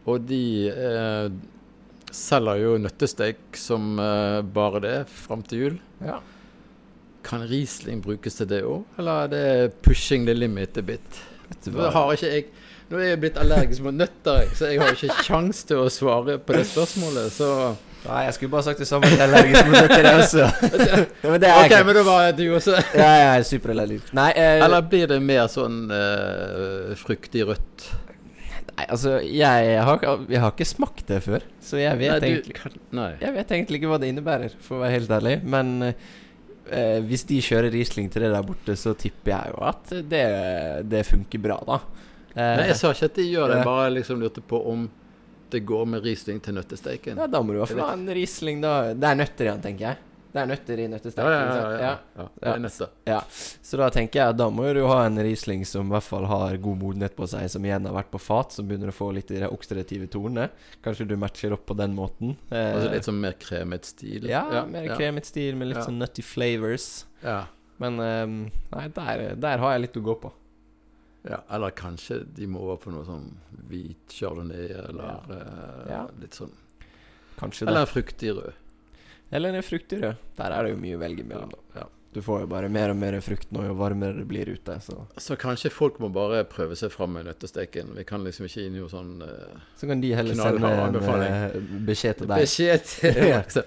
Og 0.10 0.24
de 0.26 0.44
eh, 0.72 1.28
selger 2.12 2.62
jo 2.64 2.76
nøttesteik 2.82 3.58
som 3.60 4.00
eh, 4.02 4.42
bare 4.42 4.82
det 4.84 4.96
fram 5.14 5.44
til 5.48 5.66
jul. 5.66 5.82
ja. 6.06 6.20
Kan 7.22 7.44
Riesling 7.46 8.00
brukes 8.02 8.34
til 8.40 8.48
det 8.50 8.64
òg, 8.66 8.82
eller 8.98 9.28
er 9.28 9.28
det 9.30 9.74
pushing 9.86 10.24
the 10.26 10.34
limit 10.34 10.78
a 10.78 10.82
bit? 10.82 11.20
Nå 11.70 11.92
har 11.94 12.16
ikke 12.16 12.32
jeg 12.32 12.46
Nå 12.92 12.98
er 13.00 13.12
jeg 13.14 13.20
blitt 13.22 13.38
allergisk 13.40 13.86
mot 13.86 13.96
nøtter, 13.96 14.50
så 14.58 14.68
jeg 14.68 14.82
har 14.82 14.98
ikke 14.98 15.24
kjangs 15.24 15.62
til 15.70 15.80
å 15.80 15.86
svare 15.88 16.36
på 16.44 16.58
det 16.58 16.66
spørsmålet. 16.68 17.30
Så 17.32 17.48
Nei, 18.02 18.24
jeg 18.26 18.34
skulle 18.36 18.52
bare 18.52 18.66
sagt 18.66 18.82
det 18.82 18.88
samme. 18.90 19.08
Jeg 19.08 19.22
er 19.22 19.30
allergisk 19.30 19.70
mot 19.70 19.78
nøtter, 19.78 20.08
jeg 20.10 20.24
også. 20.26 20.48
ja, 21.22 21.30
men 21.30 21.38
det 21.40 21.52
er 21.54 21.60
OK, 21.62 21.76
men 21.88 21.96
da 21.96 22.04
var 22.10 22.32
du 22.36 22.44
også. 22.58 22.76
Ja, 22.98 23.08
jeg 23.22 23.30
er 23.38 23.46
superallergisk. 23.48 24.12
Nei, 24.18 24.32
eh, 24.34 24.58
Eller 24.66 24.84
blir 24.92 25.08
det 25.08 25.22
mer 25.24 25.46
sånn 25.54 25.86
eh, 25.96 26.92
fruktig 27.00 27.46
rødt? 27.48 27.86
Nei, 28.82 28.88
altså 28.90 29.18
jeg 29.22 29.78
har, 29.86 30.06
jeg 30.32 30.42
har 30.42 30.54
ikke 30.54 30.68
smakt 30.68 31.06
det 31.10 31.22
før, 31.26 31.46
så 31.64 31.80
jeg 31.82 32.00
vet, 32.00 32.18
Nei, 32.18 32.32
egentlig, 32.32 32.56
kan, 32.58 32.78
jeg 33.22 33.36
vet 33.38 33.54
egentlig 33.56 33.82
ikke 33.82 33.92
hva 33.92 34.00
det 34.02 34.12
innebærer, 34.12 34.56
for 34.64 34.80
å 34.80 34.84
være 34.84 34.96
helt 34.98 35.14
ærlig. 35.18 35.36
Men 35.56 35.74
eh, 35.88 37.00
hvis 37.08 37.26
de 37.30 37.42
kjører 37.46 37.72
Riesling 37.74 38.10
til 38.14 38.26
det 38.26 38.32
der 38.34 38.48
borte, 38.48 38.78
så 38.80 38.96
tipper 38.98 39.36
jeg 39.36 39.54
jo 39.54 39.62
at 39.70 39.94
det, 40.12 40.26
det 40.90 41.06
funker 41.10 41.44
bra, 41.44 41.60
da. 41.68 41.80
Eh, 42.32 42.56
nei, 42.62 42.68
jeg 42.72 42.80
sa 42.80 42.94
ikke 42.96 43.12
at 43.12 43.20
de 43.20 43.28
gjør 43.30 43.52
det, 43.52 43.62
jeg 43.62 43.70
bare 43.72 43.96
liksom 43.98 44.22
lurte 44.24 44.44
på 44.46 44.62
om 44.72 44.90
det 45.52 45.66
går 45.68 45.90
med 45.96 46.06
Riesling 46.06 46.40
til 46.44 46.56
nøttesteiken. 46.56 47.20
ja, 47.20 47.28
da 47.28 47.42
må 47.44 47.52
du 47.52 47.60
i 47.60 47.64
hvert 47.66 47.74
fall 47.76 47.84
ha 47.84 47.98
en 47.98 48.08
Riesling, 48.16 48.62
da. 48.64 48.76
Det 48.96 49.10
er 49.10 49.20
nøtter 49.20 49.50
igjen, 49.50 49.64
tenker 49.66 49.90
jeg. 49.90 50.06
Det 50.32 50.40
er 50.40 50.46
nøtter 50.48 50.80
i 50.80 50.84
Ja, 50.86 50.90
nøttesteik. 50.94 51.26
ja, 51.26 51.40
ja. 51.44 51.56
ja, 51.56 51.80
ja. 51.82 51.98
ja. 52.18 52.26
Det 52.40 52.48
er 52.54 52.60
neste. 52.64 52.88
Ja, 53.06 53.18
så 53.28 53.78
da 53.82 53.90
tenker 53.92 54.20
jeg 54.22 54.30
at 54.32 54.38
da 54.40 54.46
må 54.50 54.64
du 54.74 54.86
ha 54.88 55.02
en 55.06 55.18
Riesling 55.20 55.66
som 55.68 55.90
i 55.90 55.92
hvert 55.92 56.04
fall 56.08 56.26
har 56.30 56.56
god 56.64 56.78
modenhet 56.80 57.16
på 57.18 57.28
seg, 57.28 57.50
som 57.52 57.66
igjen 57.68 57.86
har 57.90 57.94
vært 57.98 58.12
på 58.14 58.22
fat, 58.24 58.54
som 58.56 58.68
begynner 58.70 58.94
å 58.94 58.96
få 58.96 59.10
litt 59.14 59.28
de 59.28 59.44
oksidative 59.50 60.08
tornene. 60.08 60.48
Kanskje 60.86 61.08
du 61.10 61.18
matcher 61.20 61.52
opp 61.58 61.66
på 61.68 61.76
den 61.76 61.94
måten. 61.98 62.38
Eh, 62.50 62.72
Altså 62.78 62.92
litt 62.94 63.04
sånn 63.10 63.20
mer 63.20 63.34
kremet 63.44 63.86
stil. 63.92 64.30
ja, 64.32 64.66
mer 64.72 64.88
kremet 64.96 65.26
stil 65.28 65.56
med 65.60 65.68
litt 65.74 65.84
sånn 65.84 66.00
nutty 66.00 66.24
flavors. 66.24 67.06
Ja. 67.24 67.42
Men 67.82 68.00
um, 68.00 68.52
nei, 68.72 68.88
der, 68.96 69.36
der 69.36 69.58
har 69.58 69.72
jeg 69.76 69.82
litt 69.90 69.98
å 69.98 70.04
gå 70.06 70.16
på. 70.22 70.32
ja. 71.28 71.42
Eller 71.52 71.72
kanskje 71.76 72.22
de 72.38 72.48
må 72.48 72.60
over 72.64 72.78
på 72.78 72.92
noe 72.94 73.04
sånn 73.06 73.28
hvit 73.68 74.08
chardonnay, 74.16 74.72
eller 74.88 75.04
Ja. 75.04 75.20
eh, 75.36 75.92
Ja. 75.92 76.08
litt 76.22 76.34
sånn 76.40 76.52
Kanskje 77.42 77.68
Eller 77.68 77.86
fruktig 77.90 78.36
rød. 78.38 78.54
Eller 79.32 79.56
en 79.56 79.64
fruktdyr, 79.64 80.02
rød. 80.04 80.30
Der 80.38 80.54
er 80.58 80.68
det 80.68 80.76
jo 80.76 80.80
mye 80.82 80.98
å 80.98 81.02
velge 81.02 81.24
mellom. 81.28 81.54
Ja. 81.76 81.88
Du 82.12 82.20
får 82.22 82.42
jo 82.44 82.48
bare 82.52 82.68
mer 82.68 82.92
og 82.92 82.98
mer 83.00 83.16
frukt 83.24 83.54
nå 83.56 83.64
jo 83.64 83.74
varmere 83.80 84.18
det 84.20 84.26
blir 84.28 84.50
ute. 84.52 84.76
Så, 84.84 84.98
Så 85.16 85.38
kanskje 85.40 85.72
folk 85.72 86.00
må 86.04 86.10
bare 86.12 86.44
prøve 86.44 86.76
seg 86.76 86.92
fram 86.92 87.14
med 87.16 87.30
nøttesteken. 87.30 87.94
Vi 87.96 88.04
kan 88.08 88.26
liksom 88.28 88.50
ikke 88.50 88.66
gi 88.66 88.74
noe 88.74 88.92
sånn 88.92 89.14
uh, 89.24 89.62
så 89.80 89.88
kan 89.88 90.04
de 90.04 90.12
heller 90.18 90.36
sende 90.36 90.72
en 90.76 91.00
eh, 91.24 91.56
beskjed 91.88 92.20
til 92.20 92.28
deg. 92.34 92.44
beskjed 92.44 92.84
til 92.90 93.22
Ja. 93.32 93.40
Så 93.48 93.64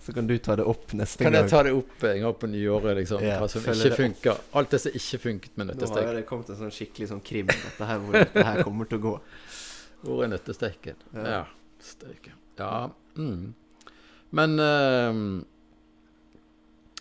Så 0.00 0.14
kan 0.16 0.26
du 0.26 0.38
ta 0.40 0.56
det 0.56 0.64
opp 0.64 0.94
neste 0.96 1.20
Kan 1.20 1.36
gang. 1.36 1.44
jeg 1.44 1.52
ta 1.52 1.62
det 1.68 1.76
opp 1.76 2.08
en 2.08 2.24
gang 2.24 2.38
på 2.40 2.48
nyåret, 2.48 2.96
liksom? 3.02 3.20
Ja, 3.28 3.36
hva 3.42 3.52
som 3.52 3.68
ikke 3.68 3.92
funker. 3.98 4.40
Alt 4.56 4.72
det 4.72 4.80
som 4.80 4.96
ikke 4.96 5.22
funket 5.28 5.60
med 5.60 5.74
Nå 5.76 5.92
har 6.00 6.14
det 6.16 6.24
kommet 6.32 6.48
en 6.48 6.62
sånn 6.64 6.72
skikkelig 6.72 7.12
sånn 7.12 7.20
krim 7.20 7.52
Dette 7.52 7.92
her, 7.92 8.00
hvor 8.00 8.16
dette 8.16 8.46
her 8.48 8.64
kommer 8.64 8.88
til 8.88 9.02
å 9.02 9.04
gå. 9.04 9.16
Hvor 10.00 10.24
er 10.24 10.32
nøttesteken? 10.32 10.96
Ja. 11.12 11.28
Ja. 11.28 11.42
Steiken. 11.84 12.40
Ja. 12.56 12.88
Mm. 13.20 13.52
Men 14.36 14.58
eh, 14.62 15.20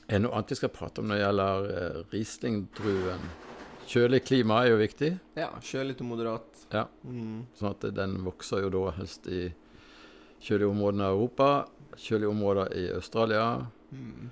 er 0.09 0.17
det 0.17 0.23
noe 0.23 0.33
annet 0.33 0.55
vi 0.55 0.57
skal 0.57 0.71
prate 0.73 1.03
om 1.03 1.09
når 1.09 1.19
det 1.19 1.23
gjelder 1.25 1.67
uh, 1.69 1.97
Riesling-druen? 2.13 3.27
Kjølig 3.89 4.19
klima 4.25 4.63
er 4.63 4.71
jo 4.71 4.79
viktig, 4.81 5.09
Ja, 5.37 5.49
kjølig 5.65 5.95
til 5.97 6.09
moderat. 6.09 6.65
Ja. 6.69 6.83
Mm. 7.01 7.47
sånn 7.57 7.71
at 7.71 7.85
den 7.97 8.19
vokser 8.21 8.61
jo 8.61 8.69
da 8.73 8.91
helst 8.99 9.25
i 9.29 9.47
kjølige 10.45 10.69
områder 10.69 11.01
i 11.01 11.07
Europa, 11.07 11.47
kjølige 11.97 12.29
områder 12.29 12.75
i 12.77 12.83
Australia. 12.93 13.45
Mm. 13.89 14.27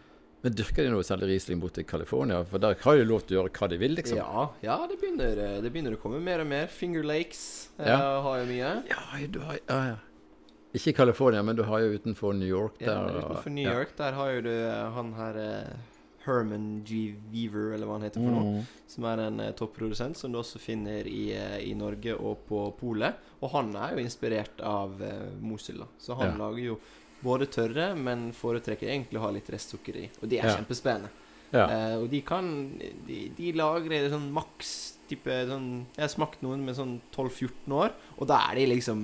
Men 0.45 0.53
dyrker 0.53 0.85
de 0.85 0.91
noe 0.93 1.05
særlig 1.05 1.31
Riesling 1.31 1.61
borte 1.61 1.81
i 1.81 1.87
California? 1.89 2.43
For 2.45 2.61
der 2.61 2.77
har 2.83 2.97
de 2.97 3.05
lov 3.09 3.25
til 3.25 3.37
å 3.37 3.41
gjøre 3.41 3.53
hva 3.57 3.69
de 3.71 3.79
vil, 3.81 3.95
liksom. 3.97 4.19
Ja, 4.21 4.43
ja 4.63 4.77
det, 4.89 4.99
begynner, 5.01 5.41
eh, 5.45 5.55
det 5.65 5.71
begynner 5.73 5.97
å 5.97 6.01
komme 6.01 6.21
mer 6.23 6.43
og 6.45 6.49
mer. 6.49 6.69
Finger 6.73 7.05
Lakes 7.05 7.41
eh, 7.79 7.89
Ja. 7.89 8.21
har 8.25 8.43
jo 8.43 8.49
mye. 8.49 8.75
Ja, 8.93 9.01
du 9.33 9.39
har 9.45 9.57
ja, 9.57 9.79
ja. 9.93 9.97
Ikke 10.77 10.93
i 10.93 10.97
California, 11.01 11.41
men 11.43 11.57
du 11.57 11.63
har 11.67 11.83
jo 11.83 11.97
utenfor 11.97 12.33
New 12.37 12.47
York 12.49 12.79
Ja, 12.83 12.93
der. 12.93 13.19
Ja, 13.19 13.27
utenfor 13.27 13.53
New 13.55 13.65
ja. 13.67 13.73
York, 13.79 13.95
der 13.97 14.17
har 14.17 14.31
jo 14.35 14.41
du 14.45 14.51
eh, 14.53 14.89
han 14.97 15.13
her 15.17 15.39
eh, 15.43 15.77
Herman 16.27 16.83
G. 16.85 17.15
Weaver, 17.31 17.73
eller 17.73 17.87
hva 17.87 17.95
han 17.97 18.03
heter 18.07 18.19
for 18.23 18.35
noe. 18.35 18.57
Mm. 18.59 18.87
Som 18.91 19.05
er 19.07 19.21
en 19.23 19.39
eh, 19.39 19.53
topprodusent 19.55 20.17
som 20.19 20.31
du 20.33 20.39
også 20.41 20.59
finner 20.59 21.07
i, 21.07 21.31
i 21.63 21.73
Norge 21.79 22.15
og 22.19 22.41
på 22.49 22.65
polet. 22.79 23.15
Og 23.41 23.53
han 23.55 23.71
er 23.79 23.95
jo 23.95 24.03
inspirert 24.03 24.59
av 24.61 24.97
da. 24.99 25.87
Så 25.99 26.17
han 26.19 26.33
Ja. 26.33 26.37
lager 26.45 26.63
jo 26.65 26.79
både 27.23 27.47
tørre, 27.47 27.95
men 27.95 28.31
foretrekker 28.35 28.87
egentlig 28.91 29.17
å 29.17 29.23
ha 29.25 29.31
litt 29.31 29.49
restsukker 29.49 29.95
i. 29.95 30.09
Og 30.21 30.27
de 30.29 30.37
er 30.39 30.47
Ja. 30.51 30.57
kjempespennende. 30.57 31.09
Ja. 31.53 31.63
Uh, 31.71 32.03
og 32.03 32.09
de 32.11 32.19
kan 32.27 32.77
De, 33.07 33.31
de 33.37 33.53
lagrer 33.55 34.09
sånn 34.11 34.25
maks 34.35 34.96
type 35.09 35.35
sånn 35.49 35.67
Jeg 35.95 36.03
har 36.03 36.11
smakt 36.13 36.41
noen 36.45 36.63
med 36.65 36.77
sånn 36.77 36.97
12-14 37.15 37.75
år, 37.77 37.93
og 38.17 38.29
da 38.29 38.39
er 38.49 38.59
de 38.59 38.65
liksom 38.73 39.03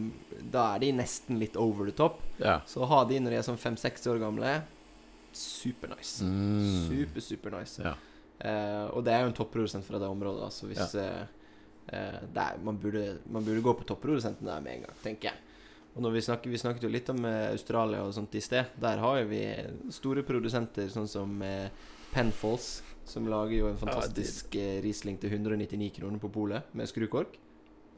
Da 0.53 0.69
er 0.75 0.83
de 0.83 0.91
nesten 0.99 1.39
litt 1.41 1.57
over 1.59 1.89
the 1.89 1.95
top. 1.97 2.21
ja. 2.39 2.59
Så 2.69 2.83
å 2.83 2.89
ha 2.91 3.03
de 3.09 3.19
når 3.19 3.35
de 3.35 3.39
er 3.41 3.45
sånn 3.47 3.59
5-6 3.61 4.09
år 4.11 4.19
gamle, 4.21 4.55
supernice. 5.33 6.25
Mm. 6.25 6.89
Super, 6.89 7.21
super 7.25 7.55
nice. 7.57 7.81
Ja. 7.81 7.95
Eh, 8.43 8.85
og 8.91 9.03
det 9.05 9.13
er 9.13 9.23
jo 9.23 9.31
en 9.31 9.37
topprodusent 9.37 9.85
fra 9.87 10.01
det 10.01 10.09
området, 10.11 10.51
så 10.53 10.67
hvis 10.69 10.93
ja. 10.97 11.05
eh, 11.87 12.19
det 12.33 12.43
er, 12.43 12.59
man, 12.63 12.77
burde, 12.81 13.17
man 13.31 13.45
burde 13.45 13.63
gå 13.63 13.73
på 13.79 13.87
topprodusenten 13.87 14.47
der 14.49 14.61
med 14.63 14.77
en 14.77 14.85
gang, 14.87 14.99
tenker 15.03 15.31
jeg. 15.31 15.39
Og 15.93 16.01
når 16.01 16.15
vi, 16.15 16.21
snakker, 16.25 16.49
vi 16.49 16.57
snakket 16.57 16.85
jo 16.87 16.91
litt 16.93 17.09
om 17.13 17.25
eh, 17.29 17.51
Australia 17.53 18.01
og 18.05 18.13
sånt 18.15 18.33
i 18.35 18.41
sted. 18.41 18.73
Der 18.81 19.01
har 19.01 19.19
jo 19.21 19.27
vi 19.29 19.43
store 19.93 20.23
produsenter, 20.25 20.89
sånn 20.89 21.09
som 21.09 21.35
eh, 21.45 21.69
Penfolds, 22.13 22.81
som 23.05 23.27
lager 23.29 23.57
jo 23.57 23.69
en 23.69 23.79
fantastisk 23.79 24.55
ja, 24.55 24.77
Riesling 24.83 25.17
til 25.21 25.33
199 25.33 25.89
kroner 25.99 26.21
på 26.21 26.31
polet, 26.33 26.69
med 26.73 26.89
skrukork. 26.89 27.39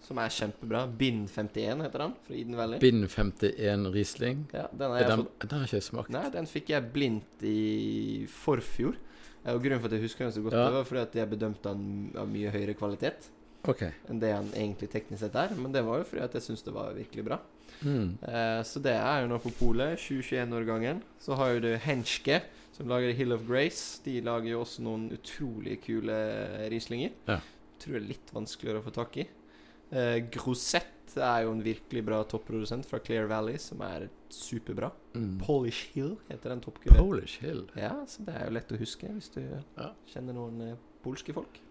Som 0.05 0.19
er 0.21 0.29
kjempebra. 0.29 0.83
Bind 0.99 1.29
51 1.31 1.81
heter 1.81 2.03
den, 2.03 2.11
fra 2.27 2.35
Eden 2.37 2.57
Valley. 2.59 2.79
Bind 2.83 3.07
51 3.09 3.87
Riesling. 3.93 4.43
Ja, 4.53 4.67
den 4.69 4.91
har 4.93 5.07
den, 5.09 5.23
fått 5.23 5.47
den 5.49 5.59
har 5.59 5.69
ikke 5.69 5.79
jeg 5.79 5.87
smakt. 5.87 6.11
Nei, 6.13 6.25
den 6.33 6.49
fikk 6.49 6.69
jeg 6.75 6.91
blindt 6.93 7.45
i 7.47 8.27
forfjor. 8.29 8.99
Eh, 9.45 9.53
Og 9.53 9.63
grunnen 9.63 9.81
for 9.81 9.89
at 9.89 9.97
jeg 9.97 10.05
husker 10.05 10.27
den 10.27 10.35
så 10.35 10.43
godt, 10.45 10.53
Ja. 10.53 10.67
det 10.69 10.77
var 10.77 10.85
fordi 10.91 11.01
at 11.01 11.15
jeg 11.21 11.29
bedømte 11.29 11.73
den 11.73 12.11
av 12.17 12.29
mye 12.29 12.53
høyere 12.53 12.77
kvalitet 12.77 13.31
okay. 13.69 13.91
enn 14.09 14.19
det 14.21 14.31
han 14.33 14.49
egentlig 14.53 14.89
teknisk 14.93 15.23
sett 15.23 15.35
er. 15.35 15.55
Men 15.57 15.73
det 15.73 15.83
var 15.85 16.01
jo 16.01 16.07
fordi 16.09 16.23
at 16.25 16.37
jeg 16.37 16.45
syns 16.47 16.65
det 16.65 16.73
var 16.73 16.93
virkelig 16.93 17.25
bra. 17.25 17.39
Mm. 17.81 18.17
Eh, 18.21 18.61
så 18.63 18.81
det 18.81 18.93
er 18.93 19.23
jo 19.23 19.31
nå 19.31 19.39
på 19.41 19.53
polet. 19.57 19.97
2021-årgangen. 19.99 21.01
Så 21.19 21.37
har 21.39 21.55
jo 21.55 21.63
du 21.65 21.71
Henschke, 21.81 22.41
som 22.75 22.89
lager 22.91 23.13
Hill 23.15 23.31
of 23.35 23.45
Grace. 23.47 24.01
De 24.05 24.17
lager 24.25 24.51
jo 24.51 24.61
også 24.65 24.83
noen 24.83 25.07
utrolig 25.15 25.77
kule 25.85 26.15
Rieslinger. 26.71 27.13
Ja. 27.29 27.39
Tror 27.79 27.95
det 27.97 28.01
er 28.03 28.09
litt 28.09 28.33
vanskeligere 28.35 28.81
å 28.81 28.85
få 28.85 28.93
tak 28.95 29.15
i. 29.23 29.25
Eh, 29.95 30.17
Grosett 30.33 31.15
er 31.21 31.45
jo 31.45 31.51
en 31.53 31.61
virkelig 31.63 32.01
bra 32.07 32.17
topprodusent 32.27 32.87
fra 32.89 32.99
Clear 32.99 33.27
Valley, 33.31 33.59
som 33.61 33.79
er 33.85 34.07
superbra. 34.33 34.89
Mm. 35.15 35.37
Polish 35.45 35.91
Hill 35.93 36.15
heter 36.27 36.51
den 36.51 36.63
toppkulen. 36.65 36.97
Polish 36.99 37.37
Hill. 37.45 37.65
Ja, 37.79 37.93
så 38.09 38.25
det 38.27 38.35
er 38.35 38.47
jo 38.49 38.55
lett 38.57 38.73
å 38.75 38.79
huske 38.81 39.11
hvis 39.13 39.29
du 39.35 39.41
Ja. 39.77 39.91
kjenner 40.11 40.33
noen 40.35 40.61
eh, 40.71 40.75
polske 41.05 41.33
folk. 41.35 41.61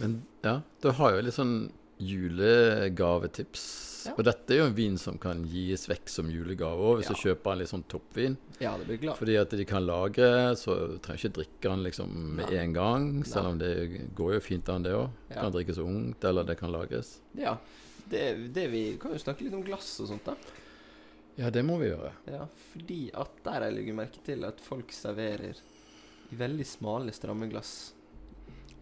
Men 0.00 0.22
ja, 0.46 0.60
du 0.80 0.90
har 0.96 1.16
jo 1.18 1.24
litt 1.26 1.34
sånn 1.36 1.56
julegavetips. 2.04 3.64
Ja. 4.06 4.12
Og 4.18 4.24
dette 4.26 4.52
er 4.52 4.58
jo 4.60 4.66
en 4.68 4.74
vin 4.76 4.98
som 5.00 5.16
kan 5.20 5.44
gis 5.48 5.86
vekk 5.88 6.10
som 6.12 6.28
julegave 6.28 6.76
òg, 6.76 6.98
hvis 7.00 7.08
Ja. 7.08 7.14
du 7.14 7.20
kjøper 7.22 7.52
en 7.52 7.58
litt 7.58 7.70
sånn 7.70 7.84
toppvin. 7.88 8.36
Ja, 8.60 8.76
det 8.76 8.86
blir 8.86 8.98
glad. 9.00 9.16
Fordi 9.16 9.36
at 9.40 9.50
de 9.50 9.64
kan 9.64 9.86
lagre, 9.86 10.54
så 10.56 10.74
du 10.92 10.98
trenger 10.98 11.24
ikke 11.24 11.32
drikke 11.38 11.62
den 11.70 11.82
liksom 11.84 12.10
med 12.36 12.50
Nei. 12.50 12.58
en 12.58 12.72
gang. 12.74 13.24
Selv 13.24 13.46
om 13.46 13.58
det 13.58 14.14
går 14.14 14.34
jo 14.34 14.40
fint 14.40 14.68
an, 14.68 14.82
det 14.82 14.92
òg. 14.92 15.10
Ja. 15.30 15.40
Kan 15.40 15.52
drikkes 15.52 15.78
ungt, 15.78 16.22
eller 16.24 16.44
det 16.44 16.58
kan 16.58 16.70
lagres. 16.70 17.20
Ja, 17.34 17.56
det, 18.10 18.52
det 18.52 18.70
vi 18.70 18.96
kan 18.98 19.12
jo 19.12 19.18
snakke 19.18 19.40
litt 19.42 19.54
om 19.54 19.62
glass 19.64 19.98
og 20.00 20.08
sånt, 20.08 20.24
da. 20.24 20.36
Ja, 21.38 21.48
det 21.50 21.64
må 21.64 21.78
vi 21.80 21.88
gjøre. 21.88 22.12
Ja, 22.30 22.46
fordi 22.72 23.10
at 23.14 23.30
der 23.42 23.50
har 23.52 23.60
jeg 23.70 23.74
legger 23.74 23.94
merke 23.94 24.22
til 24.24 24.44
at 24.44 24.60
folk 24.60 24.92
serverer 24.92 25.56
i 26.30 26.36
veldig 26.36 26.66
smale, 26.66 27.10
stramme 27.10 27.48
glass. 27.50 27.92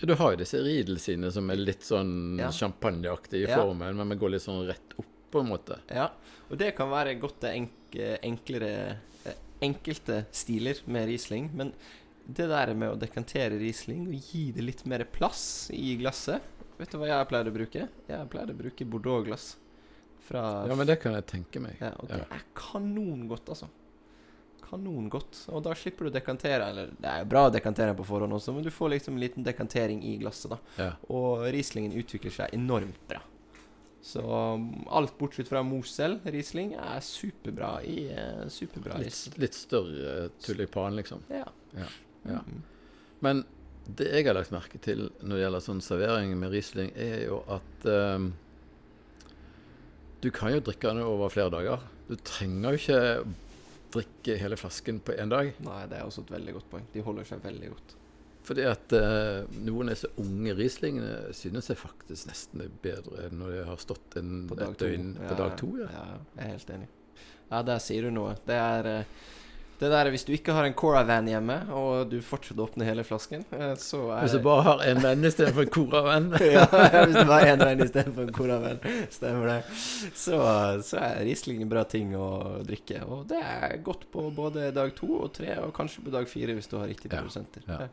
Du 0.03 0.14
har 0.18 0.32
jo 0.34 0.36
disse 0.40 0.59
Riedel 0.59 0.98
sine 0.98 1.30
som 1.30 1.48
er 1.50 1.57
litt 1.62 1.84
sånn 1.86 2.38
Ja. 2.38 2.48
champagneaktige 2.50 3.46
i 3.46 3.50
Ja. 3.50 3.62
formen, 3.62 3.94
men 3.96 4.09
vi 4.09 4.16
går 4.16 4.30
litt 4.32 4.42
sånn 4.42 4.66
rett 4.66 4.94
opp, 4.98 5.07
på 5.30 5.40
en 5.40 5.48
måte. 5.48 5.78
Ja, 5.88 6.11
og 6.50 6.59
det 6.59 6.74
kan 6.76 6.90
være 6.90 7.18
godt 7.20 7.38
til 7.40 7.50
enk 7.50 7.70
enklere 8.22 8.98
eh, 9.26 9.34
enkelte 9.62 10.26
stiler 10.32 10.80
med 10.86 11.07
Riesling, 11.09 11.50
men 11.55 11.72
det 12.26 12.48
der 12.48 12.74
med 12.74 12.90
å 12.90 12.98
dekantere 12.98 13.59
Riesling 13.61 14.09
og 14.09 14.14
gi 14.32 14.50
det 14.53 14.62
litt 14.64 14.84
mer 14.86 15.05
plass 15.05 15.70
i 15.72 15.96
glasset 15.96 16.40
Vet 16.78 16.90
du 16.90 16.98
hva 16.98 17.07
jeg 17.07 17.28
pleide 17.28 17.50
å 17.50 17.55
bruke? 17.55 17.88
Jeg 18.09 18.28
pleide 18.30 18.50
å 18.55 18.57
bruke 18.59 18.84
Bordeaux-glass. 18.84 19.57
Fra 20.26 20.66
Ja, 20.66 20.74
men 20.74 20.86
det 20.86 20.98
kan 21.00 21.12
jeg 21.14 21.26
tenke 21.26 21.61
meg. 21.61 21.76
Ja, 21.80 21.92
og 22.00 22.09
det 22.09 22.16
Ja. 22.18 22.24
er 22.36 22.42
kanongodt, 22.57 23.44
altså. 23.46 23.68
Kanongodt. 24.72 25.44
Og 25.52 25.62
da 25.66 25.74
slipper 25.78 26.08
du 26.08 26.12
å 26.12 26.14
dekantere. 26.14 26.70
Eller 26.72 26.94
det 26.96 27.10
er 27.10 27.22
jo 27.22 27.28
bra 27.32 27.46
å 27.48 27.52
dekantere 27.52 27.96
på 27.98 28.06
forhånd 28.08 28.38
også, 28.38 28.54
men 28.56 28.64
du 28.66 28.72
får 28.72 28.96
liksom 28.96 29.18
en 29.18 29.22
liten 29.22 29.46
dekantering 29.46 30.02
i 30.08 30.16
glasset, 30.22 30.54
da. 30.54 30.60
Ja. 30.80 30.90
Og 31.12 31.46
Rieslingen 31.52 31.94
utvikler 32.00 32.34
seg 32.34 32.56
enormt 32.56 33.00
bra. 33.10 33.22
Så 34.02 34.22
um, 34.26 34.64
alt 34.90 35.14
bortsett 35.14 35.46
fra 35.46 35.60
Mosel 35.62 36.16
Riesling 36.26 36.72
er 36.74 36.98
superbra 37.06 37.76
i 37.86 38.08
eh, 38.10 38.40
superbra. 38.50 38.98
Litt, 38.98 39.36
litt 39.38 39.54
større 39.54 40.26
tulipan, 40.42 40.96
liksom. 40.98 41.22
Ja. 41.30 41.46
Ja, 41.76 41.90
ja. 42.26 42.40
Mhm. 42.42 42.64
Men 43.22 43.44
det 43.86 44.08
jeg 44.10 44.26
har 44.26 44.34
lagt 44.34 44.50
merke 44.54 44.78
til 44.82 45.04
når 45.22 45.36
det 45.36 45.42
gjelder 45.44 45.62
sånn 45.62 45.82
servering 45.82 46.34
med 46.38 46.50
Riesling, 46.50 46.90
er 46.98 47.28
jo 47.28 47.38
at 47.50 47.86
ehm, 47.86 48.32
du 50.22 50.28
kan 50.34 50.50
jo 50.54 50.62
drikke 50.62 50.90
den 50.90 51.06
over 51.06 51.30
flere 51.34 51.50
dager. 51.54 51.86
Du 52.08 52.16
trenger 52.26 52.74
jo 52.74 52.80
ikke 52.82 53.00
drikke 53.93 54.38
hele 54.40 54.59
flasken 54.61 55.01
på 55.05 55.16
én 55.18 55.32
dag. 55.32 55.53
Nei, 55.64 55.82
det 55.90 55.99
er 55.99 56.07
også 56.07 56.24
et 56.26 56.32
veldig 56.34 56.55
godt 56.59 56.70
poeng. 56.72 56.86
De 56.95 57.05
holder 57.05 57.28
seg 57.28 57.43
veldig 57.45 57.72
godt. 57.74 57.95
Fordi 58.43 58.64
at 58.66 58.95
eh, 58.99 59.59
noen 59.62 59.90
av 59.90 59.95
disse 59.95 60.11
unge 60.18 60.55
Rieslingene 60.59 61.30
synes 61.36 61.68
jeg 61.70 61.78
faktisk 61.78 62.26
nesten 62.30 62.64
er 62.64 62.72
bedre 62.82 63.28
enn 63.28 63.38
når 63.38 63.53
de 63.55 63.61
har 63.68 63.82
stått 63.82 64.16
en, 64.18 64.32
et 64.57 64.80
døgn 64.80 65.12
på 65.20 65.36
dag 65.38 65.55
to. 65.61 65.70
Ja. 65.78 65.90
ja. 65.95 66.18
Jeg 66.34 66.43
er 66.43 66.51
helt 66.57 66.74
enig. 66.78 66.88
Ja, 67.53 67.61
der 67.68 67.84
sier 67.84 68.09
du 68.09 68.14
noe. 68.16 68.34
Det 68.49 68.59
er 68.59 68.90
eh, 68.90 69.30
det 69.83 69.91
der 69.91 70.11
Hvis 70.14 70.24
du 70.28 70.33
ikke 70.35 70.55
har 70.55 70.66
en 70.68 70.76
Cora-van 70.78 71.28
hjemme, 71.30 71.57
og 71.74 72.11
du 72.12 72.18
fortsatt 72.24 72.61
åpner 72.62 72.87
hele 72.87 73.05
flasken, 73.07 73.45
eh, 73.51 73.72
så 73.80 74.05
er 74.14 74.26
Hvis 74.26 74.37
du 74.37 74.43
bare 74.45 74.66
har 74.68 74.85
en 74.91 75.01
venn 75.03 75.26
istedenfor 75.26 75.66
en 75.66 75.72
Coravan? 75.74 76.28
ja, 76.55 76.66
hvis 76.68 77.16
du 77.18 77.24
bare 77.26 77.41
har 77.41 77.51
én 77.57 77.64
venn 77.64 77.83
istedenfor 77.87 78.28
en 78.28 78.37
Cora-venn, 78.37 78.78
stemmer 79.11 79.51
det. 79.51 79.59
Så, 80.14 80.39
så 80.87 81.01
er 81.03 81.24
Riesling 81.26 81.64
en 81.64 81.72
bra 81.72 81.83
ting 81.89 82.14
å 82.18 82.28
drikke. 82.66 83.03
Og 83.09 83.26
det 83.33 83.43
er 83.43 83.76
godt 83.85 84.07
på 84.14 84.28
både 84.35 84.70
dag 84.76 84.95
to 84.99 85.11
og 85.24 85.33
tre, 85.37 85.57
og 85.64 85.74
kanskje 85.76 86.07
på 86.07 86.14
dag 86.14 86.30
fire 86.30 86.55
hvis 86.57 86.70
du 86.70 86.78
har 86.78 86.89
riktige 86.91 87.14
produsenter. 87.16 87.66
ja. 87.68 87.91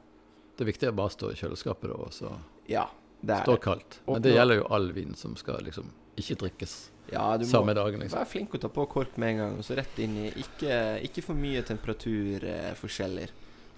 Det 0.59 0.65
er 0.65 0.73
viktig 0.73 0.87
å 0.89 0.95
bare 0.97 1.11
stå 1.13 1.29
i 1.31 1.37
kjøleskapet 1.39 1.87
da, 1.87 1.97
og 2.03 2.11
så 2.11 2.29
Ja, 2.67 2.89
det 3.23 3.37
er 3.37 3.45
står 3.47 3.61
kaldt. 3.63 4.01
Men 4.09 4.25
det 4.25 4.33
gjelder 4.33 4.59
jo 4.59 4.65
all 4.75 4.89
vin 4.91 5.13
som 5.15 5.37
skal 5.39 5.63
liksom 5.63 5.93
ikke 6.19 6.35
drikkes 6.41 6.73
Ja, 7.11 7.37
du 7.37 7.45
må 7.45 7.49
samme 7.51 7.73
dagen, 7.73 7.99
liksom. 8.03 8.19
være 8.19 8.29
flink 8.29 8.53
å 8.53 8.59
ta 8.61 8.69
på 8.69 8.85
kork 8.91 9.17
med 9.17 9.29
en 9.33 9.37
gang, 9.43 9.57
og 9.59 9.63
så 9.65 9.75
rett 9.79 9.97
inn 9.99 10.17
i 10.17 10.27
Ikke, 10.43 10.75
ikke 11.07 11.23
for 11.25 11.33
mye 11.39 11.61
temperaturforskjeller 11.65 13.29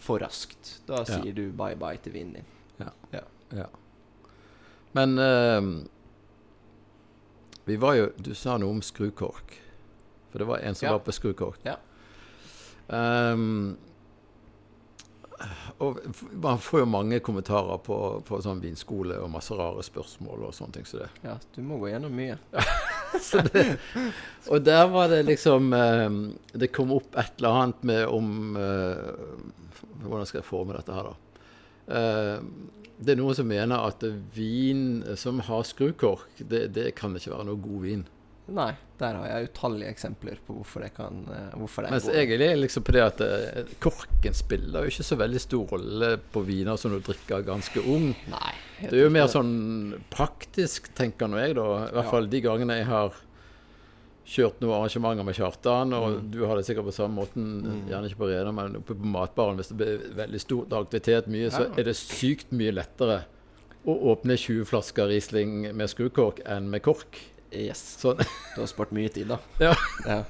for 0.01 0.19
raskt. 0.19 0.79
Da 0.87 0.99
Ja. 1.01 1.03
sier 1.05 1.33
du 1.33 1.51
bye 1.51 1.75
bye 1.75 1.97
til 1.97 2.13
vinen 2.13 2.33
din. 2.33 2.45
Ja. 3.53 3.65
Men 4.93 5.19
uh, 5.19 5.83
vi 7.65 7.75
var 7.77 7.93
jo 7.95 8.09
Du 8.17 8.33
sa 8.35 8.57
noe 8.57 8.69
om 8.71 8.81
skrukork. 8.81 9.57
For 10.31 10.39
det 10.39 10.47
var 10.47 10.57
en 10.59 10.75
som 10.75 10.85
Ja. 10.87 10.91
var 10.97 10.99
på 11.05 11.11
skrukork. 11.11 11.59
Ja. 11.63 11.75
Um, 12.87 13.77
og 15.79 15.97
man 16.33 16.59
får 16.59 16.79
jo 16.79 16.85
mange 16.85 17.19
kommentarer 17.19 17.77
på, 17.81 18.21
på 18.27 18.41
sånn 18.43 18.59
vinskole 18.61 19.15
og 19.23 19.29
masse 19.33 19.55
rare 19.57 19.81
spørsmål 19.83 20.43
og 20.45 20.53
sånne 20.53 20.73
ting 20.75 20.85
som 20.85 20.99
det. 20.99 21.07
Ja, 21.23 21.37
du 21.55 21.61
må 21.65 21.79
gå 21.81 21.89
gjennom 21.89 22.13
mye. 22.13 22.37
Det, 23.51 23.63
og 24.49 24.63
der 24.65 24.85
var 24.91 25.09
det 25.11 25.21
liksom 25.27 25.73
eh, 25.75 26.13
Det 26.57 26.71
kom 26.73 26.93
opp 26.95 27.15
et 27.19 27.39
eller 27.39 27.57
annet 27.61 27.83
med 27.87 28.05
om 28.07 28.57
eh, 28.59 29.11
Hvordan 30.01 30.27
skal 30.29 30.41
jeg 30.41 30.47
forme 30.47 30.75
dette 30.77 30.95
her, 30.95 31.11
da? 31.11 31.43
Eh, 31.91 32.79
det 33.01 33.15
er 33.15 33.19
noen 33.19 33.37
som 33.37 33.47
mener 33.49 33.81
at 33.89 34.03
vin 34.35 35.01
som 35.17 35.39
har 35.47 35.63
skrukork, 35.65 36.37
det, 36.37 36.67
det 36.75 36.91
kan 36.97 37.15
ikke 37.17 37.31
være 37.33 37.47
noe 37.47 37.61
god 37.61 37.79
vin. 37.81 38.03
Nei, 38.51 38.71
der 38.99 39.13
har 39.15 39.27
jeg 39.29 39.47
utallige 39.49 39.89
eksempler 39.93 40.39
på 40.45 40.53
hvorfor 40.57 40.81
det 40.83 40.89
kan 40.93 41.21
eh, 41.31 41.53
Hvorfor 41.57 41.85
det 41.85 41.91
Mens 41.93 42.05
går. 42.09 42.17
egentlig 42.19 42.47
er 42.51 42.59
liksom 42.61 42.83
på 42.83 42.91
det 42.97 43.01
at 43.05 43.21
eh, 43.21 43.63
korken 43.79 44.33
spiller 44.35 44.83
jo 44.85 44.91
ikke 44.91 45.05
så 45.07 45.17
veldig 45.21 45.39
stor 45.41 45.65
rolle 45.71 46.09
på 46.33 46.43
viner 46.45 46.75
som 46.77 46.91
du 46.91 46.99
drikker 46.99 47.45
ganske 47.47 47.79
ung. 47.87 48.11
Nei. 48.29 48.53
Det 48.81 48.93
er 48.97 49.03
jo 49.05 49.09
mer 49.13 49.27
sånn 49.31 49.99
praktisk, 50.11 50.91
tenker 50.97 51.29
nå 51.31 51.37
jeg, 51.39 51.55
da. 51.55 51.67
I 51.87 51.91
hvert 51.95 52.03
Ja. 52.05 52.11
fall 52.11 52.27
de 52.27 52.41
gangene 52.41 52.77
jeg 52.81 52.85
har 52.89 53.13
kjørt 54.31 54.61
noen 54.61 54.77
arrangementer 54.77 55.25
med 55.27 55.35
Kjartan, 55.35 55.93
og 55.93 56.09
Mm. 56.21 56.31
du 56.31 56.45
har 56.45 56.55
det 56.55 56.65
sikkert 56.65 56.85
på 56.85 56.93
samme 56.93 57.15
måten, 57.19 57.63
Mm. 57.63 57.87
gjerne 57.89 58.05
ikke 58.09 58.17
på 58.21 58.29
Rena, 58.29 58.51
men 58.53 58.75
oppe 58.77 58.93
på 58.95 59.05
matbaren, 59.05 59.57
hvis 59.57 59.69
det 59.69 59.77
blir 59.77 60.15
veldig 60.15 60.39
stor 60.39 60.65
aktivitet 60.83 61.27
mye, 61.27 61.49
så 61.51 61.67
er 61.77 61.83
det 61.83 61.95
sykt 61.95 62.51
mye 62.51 62.71
lettere 62.71 63.23
å 63.85 63.95
åpne 64.15 64.37
20 64.37 64.63
flasker 64.65 65.07
Riesling 65.07 65.73
med 65.75 65.89
skrukork 65.89 66.39
enn 66.45 66.69
med 66.69 66.81
kork. 66.83 67.17
Yes. 67.51 67.81
Sånn. 68.01 68.21
Du 68.55 68.61
har 68.61 68.69
spart 68.71 68.93
mye 68.95 69.09
tid, 69.11 69.27
da. 69.31 69.39
Ja. 69.67 69.73
ja. 70.07 70.21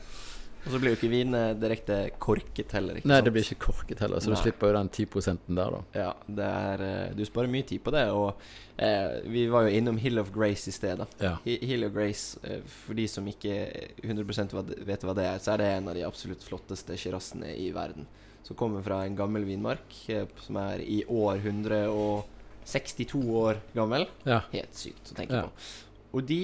Og 0.62 0.76
så 0.76 0.78
blir 0.78 0.92
jo 0.94 0.98
ikke 1.00 1.10
vin 1.10 1.34
eh, 1.34 1.56
direkte 1.58 1.96
korket 2.22 2.74
heller. 2.78 3.00
Nei, 3.00 3.16
sant? 3.16 3.26
det 3.26 3.32
blir 3.34 3.46
ikke 3.48 3.72
korket 3.72 4.04
heller, 4.04 4.22
så 4.22 4.30
Nei. 4.30 4.36
du 4.38 4.44
slipper 4.44 4.70
jo 4.70 4.76
den 4.78 4.92
10 4.94 5.40
der, 5.58 5.74
da. 5.74 5.80
Ja, 5.98 6.12
det 6.38 6.50
er 6.50 6.84
eh, 6.86 7.16
Du 7.18 7.24
sparer 7.26 7.50
mye 7.50 7.66
tid 7.66 7.82
på 7.82 7.94
det. 7.96 8.04
Og 8.14 8.44
eh, 8.78 9.16
vi 9.26 9.48
var 9.50 9.66
jo 9.66 9.74
innom 9.80 9.98
Hill 9.98 10.22
of 10.22 10.30
Grace 10.36 10.70
i 10.70 10.76
sted. 10.76 11.02
da. 11.02 11.08
Ja. 11.18 11.34
Hill 11.46 11.88
of 11.88 11.96
Grace, 11.96 12.38
eh, 12.46 12.62
for 12.86 12.94
de 12.98 13.08
som 13.10 13.26
ikke 13.32 13.58
100 14.06 14.54
hva 14.54 14.62
vet 14.86 15.08
hva 15.08 15.18
det 15.18 15.26
er, 15.32 15.42
så 15.42 15.56
er 15.56 15.64
det 15.64 15.72
en 15.80 15.90
av 15.90 15.98
de 15.98 16.06
absolutt 16.06 16.46
flotteste 16.46 16.94
sjirassene 16.94 17.56
i 17.58 17.72
verden. 17.74 18.06
Som 18.46 18.58
kommer 18.60 18.86
fra 18.86 19.02
en 19.06 19.18
gammel 19.18 19.46
vinmark 19.50 19.98
som 20.46 20.58
er 20.62 20.82
i 20.86 21.02
år 21.10 21.42
162 21.42 23.22
år 23.42 23.64
gammel. 23.74 24.06
ja. 24.30 24.44
Helt 24.54 24.78
sykt 24.78 25.10
å 25.10 25.18
tenke 25.18 25.42
på. 25.42 25.72
Og 26.12 26.28
de 26.30 26.44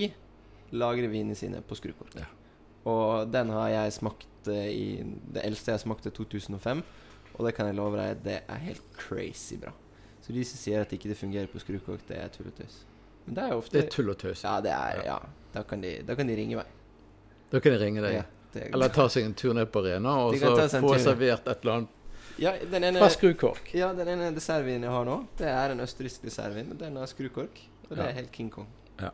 lagrer 0.72 1.08
vinene 1.12 1.36
sine 1.36 1.62
på 1.62 1.76
skrukork. 1.76 2.16
Ja. 2.20 2.26
Og 2.88 3.28
den 3.32 3.50
har 3.52 3.70
jeg 3.70 3.94
smakt 3.98 4.48
eh, 4.48 4.70
i 4.72 4.86
Det 5.34 5.44
eldste 5.44 5.72
jeg 5.76 5.80
smakte, 5.84 6.10
2005. 6.16 6.84
Og 7.38 7.46
det 7.46 7.54
kan 7.56 7.68
jeg 7.70 7.76
love 7.78 7.98
deg, 8.00 8.22
det 8.26 8.38
er 8.50 8.62
helt 8.64 8.82
crazy 8.98 9.58
bra. 9.62 9.72
Så 10.24 10.34
de 10.34 10.44
som 10.44 10.58
sier 10.60 10.82
at 10.82 10.92
ikke 10.96 11.10
det 11.12 11.18
fungerer 11.20 11.48
på 11.52 11.60
skrukork, 11.62 12.02
det 12.08 12.18
er 12.18 12.32
tull 12.34 12.48
og 12.50 12.56
tøys. 12.58 12.80
Men 13.26 13.36
det 13.36 13.44
er 13.44 13.52
jo 13.54 13.60
ofte 13.62 13.76
Det 13.78 13.84
er 13.86 13.92
tull 13.94 14.10
og 14.10 14.18
tøys. 14.18 14.44
Ja, 14.44 14.56
det 14.62 14.72
er 14.72 15.04
Ja. 15.06 15.20
Da 15.54 15.64
kan 15.64 15.82
de, 15.82 16.02
da 16.08 16.16
kan 16.16 16.28
de 16.28 16.36
ringe 16.36 16.56
meg. 16.60 16.66
Da 17.52 17.60
kan 17.64 17.72
de 17.72 17.78
ringe 17.80 18.02
deg. 18.04 18.14
Ja, 18.18 18.24
det, 18.54 18.66
Eller 18.74 18.90
ta 18.90 19.08
seg 19.10 19.26
en 19.26 19.34
tur 19.38 19.54
ned 19.54 19.70
på 19.72 19.82
Rena 19.86 20.18
og 20.26 20.36
så 20.40 20.56
få 20.82 20.98
servert 21.00 21.48
et 21.48 21.62
eller 21.64 21.74
annet 21.78 21.94
ja, 22.38 22.52
den 22.70 22.84
ene, 22.84 23.00
fra 23.02 23.10
skrukork. 23.10 23.72
ja, 23.74 23.88
den 23.98 24.08
ene 24.14 24.28
dessertvinen 24.36 24.84
jeg 24.86 24.92
har 24.94 25.06
nå, 25.08 25.16
det 25.40 25.48
er 25.50 25.72
en 25.74 25.80
østerriksk 25.82 26.22
dessertvin. 26.28 26.68
Men 26.70 26.78
den 26.78 26.96
har 27.00 27.10
skrukork, 27.10 27.62
og 27.90 27.96
det 27.96 27.98
Ja. 28.04 28.10
er 28.10 28.14
helt 28.20 28.32
King 28.32 28.50
Kong. 28.54 28.68
Ja. 29.02 29.10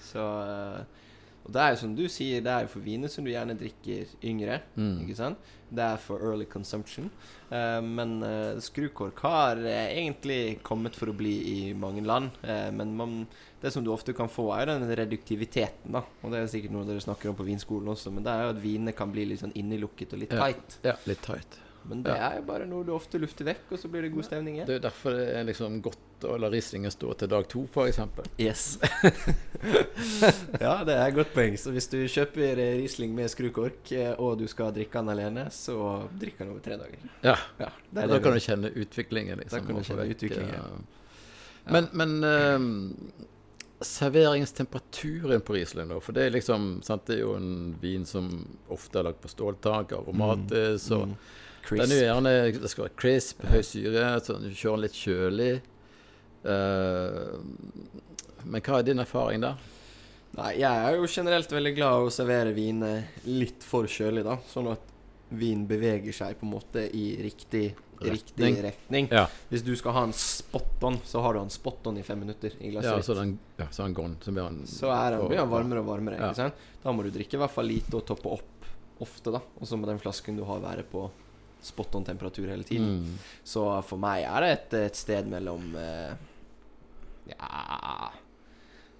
Så 0.00 0.22
eh, 0.22 1.04
Og 1.48 1.52
det 1.54 1.60
er 1.62 1.70
jo 1.72 1.76
som 1.80 1.94
du 1.96 2.02
sier, 2.12 2.42
det 2.44 2.52
er 2.52 2.66
jo 2.66 2.68
for 2.74 2.84
viner 2.84 3.08
som 3.08 3.24
du 3.24 3.30
gjerne 3.30 3.54
drikker 3.56 4.10
yngre. 4.28 4.58
Mm. 4.76 4.98
Ikke 5.06 5.14
sant? 5.16 5.38
Det 5.72 5.80
er 5.80 5.96
for 6.00 6.20
early 6.20 6.44
consumption. 6.44 7.06
Uh, 7.48 7.80
men 7.84 8.18
uh, 8.20 8.58
skrukork 8.60 9.18
har 9.24 9.56
uh, 9.56 9.86
egentlig 9.88 10.58
kommet 10.62 10.96
for 10.96 11.08
å 11.08 11.14
bli 11.16 11.32
i 11.48 11.72
mange 11.72 12.04
land. 12.04 12.36
Eh, 12.42 12.68
men 12.72 12.92
man, 12.96 13.14
det 13.62 13.72
som 13.72 13.84
du 13.84 13.88
ofte 13.94 14.12
kan 14.16 14.28
få, 14.28 14.50
er 14.58 14.66
den 14.74 14.84
reduktiviteten. 14.92 15.92
da 15.96 16.02
Og 16.22 16.32
det 16.34 16.42
er 16.42 16.50
sikkert 16.52 16.74
noe 16.76 16.84
dere 16.88 17.00
snakker 17.00 17.30
om 17.32 17.38
på 17.38 17.46
vinskolen 17.48 17.88
også, 17.94 18.12
men 18.12 18.24
det 18.26 18.34
er 18.34 18.44
jo 18.44 18.52
at 18.52 18.62
vinene 18.62 18.92
kan 18.96 19.12
bli 19.14 19.24
litt 19.30 19.40
sånn 19.40 19.56
innelukket 19.56 20.12
og 20.12 20.20
litt 20.26 20.32
Ja. 20.36 20.44
tight. 20.44 20.78
Ja, 20.84 20.96
litt 21.08 21.22
tight. 21.24 21.58
Men 21.88 22.02
det 22.02 22.12
Ja. 22.12 22.28
er 22.32 22.36
jo 22.42 22.42
bare 22.50 22.66
noe 22.68 22.84
du 22.84 22.92
ofte 22.92 23.16
lufter 23.18 23.44
vekk, 23.48 23.72
og 23.72 23.78
så 23.78 23.88
blir 23.88 24.02
det 24.02 24.12
god 24.12 24.24
stemning 24.28 24.56
igjen. 24.58 24.66
Det 24.66 24.76
er 24.76 24.80
jo 24.82 24.88
derfor 24.90 25.16
det 25.16 25.28
er 25.36 25.44
liksom 25.48 25.80
godt 25.80 25.98
å 26.24 26.36
la 26.40 26.48
Rieslinger 26.50 26.90
stå 26.90 27.12
til 27.20 27.28
dag 27.30 27.46
to, 27.48 27.62
f.eks. 27.70 27.98
Yes. 28.40 28.78
ja, 30.60 30.72
det 30.84 30.94
er 30.96 31.04
et 31.08 31.14
godt 31.16 31.32
poeng. 31.34 31.56
Så 31.60 31.70
hvis 31.74 31.86
du 31.92 31.98
kjøper 32.10 32.58
eh, 32.58 32.74
Riesling 32.80 33.14
med 33.16 33.30
skrukork, 33.32 33.92
eh, 33.94 34.12
og 34.18 34.38
du 34.40 34.46
skal 34.50 34.72
drikke 34.76 34.98
den 35.02 35.12
alene, 35.14 35.46
så 35.54 35.78
drikker 36.18 36.44
den 36.46 36.52
over 36.54 36.64
tre 36.64 36.78
dager. 36.80 37.08
Ja. 37.26 37.36
Ja, 37.62 37.70
da 37.92 38.06
kan 38.18 38.32
vi- 38.32 38.38
du 38.40 38.46
kjenne 38.48 38.72
utviklingen. 38.74 39.38
Liksom, 39.44 39.58
Da 39.60 39.66
kan 39.66 39.76
du 39.76 39.82
kjenne 39.86 40.06
vekk, 40.06 40.16
utviklingen. 40.16 40.54
ja. 40.54 40.62
Men, 41.70 41.88
men 41.92 42.24
uh, 42.24 43.24
serveringstemperaturen 43.84 45.40
på 45.44 45.52
Riesling, 45.52 45.88
da? 45.92 45.98
For 46.00 46.12
det 46.16 46.22
er 46.26 46.30
liksom 46.38 46.80
sant, 46.82 47.06
Det 47.06 47.18
er 47.18 47.20
jo 47.26 47.34
en 47.36 47.76
vin 47.80 48.06
som 48.08 48.30
ofte 48.72 48.98
er 48.98 49.04
lagd 49.10 49.20
på 49.22 49.28
ståltak, 49.28 49.92
aromatisk, 49.92 50.90
Mm. 50.90 51.16
Mm. 51.68 51.76
den 51.76 51.90
er 51.92 51.98
jo 51.98 52.06
gjerne 52.06 52.32
Det 52.62 52.70
skal 52.70 52.84
være 52.86 52.96
crisp, 52.96 53.42
høy 53.44 53.62
syre, 53.62 54.20
så 54.24 54.38
du 54.40 54.48
kjører 54.48 54.76
den 54.76 54.80
litt 54.80 54.92
kjølig. 54.96 55.60
Eh, 56.48 58.44
men 58.48 58.64
hva 58.64 58.78
er 58.78 58.86
din 58.86 59.02
erfaring 59.04 59.42
der? 59.44 59.58
Nei, 60.38 60.52
jeg 60.60 60.84
er 60.84 60.96
jo 60.98 61.08
generelt 61.10 61.50
veldig 61.52 61.74
glad 61.76 61.98
i 61.98 62.06
å 62.06 62.12
servere 62.12 62.52
vin 62.56 62.84
litt 63.26 63.64
for 63.66 63.88
kjølig, 63.90 64.22
da. 64.26 64.36
Sånn 64.50 64.68
at 64.70 64.88
vin 65.28 65.66
beveger 65.68 66.14
seg 66.14 66.38
på 66.38 66.46
en 66.46 66.52
måte 66.54 66.84
i 66.96 67.10
riktig, 67.22 67.74
Retning. 67.98 68.14
riktig 68.14 68.62
retning. 68.62 69.08
Ja, 69.10 69.24
Hvis 69.50 69.64
du 69.66 69.72
skal 69.76 69.92
ha 69.96 70.04
en 70.06 70.12
spot 70.14 70.84
on, 70.86 71.00
så 71.04 71.20
har 71.24 71.34
du 71.34 71.40
en 71.40 71.50
spot 71.50 71.86
on 71.90 71.98
i 71.98 72.04
fem 72.06 72.20
minutter 72.22 72.54
i 72.60 72.70
glasset 72.70 72.94
ja 72.94 73.02
så 73.02 73.16
den, 73.18 73.38
ja, 73.58 73.66
så 73.70 73.82
den 73.82 73.96
gone. 73.96 74.16
Så 74.22 74.32
blir 74.32 74.46
den 74.46 74.66
Så 74.70 74.92
er 74.94 75.16
den, 75.16 75.26
blir 75.26 75.40
den 75.42 75.50
varmere 75.50 75.82
og 75.82 75.90
varmere. 75.90 76.20
Ja. 76.20 76.30
Ikke 76.30 76.44
sant? 76.44 76.68
Da 76.84 76.94
må 76.94 77.02
du 77.04 77.10
drikke 77.10 77.36
i 77.36 77.42
hvert 77.42 77.54
fall 77.56 77.68
lite 77.68 77.98
og 77.98 78.06
toppe 78.06 78.30
opp 78.38 78.70
ofte, 79.02 79.30
da. 79.34 79.42
Og 79.58 79.66
så 79.68 79.78
må 79.78 79.86
den 79.86 80.00
flasken 80.02 80.38
du 80.38 80.44
har, 80.46 80.62
være 80.62 80.86
på 80.88 81.08
spot 81.62 81.98
on 81.98 82.06
temperatur 82.06 82.48
hele 82.50 82.66
tiden. 82.66 83.02
Mm. 83.02 83.18
Så 83.46 83.66
for 83.86 84.00
meg 84.00 84.24
er 84.26 84.46
det 84.46 84.50
et, 84.54 84.74
et 84.88 84.98
sted 84.98 85.26
mellom 85.30 85.74
eh, 85.78 86.14
Ja 87.30 88.10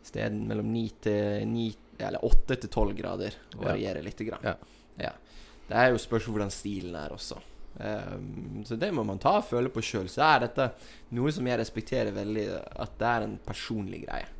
Sted 0.08 0.32
mellom 0.48 0.70
9 0.72 0.82
til 1.04 1.46
9 1.50 1.68
Eller 1.98 2.24
8 2.24 2.56
til 2.62 2.70
12 2.70 2.94
grader. 2.96 3.34
Varierer 3.58 4.04
lite 4.04 4.24
grann. 4.24 4.44
Ja. 4.46 4.54
Ja. 5.02 5.12
Det 5.68 5.76
er 5.76 5.92
jo 5.92 6.00
spørsmål 6.00 6.36
hvordan 6.36 6.52
stilen 6.54 6.94
er 6.96 7.12
også. 7.12 7.40
Um, 7.78 8.64
så 8.66 8.78
det 8.78 8.88
må 8.94 9.04
man 9.06 9.20
ta 9.22 9.36
og 9.38 9.46
føle 9.50 9.70
på 9.70 9.82
sjøl. 9.84 10.08
Så 10.10 10.22
er 10.24 10.46
dette 10.46 10.70
noe 11.18 11.32
som 11.34 11.46
jeg 11.46 11.60
respekterer 11.60 12.14
veldig, 12.14 12.46
at 12.80 12.96
det 12.98 13.10
er 13.10 13.26
en 13.26 13.36
personlig 13.44 14.04
greie. 14.06 14.30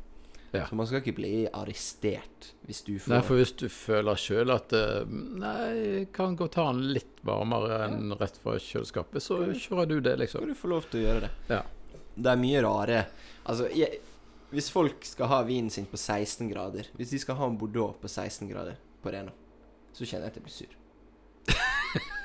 Ja. 0.51 0.65
Så 0.65 0.75
man 0.75 0.87
skal 0.89 1.03
ikke 1.03 1.13
bli 1.19 1.33
arrestert 1.53 2.47
hvis 2.65 2.79
du 2.81 2.95
får 2.97 3.11
Nei, 3.13 3.19
for 3.27 3.37
hvis 3.37 3.51
du 3.59 3.67
føler 3.69 4.17
sjøl 4.17 4.49
at 4.49 4.73
eh, 4.73 5.11
Nei, 5.43 6.07
kan 6.15 6.33
godt 6.39 6.55
ta 6.57 6.65
den 6.71 6.87
litt 6.95 7.19
varmere 7.25 7.83
enn 7.85 8.15
rett 8.17 8.39
fra 8.41 8.55
kjøleskapet, 8.57 9.21
så 9.21 9.37
kjører 9.53 9.91
du 9.91 9.99
det, 9.99 10.15
skal 10.15 10.23
liksom. 10.23 10.47
du 10.49 10.57
få 10.57 10.71
lov 10.71 10.87
til 10.89 11.03
å 11.03 11.05
gjøre 11.05 11.27
det. 11.27 11.31
Ja. 11.53 11.61
Det 12.19 12.31
er 12.33 12.41
mye 12.41 12.63
rare 12.65 13.03
Altså, 13.49 13.67
jeg, 13.73 13.99
hvis 14.53 14.69
folk 14.73 15.05
skal 15.05 15.29
ha 15.31 15.41
vinen 15.45 15.69
sin 15.73 15.85
på 15.89 15.97
16 15.97 16.47
grader 16.51 16.87
Hvis 16.97 17.11
de 17.13 17.19
skal 17.21 17.35
ha 17.37 17.45
en 17.49 17.57
Bordeaux 17.57 17.95
på 18.01 18.07
16 18.09 18.47
grader 18.49 18.77
på 19.03 19.11
Rena, 19.13 19.31
så 19.93 20.05
kjenner 20.05 20.27
jeg 20.29 20.33
at 20.33 20.39
jeg 20.39 20.45
blir 20.45 20.57
sur. 20.59 20.77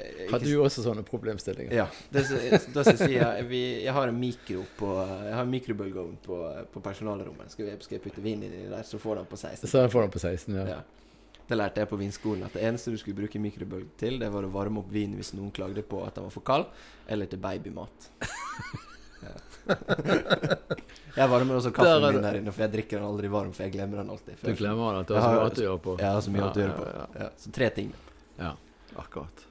Eh, 0.00 0.30
Har 0.30 0.38
du 0.40 0.48
også 0.62 0.80
sånne 0.84 1.02
problemstillinger? 1.04 1.72
Ja. 1.76 1.84
Det, 2.14 2.22
s- 2.24 2.68
da 2.72 2.80
skal 2.86 2.94
jeg 2.96 3.08
si 3.10 3.16
jeg, 3.18 3.42
vi, 3.50 3.58
jeg 3.84 3.92
har 3.92 4.08
en 4.08 4.16
mikro 4.16 4.62
på 4.78 4.88
Jeg 5.02 5.34
har 5.34 5.42
en 5.44 5.50
mikrobølgeovn 5.52 6.14
på, 6.24 6.38
på 6.72 6.80
personalrommet. 6.84 7.50
Skal, 7.52 7.66
vi, 7.66 7.74
skal 7.84 7.98
jeg 7.98 8.04
putte 8.06 8.22
vin 8.24 8.40
inni 8.46 8.62
der, 8.70 8.86
så 8.88 8.96
får 9.02 9.20
den 9.20 9.28
på 9.28 9.36
16. 9.36 9.68
Så 9.68 9.82
får 9.92 10.06
den 10.06 10.14
på 10.14 10.22
16, 10.22 10.56
ja. 10.56 10.64
Ja. 10.78 10.78
Det 11.50 11.58
lærte 11.58 11.82
jeg 11.82 11.90
på 11.90 11.98
vinskolen. 12.00 12.46
At 12.46 12.54
det 12.56 12.62
eneste 12.64 12.94
du 12.94 12.96
skulle 13.02 13.18
bruke 13.18 13.42
mikrobølge 13.42 13.90
til, 14.00 14.16
det 14.22 14.30
var 14.32 14.46
å 14.48 14.52
varme 14.54 14.80
opp 14.80 14.88
vin 14.94 15.18
hvis 15.18 15.34
noen 15.36 15.50
klagde 15.52 15.82
på 15.84 16.00
at 16.06 16.16
den 16.16 16.28
var 16.30 16.32
for 16.38 16.46
kald, 16.48 16.70
eller 17.10 17.28
til 17.28 17.42
babymat. 17.42 18.08
Ja. 19.20 19.34
jeg 21.18 21.28
varmer 21.30 21.58
også 21.58 21.72
kaffen 21.74 22.02
min 22.04 22.16
her 22.16 22.24
der 22.24 22.38
inne, 22.40 22.52
for 22.54 22.64
jeg 22.64 22.72
drikker 22.74 23.00
den 23.00 23.06
aldri 23.08 23.30
varm, 23.32 23.52
for 23.56 23.66
jeg 23.66 23.74
glemmer 23.74 24.00
den 24.02 24.12
alltid. 24.14 24.40
Du 24.42 24.52
glemmer 24.58 25.00
at 25.02 25.10
du 25.10 25.14
har 25.16 25.26
så 25.26 25.34
mye 25.36 25.50
å 25.50 25.66
gjøre 25.66 25.82
på. 25.86 25.96
Ja, 26.02 26.12
så 26.22 26.34
mye 26.34 26.42
ja, 26.42 26.48
å 26.50 26.62
gjøre 26.64 26.76
på. 26.78 26.86
ja, 26.94 27.04
Ja, 27.24 27.28
så 27.42 27.52
tre 27.56 27.70
ting. 27.76 27.92
Ja, 28.40 28.54
akkurat. 29.00 29.44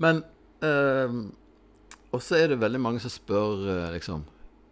Men 0.00 0.22
ehm, 0.64 1.22
Og 2.10 2.22
så 2.24 2.38
er 2.40 2.48
det 2.52 2.60
veldig 2.60 2.80
mange 2.82 3.00
som 3.02 3.12
spør 3.12 3.66
eh, 3.68 3.88
liksom 3.94 4.22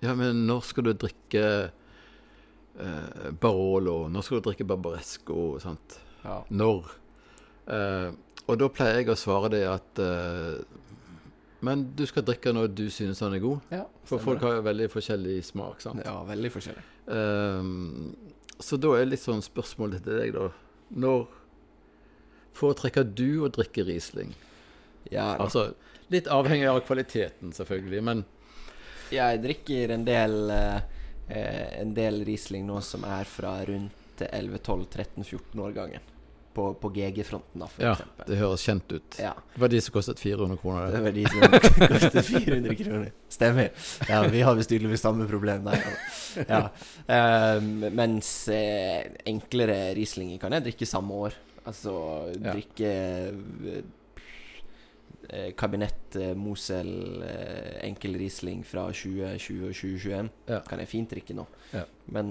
Ja, 0.03 0.15
men 0.17 0.45
når 0.49 0.63
skal 0.69 0.89
du 0.89 0.93
drikke 0.97 1.43
eh, 1.69 3.29
Barolo? 3.41 4.09
Når 4.13 4.25
skal 4.27 4.41
du 4.41 4.49
drikke 4.49 4.67
Barbaresco? 4.69 5.59
Sant? 5.63 5.99
Ja. 6.25 6.41
Når? 6.49 6.91
Eh, 7.69 8.09
og 8.49 8.57
da 8.63 8.69
pleier 8.73 9.03
jeg 9.03 9.13
å 9.13 9.19
svare 9.21 9.51
det 9.53 9.65
at 9.69 10.01
eh, 10.01 10.61
Men 11.67 11.83
du 11.99 12.05
skal 12.07 12.23
drikke 12.23 12.53
når 12.55 12.69
du 12.79 12.85
synes 12.95 13.19
den 13.19 13.35
er 13.35 13.43
god. 13.43 13.61
ja 13.75 13.85
For 14.07 14.23
folk 14.23 14.43
har 14.47 14.59
jo 14.61 14.65
veldig 14.67 14.87
forskjellig 14.93 15.39
smak. 15.45 15.81
sant? 15.83 16.05
Ja, 16.07 16.21
veldig 16.29 16.51
forskjellig. 16.55 16.85
Um, 17.11 18.15
så 18.63 18.79
da 18.79 18.93
er 18.99 19.09
litt 19.11 19.23
sånn 19.23 19.43
spørsmålet 19.43 20.05
til 20.07 20.21
deg, 20.21 20.35
da. 20.37 20.49
Når 20.99 21.27
foretrekker 22.59 23.07
du 23.07 23.43
å 23.47 23.51
drikke 23.55 23.85
Riesling? 23.87 24.35
Ja, 25.11 25.35
Altså, 25.41 25.73
litt 26.13 26.27
avhengig 26.31 26.69
av 26.71 26.81
kvaliteten, 26.87 27.53
selvfølgelig, 27.57 28.03
men 28.05 28.25
Jeg 29.15 29.41
drikker 29.41 29.95
en 29.95 30.05
del 30.05 30.51
eh, 30.53 30.81
En 31.81 31.95
del 31.97 32.23
Riesling 32.29 32.67
nå 32.67 32.81
som 32.85 33.05
er 33.09 33.25
fra 33.25 33.55
rundt 33.65 34.21
11-12-13-14 34.21 35.61
årgangen. 35.63 36.03
På, 36.55 36.73
på 36.75 36.89
GG-fronten, 36.91 37.61
da, 37.63 37.67
for 37.71 37.85
ja, 37.85 37.93
eksempel. 37.93 38.25
det 38.27 38.39
høres 38.41 38.63
kjent 38.67 38.93
ut. 38.93 39.19
Ja. 39.23 39.35
Det 39.55 39.61
var 39.63 39.71
de 39.71 39.81
som 39.85 39.95
kostet 39.95 40.19
400 40.23 40.57
kroner. 40.59 40.87
Det 40.87 40.97
det. 40.97 41.03
var 41.05 41.13
de 41.15 41.27
som 41.29 41.89
kostet 41.93 42.27
400 42.27 42.75
kroner. 42.81 43.13
Stemmer. 43.31 43.69
Ja, 44.09 44.23
vi 44.33 44.41
har 44.43 44.59
visst 44.59 44.73
tydeligvis 44.73 45.05
samme 45.07 45.29
problem 45.31 45.69
der. 45.69 45.85
Ja. 46.49 46.63
Eh, 47.09 47.61
mens 47.95 48.33
eh, 48.53 49.07
enklere 49.31 49.95
Rieslinger 49.97 50.41
kan 50.43 50.57
jeg 50.57 50.67
drikke 50.67 50.89
samme 50.89 51.21
år. 51.29 51.39
Altså 51.69 51.93
drikke 52.43 52.91
eh, 52.91 53.81
kabinett 55.57 56.17
eh, 56.17 56.35
Mosel 56.35 57.23
eh, 57.23 57.85
enkel 57.85 58.17
Riesling 58.17 58.63
fra 58.65 58.87
2020 58.93 59.65
og 59.69 59.75
2021 59.77 60.31
Ja. 60.49 60.61
kan 60.65 60.81
jeg 60.81 60.89
fint 60.89 61.11
drikke 61.11 61.37
nå. 61.37 61.45
Ja. 61.73 61.85
Men 62.07 62.31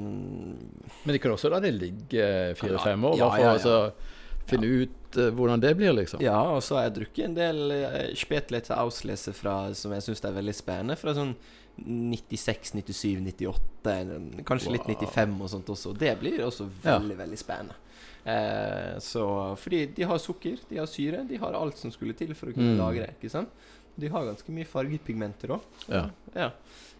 Men 1.03 1.13
de 1.13 1.19
kan 1.19 1.31
også 1.31 1.51
la 1.53 1.59
det 1.59 1.75
ligge 1.75 2.55
fire-fem 2.57 3.03
år, 3.05 3.19
bare 3.19 3.35
for 3.35 3.45
å 3.45 3.53
altså, 3.53 3.75
finne 4.47 4.67
ut 4.81 5.17
uh, 5.19 5.29
hvordan 5.35 5.61
det 5.61 5.75
blir, 5.77 5.93
liksom. 5.93 6.21
Ja, 6.23 6.39
og 6.55 6.63
så 6.63 6.77
har 6.77 6.87
jeg 6.87 6.95
drukket 7.01 7.25
en 7.25 7.35
del 7.35 7.57
uh, 7.75 7.97
Spetlete 8.15 8.73
Auslese 8.79 9.33
fra, 9.35 9.73
som 9.75 9.91
jeg 9.93 10.05
syns 10.05 10.23
er 10.23 10.37
veldig 10.37 10.55
spennende, 10.55 10.95
fra 10.97 11.13
sånn 11.17 11.35
96, 11.77 12.71
97, 12.79 13.19
98, 13.21 13.51
kanskje 13.83 14.45
kanskje 14.47 14.73
litt 14.73 14.87
95 14.87 15.35
og 15.43 15.51
sånt 15.51 15.69
også. 15.75 15.93
Det 15.93 16.15
blir 16.21 16.41
også 16.47 16.65
veldig, 16.81 17.19
veldig 17.19 17.37
spennende. 17.37 17.75
Eh, 18.25 18.97
så 18.99 19.55
Fordi 19.57 19.85
de 19.95 20.03
har 20.03 20.17
sukker, 20.19 20.57
de 20.69 20.77
har 20.77 20.85
syre, 20.87 21.25
de 21.27 21.37
har 21.37 21.53
alt 21.53 21.77
som 21.77 21.91
skulle 21.91 22.13
til 22.13 22.33
for 22.35 22.47
å 22.49 22.53
kunne 22.53 22.75
Mm. 22.75 22.79
lagre. 22.81 23.09
Ikke 23.21 23.29
sant? 23.31 23.49
De 23.97 24.07
har 24.09 24.25
ganske 24.25 24.49
mye 24.51 24.65
fargepigmenter 24.65 25.47
òg. 25.55 25.61
Ja. 25.89 26.09
Ja. 26.35 26.51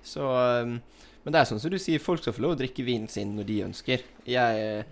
Så 0.04 0.22
um, 0.64 0.82
Men 1.26 1.34
det 1.34 1.42
er 1.42 1.46
sånn 1.46 1.60
som 1.60 1.70
du 1.70 1.78
sier, 1.78 2.00
folk 2.00 2.22
skal 2.22 2.34
få 2.34 2.42
lov 2.42 2.56
å 2.56 2.60
drikke 2.62 2.86
vinen 2.86 3.10
sin 3.10 3.36
når 3.36 3.46
de 3.46 3.58
ønsker. 3.66 4.02
Jeg, 4.26 4.86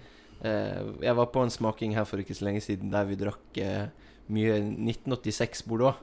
eh, 0.44 0.84
jeg 1.02 1.16
var 1.16 1.26
på 1.28 1.42
en 1.44 1.50
smaking 1.50 1.94
her 1.96 2.04
for 2.06 2.18
ikke 2.20 2.36
så 2.36 2.44
lenge 2.46 2.60
siden 2.62 2.92
der 2.92 3.06
vi 3.06 3.16
drakk 3.16 3.58
eh, 3.58 3.88
mye 4.28 4.58
1986 4.60 5.64
Bordeaux. 5.66 5.96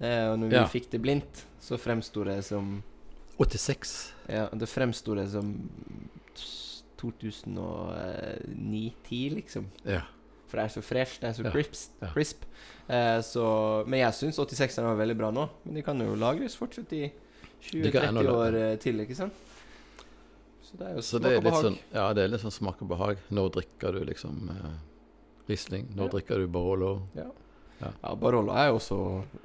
Eh, 0.00 0.32
og 0.32 0.38
når 0.40 0.52
Ja. 0.52 0.64
vi 0.64 0.80
fikk 0.80 0.90
det 0.90 1.02
blindt, 1.02 1.44
så 1.60 1.76
fremsto 1.78 2.24
det 2.24 2.42
som 2.44 2.82
86. 3.38 4.12
Ja, 4.28 4.48
det 4.48 4.68
fremsto 4.68 5.14
det 5.14 5.28
som 5.30 5.68
2009-10, 7.00 9.34
liksom. 9.36 9.66
Ja. 9.84 10.02
For 10.46 10.60
det 10.60 10.64
er 10.68 10.72
så 10.76 10.82
fresh, 10.86 11.16
det 11.20 11.28
er 11.30 11.34
så 11.40 11.44
crisp. 11.50 11.96
ja. 12.02 12.08
crisp. 12.14 12.44
Eh, 12.88 13.20
så, 13.26 13.44
men 13.90 13.98
jeg 14.04 14.14
syns 14.14 14.38
86 14.38 14.78
var 14.84 14.96
veldig 15.00 15.16
bra 15.18 15.30
nå. 15.34 15.44
Men 15.64 15.74
de 15.80 15.86
kan 15.86 15.98
jo 16.02 16.14
lagres 16.18 16.54
fortsatt 16.58 16.92
i 16.94 17.08
20-30 17.66 18.30
år 18.30 18.54
eh, 18.60 18.76
til, 18.82 19.00
ikke 19.02 19.16
sant? 19.18 19.34
Så 20.66 20.72
det 20.78 20.84
er 20.88 20.94
jo 20.98 21.02
Så 21.06 21.18
smak 21.18 21.36
og 21.38 21.42
behag. 21.46 21.62
sånn 21.64 21.78
Ja, 21.94 22.06
det 22.14 22.22
er 22.24 22.28
litt 22.32 22.42
sånn 22.42 22.54
smak 22.54 22.78
og 22.82 22.88
behag. 22.94 23.16
Når 23.34 23.50
drikker 23.58 23.90
du 23.98 24.04
liksom 24.06 24.34
eh, 24.54 24.76
Riesling? 25.50 25.84
Når 25.94 26.04
Ja. 26.08 26.12
drikker 26.16 26.36
du 26.42 26.46
Barolo? 26.50 26.92
Ja. 27.18 27.28
Ja. 27.76 27.90
ja, 28.02 28.10
Barolo 28.16 28.52
er 28.56 28.70
jo 28.70 28.78
også 28.78 28.96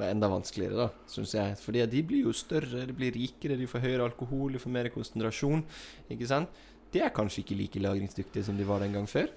enda 0.08 0.30
vanskeligere, 0.32 0.76
da, 0.86 0.90
syns 1.12 1.34
jeg. 1.36 1.58
Fordi 1.60 1.82
de 1.92 2.00
blir 2.08 2.22
jo 2.30 2.34
større, 2.34 2.86
de 2.88 2.94
blir 2.96 3.12
rikere, 3.12 3.58
de 3.60 3.68
får 3.68 3.82
høyere 3.84 4.06
alkohol, 4.08 4.54
de 4.56 4.60
får 4.62 4.72
mer 4.72 4.88
konsentrasjon. 4.94 5.66
Ikke 6.14 6.28
sant? 6.30 6.48
De 6.92 7.02
er 7.04 7.14
kanskje 7.16 7.44
ikke 7.46 7.58
like 7.60 7.82
lagringsdyktige 7.84 8.46
som 8.46 8.58
de 8.60 8.68
var 8.68 8.84
den 8.84 8.96
gang 8.96 9.08
før. 9.10 9.32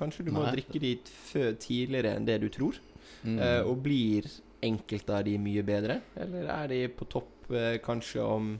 Kanskje 0.00 0.26
du 0.26 0.32
må 0.32 0.46
drikke 0.48 0.80
de 0.80 0.94
før, 1.04 1.52
tidligere 1.60 2.14
enn 2.16 2.28
det 2.28 2.38
du 2.42 2.48
tror. 2.52 2.78
Mm. 3.24 3.36
uh, 3.36 3.62
og 3.68 3.82
blir 3.84 4.28
enkelte 4.64 5.16
av 5.16 5.26
de 5.26 5.36
mye 5.40 5.64
bedre? 5.66 6.00
Eller 6.20 6.48
er 6.52 6.70
de 6.72 6.80
på 6.96 7.08
topp 7.10 7.50
uh, 7.52 7.76
kanskje 7.84 8.24
om 8.24 8.54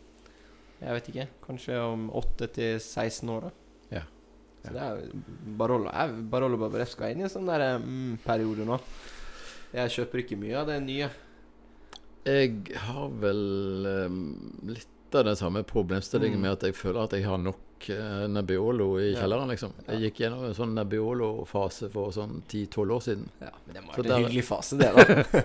Jeg 0.80 0.96
vet 0.96 1.08
ikke. 1.12 1.26
Kanskje 1.44 1.80
om 1.84 2.06
8 2.16 2.46
til 2.56 2.78
16 2.80 3.28
år, 3.28 3.48
da. 3.48 3.50
Ja. 3.98 4.04
Så 4.64 4.72
det 4.72 4.84
er 4.84 5.02
Barolo 5.60 5.90
er 5.92 6.14
Barolo 6.32 6.56
Barbaresco 6.60 7.04
er 7.04 7.12
inne 7.12 7.26
i 7.26 7.28
en 7.28 7.32
sånn 7.32 7.48
der 7.48 7.66
mm, 7.80 8.20
periode 8.24 8.64
nå. 8.68 8.78
Jeg 9.76 9.92
kjøper 9.96 10.22
ikke 10.22 10.38
mye 10.40 10.56
av 10.60 10.70
det 10.72 10.78
nye. 10.86 11.10
Jeg 12.26 12.80
har 12.84 13.12
vel 13.22 13.44
um, 14.08 14.24
litt 14.68 14.96
av 15.14 15.24
den 15.24 15.36
samme 15.36 15.62
problemstillingen 15.62 16.38
Mm. 16.38 16.42
med 16.42 16.52
at 16.52 16.62
jeg 16.62 16.74
føler 16.74 17.02
at 17.04 17.12
jeg 17.12 17.24
har 17.24 17.38
nok 17.38 17.88
eh, 17.88 18.26
Nebbiolo 18.28 18.98
i 19.00 19.14
kjelleren, 19.16 19.48
liksom. 19.48 19.72
Jeg 19.88 20.00
gikk 20.12 20.20
gjennom 20.24 20.44
en 20.44 20.54
sånn 20.54 20.74
Nebbiolo-fase 20.74 21.88
for 21.90 22.10
sånn 22.12 22.42
10-12 22.48 22.90
år 22.96 23.00
siden. 23.00 23.28
Ja, 23.40 23.50
men 23.66 23.74
det 23.74 23.82
må 23.84 23.92
Så 23.94 24.02
være 24.02 24.08
der- 24.08 24.16
en 24.16 24.24
hyggelig 24.24 24.44
fase, 24.44 24.78
det, 24.78 24.92
da. 24.94 25.42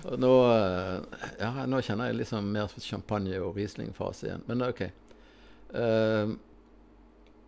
Og 0.12 0.18
nå, 0.20 0.32
eh, 0.52 1.00
ja, 1.40 1.66
nå 1.66 1.80
kjenner 1.80 2.06
jeg 2.10 2.16
liksom 2.20 2.52
mer 2.52 2.68
champagne- 2.78 3.40
og 3.40 3.56
Riesling-fase 3.56 4.26
igjen. 4.28 4.42
Men 4.46 4.62
ok. 4.62 4.82
Eh, 5.74 6.28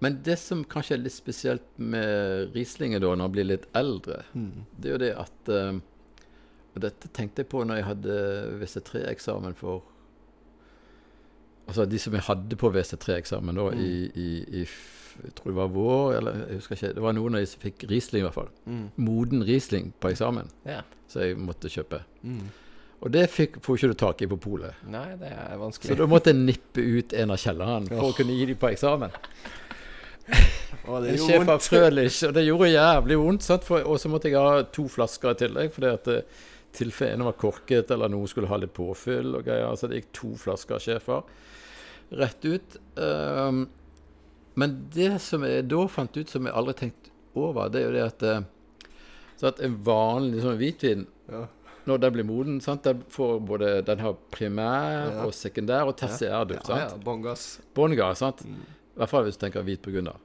men 0.02 0.22
det 0.22 0.38
som 0.38 0.64
kanskje 0.64 0.94
er 0.96 1.02
litt 1.04 1.12
spesielt 1.12 1.66
med 1.76 2.54
Rieslingen 2.54 3.00
da, 3.02 3.08
når 3.12 3.16
man 3.26 3.32
blir 3.32 3.44
litt 3.44 3.66
eldre, 3.76 4.22
Mm. 4.34 4.64
det 4.80 4.88
er 4.88 4.92
jo 4.92 4.98
det 4.98 5.14
at 5.18 5.48
eh, 5.48 5.80
Og 6.72 6.80
dette 6.82 7.08
tenkte 7.12 7.38
jeg 7.42 7.48
på 7.50 7.64
når 7.66 7.76
jeg 7.80 7.84
hadde 7.84 8.58
VC3-eksamen 8.60 9.54
for 9.56 9.82
Altså 11.70 11.84
de 11.88 11.98
som 12.02 12.14
jeg 12.18 12.24
hadde 12.26 12.56
på 12.58 12.70
WC3-eksamen 12.74 13.54
da 13.60 13.68
Mm. 13.70 13.80
i, 13.84 13.92
i, 14.18 14.30
i 14.62 14.64
Jeg 15.20 15.34
tror 15.36 15.50
det 15.50 15.56
var 15.56 15.68
vår, 15.74 16.14
eller 16.16 16.36
jeg 16.48 16.56
husker 16.60 16.76
ikke. 16.76 16.94
Det 16.96 17.02
var 17.04 17.12
noen 17.12 17.34
av 17.36 17.40
de 17.42 17.46
som 17.50 17.60
fikk 17.60 17.82
Riesling, 17.90 18.22
i 18.22 18.26
hvert 18.26 18.34
fall. 18.36 18.50
Mm. 18.66 18.84
Moden 19.04 19.42
Riesling 19.44 19.90
på 20.00 20.08
eksamen, 20.14 20.48
Ja. 20.64 20.80
så 21.10 21.20
jeg 21.26 21.36
måtte 21.36 21.68
kjøpe. 21.68 21.98
Mm. 22.22 22.46
Og 23.02 23.10
det 23.12 23.26
fikk, 23.32 23.58
får 23.64 23.76
ikke 23.78 23.88
du 23.90 23.94
tak 24.00 24.22
i 24.22 24.28
på 24.30 24.36
polet. 24.40 24.74
Nei, 24.88 25.16
det 25.20 25.30
er 25.32 25.58
vanskelig. 25.60 25.90
Så 25.92 25.96
da 25.98 26.06
måtte 26.08 26.32
jeg 26.32 26.40
nippe 26.40 26.84
ut 26.84 27.12
en 27.16 27.30
av 27.34 27.40
kjellerne 27.42 27.88
for 27.88 28.10
å 28.12 28.16
kunne 28.16 28.36
gi 28.38 28.46
dem 28.52 28.56
på 28.60 28.70
eksamen. 28.70 29.10
Å, 30.86 31.00
det 31.02 31.10
En 31.10 31.16
gjorde 31.16 31.26
sjef 31.26 31.40
av 31.42 31.48
vondt. 31.50 31.66
Frølich, 31.68 32.20
og 32.28 32.34
det 32.36 32.44
gjorde 32.46 32.68
jævlig 32.70 33.18
vondt. 33.20 33.48
Og 33.82 33.96
så 34.00 34.08
måtte 34.12 34.30
jeg 34.30 34.38
ha 34.40 34.62
to 34.72 34.86
flasker 34.88 35.34
i 35.34 35.38
tillegg, 35.42 35.72
fordi 35.74 35.90
at 35.90 36.10
eh, 36.12 36.40
tilfelle 36.76 37.16
ene 37.18 37.26
var 37.28 37.36
korket, 37.40 37.90
eller 37.90 38.08
noen 38.12 38.30
skulle 38.30 38.48
ha 38.50 38.56
litt 38.62 38.72
påfyll 38.76 39.34
og 39.40 39.44
greier. 39.48 39.74
Så 39.76 39.90
det 39.90 40.00
gikk 40.04 40.12
to 40.20 40.32
flasker 40.38 40.78
schæfer 40.82 41.24
rett 42.12 42.44
ut. 42.44 42.76
Um, 42.96 43.68
men 44.58 44.74
det 44.92 45.20
som 45.22 45.44
jeg 45.46 45.68
da 45.70 45.84
fant 45.88 46.16
ut, 46.18 46.28
som 46.28 46.44
jeg 46.48 46.54
aldri 46.54 46.74
tenkte 46.74 47.10
over, 47.38 47.68
det 47.70 47.80
er 47.82 47.86
jo 47.86 47.92
det 47.94 48.02
at 48.08 48.22
eh, 48.26 48.40
Så 49.40 49.46
at 49.48 49.60
en 49.64 49.76
vanlig 49.86 50.42
sånn 50.42 50.58
hvitvin, 50.58 51.06
Ja. 51.30 51.46
når 51.86 52.00
den 52.02 52.12
blir 52.12 52.24
moden, 52.28 52.60
sant, 52.60 52.82
den 52.84 53.00
får 53.08 53.38
både 53.46 53.84
Den 53.86 53.98
har 54.02 54.16
primær 54.30 55.06
Ja. 55.14 55.24
og 55.24 55.32
sekundær 55.32 55.86
og 55.86 55.96
tertiærduft. 55.96 56.68
Ja. 56.68 56.76
Ja, 56.76 56.88
ja, 56.90 56.96
bånn 57.04 57.22
gass. 57.22 58.18
Sant? 58.18 58.42
Mm. 58.44 58.58
I 58.96 58.98
hvert 58.98 59.08
fall 59.08 59.24
hvis 59.24 59.38
du 59.38 59.46
tenker 59.46 59.62
hvit 59.64 59.80
burgunder, 59.80 60.16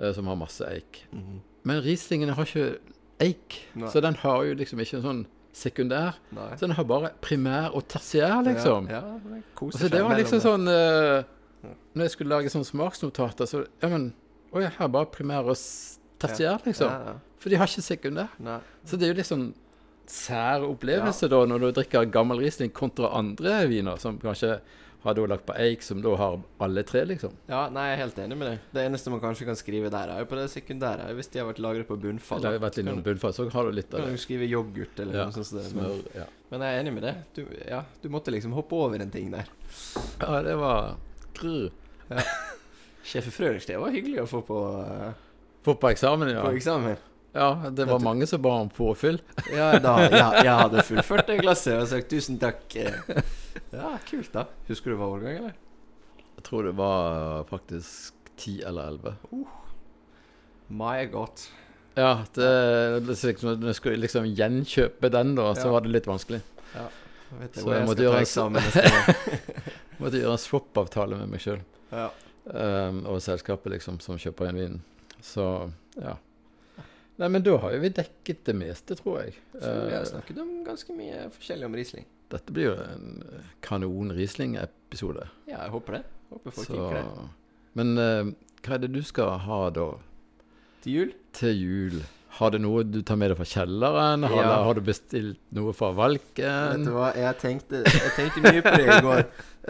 eh, 0.00 0.12
som 0.12 0.26
har 0.26 0.34
masse 0.36 0.64
eik. 0.66 1.04
Mhm. 1.12 1.40
Men 1.64 1.82
Rieslingen 1.82 2.30
har 2.34 2.44
ikke 2.44 2.78
eik, 3.20 3.60
Nei. 3.76 3.88
så 3.88 4.00
den 4.02 4.14
har 4.14 4.42
jo 4.44 4.54
liksom 4.54 4.80
ikke 4.80 4.96
en 4.96 5.02
sånn 5.02 5.26
sekundær. 5.52 6.14
Nei. 6.32 6.56
Så 6.56 6.60
den 6.66 6.70
har 6.72 6.84
bare 6.84 7.12
primær 7.22 7.70
og 7.76 7.86
tertiær, 7.86 8.42
liksom. 8.44 8.88
Ja, 8.90 9.00
ja 9.00 9.18
det 9.22 9.42
koser 9.54 9.78
Altså, 9.84 9.90
det 9.90 10.02
var 10.02 10.16
liksom 10.18 10.40
det. 10.40 10.42
sånn 10.42 10.68
eh, 10.68 11.22
Når 11.94 12.02
jeg 12.08 12.10
skulle 12.16 12.34
lage 12.36 12.50
sånne 12.52 12.68
smaksnotater, 12.68 13.46
så 13.50 13.66
Ja, 13.82 13.88
men 13.88 14.12
Å 14.54 14.60
ja, 14.62 14.68
her 14.78 14.84
er 14.86 14.88
bare 14.94 15.06
primær 15.10 15.48
og 15.50 15.56
tertiær, 16.22 16.60
liksom. 16.64 16.86
Ja, 16.90 17.14
ja. 17.14 17.14
For 17.42 17.50
de 17.50 17.56
har 17.58 17.66
ikke 17.66 17.82
sekundær. 17.82 18.28
Nei. 18.38 18.60
Så 18.86 18.96
det 18.96 19.08
er 19.08 19.12
jo 19.14 19.18
litt 19.18 19.26
sånn 19.26 19.48
sær 20.06 20.62
opplevelse 20.68 21.28
da, 21.32 21.40
når 21.48 21.58
du 21.64 21.68
drikker 21.80 22.06
gammel 22.12 22.38
Riesling 22.42 22.70
kontra 22.76 23.10
andre 23.16 23.64
viner, 23.70 23.96
som 23.98 24.18
kanskje 24.22 24.58
har 25.04 25.14
da 25.18 25.24
lagt 25.28 25.44
på 25.44 25.52
eik, 25.60 25.82
som 25.84 25.98
da 26.00 26.14
har 26.16 26.38
alle 26.64 26.82
tre, 26.88 27.02
liksom. 27.04 27.32
Ja, 27.50 27.66
nei, 27.68 27.82
jeg 27.90 27.96
er 27.98 28.02
helt 28.04 28.18
enig 28.22 28.38
med 28.40 28.48
deg. 28.48 28.58
Det 28.72 28.84
eneste 28.88 29.10
man 29.12 29.20
kanskje 29.20 29.44
kan 29.50 29.58
skrive 29.58 29.90
der, 29.92 30.08
er 30.14 30.22
jo 30.22 30.28
på 30.30 30.38
det 30.38 30.46
sekundære. 30.52 31.10
Hvis 31.18 31.28
de 31.34 31.42
har 31.42 31.48
vært 31.50 31.60
lagret 31.60 31.88
på 31.90 31.98
bunnfall. 32.00 32.40
Det 32.40 32.52
har 32.54 32.62
vært 32.62 32.78
litt 32.80 32.88
Så 32.88 33.04
bunnfall, 33.10 33.34
så 33.36 33.48
har 33.52 33.64
du 33.68 33.72
litt 33.76 33.92
av 33.92 34.00
kan 34.00 34.08
du 34.08 34.16
det. 34.16 34.22
skrive 34.24 34.48
yoghurt 34.48 35.00
eller 35.04 35.18
Ja, 35.18 35.24
noe 35.28 35.36
sånt. 35.36 35.46
som 35.50 35.58
det, 35.58 35.66
Men, 35.74 35.84
smør, 35.84 36.14
ja. 36.22 36.24
men 36.54 36.60
jeg 36.64 36.70
er 36.78 36.80
enig 36.84 36.94
med 36.94 37.02
det. 37.02 37.14
Du, 37.34 37.42
ja, 37.68 37.82
du 38.00 38.08
måtte 38.08 38.32
liksom 38.32 38.52
hoppe 38.56 38.72
over 38.80 39.02
en 39.04 39.10
ting 39.10 39.28
der. 39.34 39.44
ja, 40.22 40.40
det 40.42 40.56
var 40.56 40.94
grr. 41.38 41.70
Sjef 43.04 43.26
Frølich, 43.34 43.66
det 43.68 43.76
var 43.80 43.92
hyggelig 43.92 44.22
å 44.22 44.28
få 44.30 44.40
på, 44.46 44.60
uh, 44.80 45.10
Få 45.64 45.74
på 45.80 45.90
eksamen, 45.92 46.28
ja. 46.32 46.42
på 46.44 46.52
eksamen. 46.56 46.96
Ja, 47.34 47.48
det 47.74 47.86
var 47.88 47.98
mange 48.04 48.26
som 48.30 48.40
ba 48.44 48.52
om 48.62 48.68
påfyll. 48.70 49.16
Ja, 49.50 49.72
da, 49.82 49.94
ja, 50.06 50.28
jeg 50.44 50.54
hadde 50.62 50.84
fullført 50.86 51.32
en 51.34 51.40
glasset 51.42 51.80
og 51.80 51.88
sagt 51.90 52.08
tusen 52.12 52.38
takk. 52.42 52.62
eh. 52.78 52.94
Ja, 53.74 53.96
kult, 54.06 54.30
da. 54.34 54.44
Husker 54.68 54.92
du 54.94 54.98
hva 55.00 55.08
årgang, 55.16 55.36
eller? 55.40 55.54
Jeg 56.36 56.44
tror 56.46 56.66
det 56.68 56.74
var 56.78 57.42
faktisk 57.50 58.14
ti 58.38 58.56
eller 58.66 58.92
elleve. 58.92 59.16
My 60.70 61.04
god. 61.10 61.42
Ja, 61.98 62.12
det, 62.34 62.48
det 63.06 63.16
liksom, 63.22 63.52
når 63.60 63.70
jeg 63.72 63.78
skulle 63.78 64.00
liksom 64.02 64.26
gjenkjøpe 64.30 65.10
den, 65.14 65.34
da, 65.38 65.48
så 65.58 65.68
Ja. 65.68 65.72
var 65.76 65.84
det 65.86 65.92
litt 65.94 66.06
vanskelig. 66.10 66.40
Jeg 66.74 67.40
vet 67.40 67.54
Så 67.58 67.62
hvor 67.66 67.74
jeg 67.74 67.80
jeg 67.82 67.88
måtte 67.90 68.06
gjøre 68.06 68.16
en- 68.20 68.26
eksamen 68.28 68.62
neste 68.62 68.84
år. 68.90 69.73
Måtte 70.00 70.18
gjøre 70.20 70.32
en 70.36 70.42
swap-avtale 70.42 71.18
med 71.20 71.28
meg 71.34 71.40
sjøl 71.44 71.60
Ja. 71.92 72.10
og 73.06 73.20
selskapet 73.22 73.72
liksom 73.72 74.00
som 74.02 74.16
kjøper 74.18 74.48
inn 74.50 74.58
vinen. 74.58 74.80
Så 75.22 75.70
ja. 75.96 76.16
Nei, 77.16 77.28
men 77.30 77.42
da 77.46 77.56
har 77.62 77.72
jo 77.76 77.78
vi 77.84 77.92
dekket 77.94 78.40
det 78.48 78.56
meste, 78.58 78.96
tror 78.98 79.20
jeg. 79.22 79.36
Så 79.54 79.70
vi 79.86 79.92
har 79.94 80.00
Eh, 80.02 80.08
snakket 80.10 80.38
om 80.42 80.64
ganske 80.66 80.96
mye 80.96 81.28
forskjellig 81.30 81.64
om 81.68 81.74
Riesling. 81.78 82.04
dette 82.30 82.52
blir 82.52 82.64
jo 82.64 82.72
en 82.82 83.22
kanon 83.62 84.10
Riesling-episode. 84.12 85.28
Ja, 85.46 85.60
jeg 85.62 85.70
håper 85.70 85.92
det. 85.92 86.02
Håper 86.32 86.50
folk 86.50 86.66
Så 86.66 86.72
liker 86.74 86.94
det. 86.98 87.28
Men 87.74 87.98
uh, 87.98 88.32
hva 88.66 88.74
er 88.74 88.78
det 88.82 88.92
du 88.92 89.02
skal 89.02 89.38
ha 89.38 89.70
da 89.70 89.86
Til 90.82 90.92
jul? 90.92 91.14
til 91.32 91.54
jul? 91.60 92.02
Har 92.34 92.50
du 92.50 92.58
noe 92.58 92.82
du 92.82 92.98
tar 93.06 93.16
med 93.20 93.30
deg 93.30 93.38
fra 93.38 93.46
kjelleren? 93.46 94.24
Har, 94.26 94.42
Ja. 94.42 94.54
har 94.66 94.74
du 94.74 94.80
bestilt 94.82 95.38
noe 95.54 95.72
fra 95.72 95.92
Valken? 95.94 96.70
Vet 96.80 96.84
du 96.88 96.90
hva, 96.96 97.12
jeg 97.14 97.36
tenkte, 97.38 97.82
jeg 97.86 98.14
tenkte 98.16 98.42
mye 98.42 98.62
på 98.64 98.72
det 98.74 98.86
i 98.90 99.00
går 99.04 99.20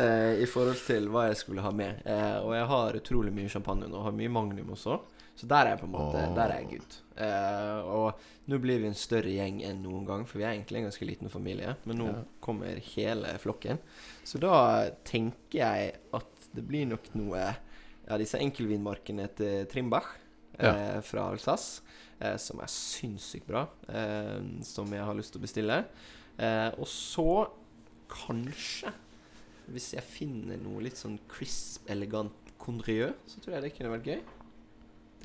eh, 0.00 0.42
i 0.42 0.46
forhold 0.48 0.80
til 0.86 1.08
hva 1.12 1.26
jeg 1.28 1.36
skulle 1.42 1.60
ha 1.64 1.70
med. 1.76 2.00
Eh, 2.08 2.38
og 2.40 2.54
jeg 2.56 2.66
har 2.70 2.96
utrolig 3.00 3.32
mye 3.36 3.52
champagne 3.52 3.88
nå, 3.90 3.98
og 4.00 4.06
har 4.08 4.16
mye 4.16 4.32
Magnum 4.32 4.70
også. 4.72 4.96
Så 5.36 5.48
der 5.50 5.66
er 5.66 5.70
jeg 5.74 5.80
på 5.82 5.88
en 5.88 5.92
måte 5.96 6.20
oh. 6.22 6.34
Der 6.36 6.52
er 6.54 6.60
jeg 6.62 6.68
good. 6.70 6.96
Eh, 7.20 7.78
og 7.90 8.24
nå 8.48 8.58
blir 8.62 8.80
vi 8.80 8.86
en 8.88 8.94
større 8.96 9.32
gjeng 9.34 9.60
enn 9.66 9.80
noen 9.82 10.04
gang, 10.08 10.24
for 10.30 10.38
vi 10.40 10.44
er 10.46 10.54
egentlig 10.54 10.78
en 10.80 10.88
ganske 10.88 11.08
liten 11.08 11.28
familie. 11.32 11.74
Men 11.84 11.98
nå 12.00 12.06
Ja. 12.12 12.22
kommer 12.40 12.80
hele 12.94 13.34
flokken. 13.42 13.78
Så 14.24 14.38
da 14.40 14.88
tenker 15.04 15.58
jeg 15.58 15.94
at 16.14 16.48
det 16.54 16.64
blir 16.68 16.86
nok 16.88 17.12
noe 17.18 17.44
Ja, 18.06 18.16
disse 18.20 18.36
enkelvinmarkene 18.40 19.28
til 19.34 19.64
Trimbach 19.72 20.04
eh, 20.60 21.00
fra 21.00 21.22
Alsace, 21.32 21.80
eh, 22.20 22.36
som 22.40 22.60
er 22.62 22.70
sinnssykt 22.70 23.46
bra, 23.48 23.66
eh, 23.88 24.40
som 24.66 24.92
jeg 24.92 25.04
har 25.04 25.16
lyst 25.18 25.34
til 25.34 25.42
å 25.42 25.46
bestille. 25.46 25.80
Eh, 26.38 26.70
og 26.78 26.86
så 26.90 27.28
kanskje, 28.10 28.92
hvis 29.72 29.92
jeg 29.96 30.04
finner 30.04 30.58
noe 30.60 30.82
litt 30.84 30.98
sånn 31.00 31.18
crisp, 31.30 31.86
elegant 31.90 32.32
Condrieu, 32.64 33.10
så 33.28 33.40
tror 33.44 33.58
jeg 33.58 33.64
det 33.66 33.74
kunne 33.76 33.92
vært 33.92 34.06
gøy. 34.08 34.20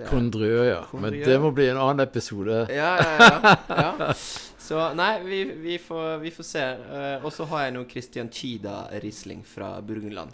Kondriø, 0.09 0.63
ja. 0.63 0.81
Condrieu. 0.87 1.11
Men 1.11 1.27
det 1.27 1.37
må 1.43 1.51
bli 1.55 1.67
en 1.71 1.79
annen 1.79 2.03
episode. 2.05 2.65
ja, 2.71 2.93
ja, 2.99 3.39
ja, 3.69 3.91
ja. 3.99 4.13
Så 4.69 4.77
nei, 4.93 5.23
vi, 5.25 5.37
vi, 5.63 5.77
får, 5.81 6.19
vi 6.21 6.29
får 6.29 6.45
se. 6.45 6.61
Uh, 6.61 7.23
og 7.25 7.31
så 7.33 7.47
har 7.49 7.63
jeg 7.65 7.73
noe 7.73 7.87
Christian 7.89 8.27
Chida 8.29 8.83
Riesling 9.01 9.39
fra 9.41 9.71
Burgenland. 9.81 10.29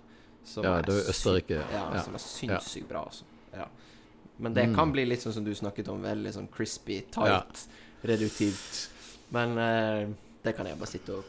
Ja, 0.59 0.73
det 0.83 0.91
er 0.91 1.07
Østerrike. 1.13 1.61
Ja, 1.71 1.85
Ja. 1.95 2.01
som 2.03 2.17
er 2.17 2.23
sinnssykt 2.25 2.89
bra, 2.89 3.05
altså. 3.07 3.23
Ja. 3.55 3.69
Men 4.38 4.53
det 4.53 4.65
Mm. 4.67 4.75
kan 4.75 4.91
bli 4.91 5.05
litt 5.05 5.21
sånn 5.23 5.33
som 5.33 5.43
du 5.45 5.53
snakket 5.55 5.88
om, 5.88 6.01
veldig 6.03 6.33
sånn 6.33 6.47
crispy, 6.51 7.01
tight, 7.11 7.67
reduktivt. 8.03 8.89
Men 9.29 9.57
eh, 9.57 10.07
det 10.43 10.55
kan 10.57 10.65
jeg 10.67 10.77
bare 10.77 10.88
sitte 10.91 11.13
og 11.15 11.23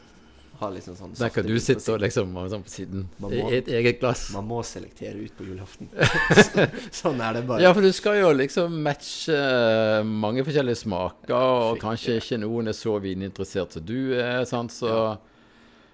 ha 0.59 0.69
litt 0.73 0.83
sånn 0.87 0.95
sånn 0.97 1.13
Der 1.19 1.29
kan 1.29 1.45
du 1.45 1.59
sitte 1.61 1.93
og 1.93 1.99
liksom 2.01 2.31
sånn 2.49 2.63
på 2.65 2.69
siden. 2.73 3.07
må, 3.21 3.29
I 3.31 3.57
et 3.59 3.67
eget 3.67 3.99
glass. 4.01 4.31
Man 4.33 4.47
må 4.47 4.63
selektere 4.65 5.15
ut 5.23 5.35
på 5.37 5.45
julaften. 5.45 5.87
sånn 6.91 7.21
er 7.21 7.33
det 7.37 7.45
bare. 7.47 7.61
Ja, 7.61 7.73
for 7.73 7.81
du 7.85 7.91
skal 7.93 8.17
jo 8.19 8.31
liksom 8.33 8.79
matche 8.83 9.33
eh, 9.37 10.03
mange 10.03 10.43
forskjellige 10.43 10.81
smaker, 10.83 11.33
og 11.37 11.77
Fy- 11.77 11.81
kanskje 11.85 12.17
ikke 12.21 12.39
noen 12.41 12.67
er 12.73 12.77
så 12.77 12.97
vininteressert 13.01 13.71
som 13.77 13.85
du 13.85 14.13
er, 14.19 14.43
sant, 14.49 14.71
så 14.75 15.17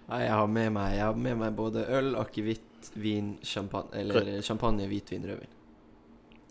Nei, 0.09 0.25
jeg 0.25 0.31
har 0.35 0.47
med 0.51 0.71
meg, 0.75 0.95
jeg 0.97 1.03
har 1.07 1.15
med 1.15 1.37
meg 1.39 1.53
både 1.55 1.85
øl, 1.87 2.15
akevitt, 2.19 2.89
vin, 2.99 3.37
champagne 3.41 3.93
Eller 4.01 4.41
champagne, 4.43 4.83
hvitvin, 4.89 5.23
rødvin. 5.29 5.47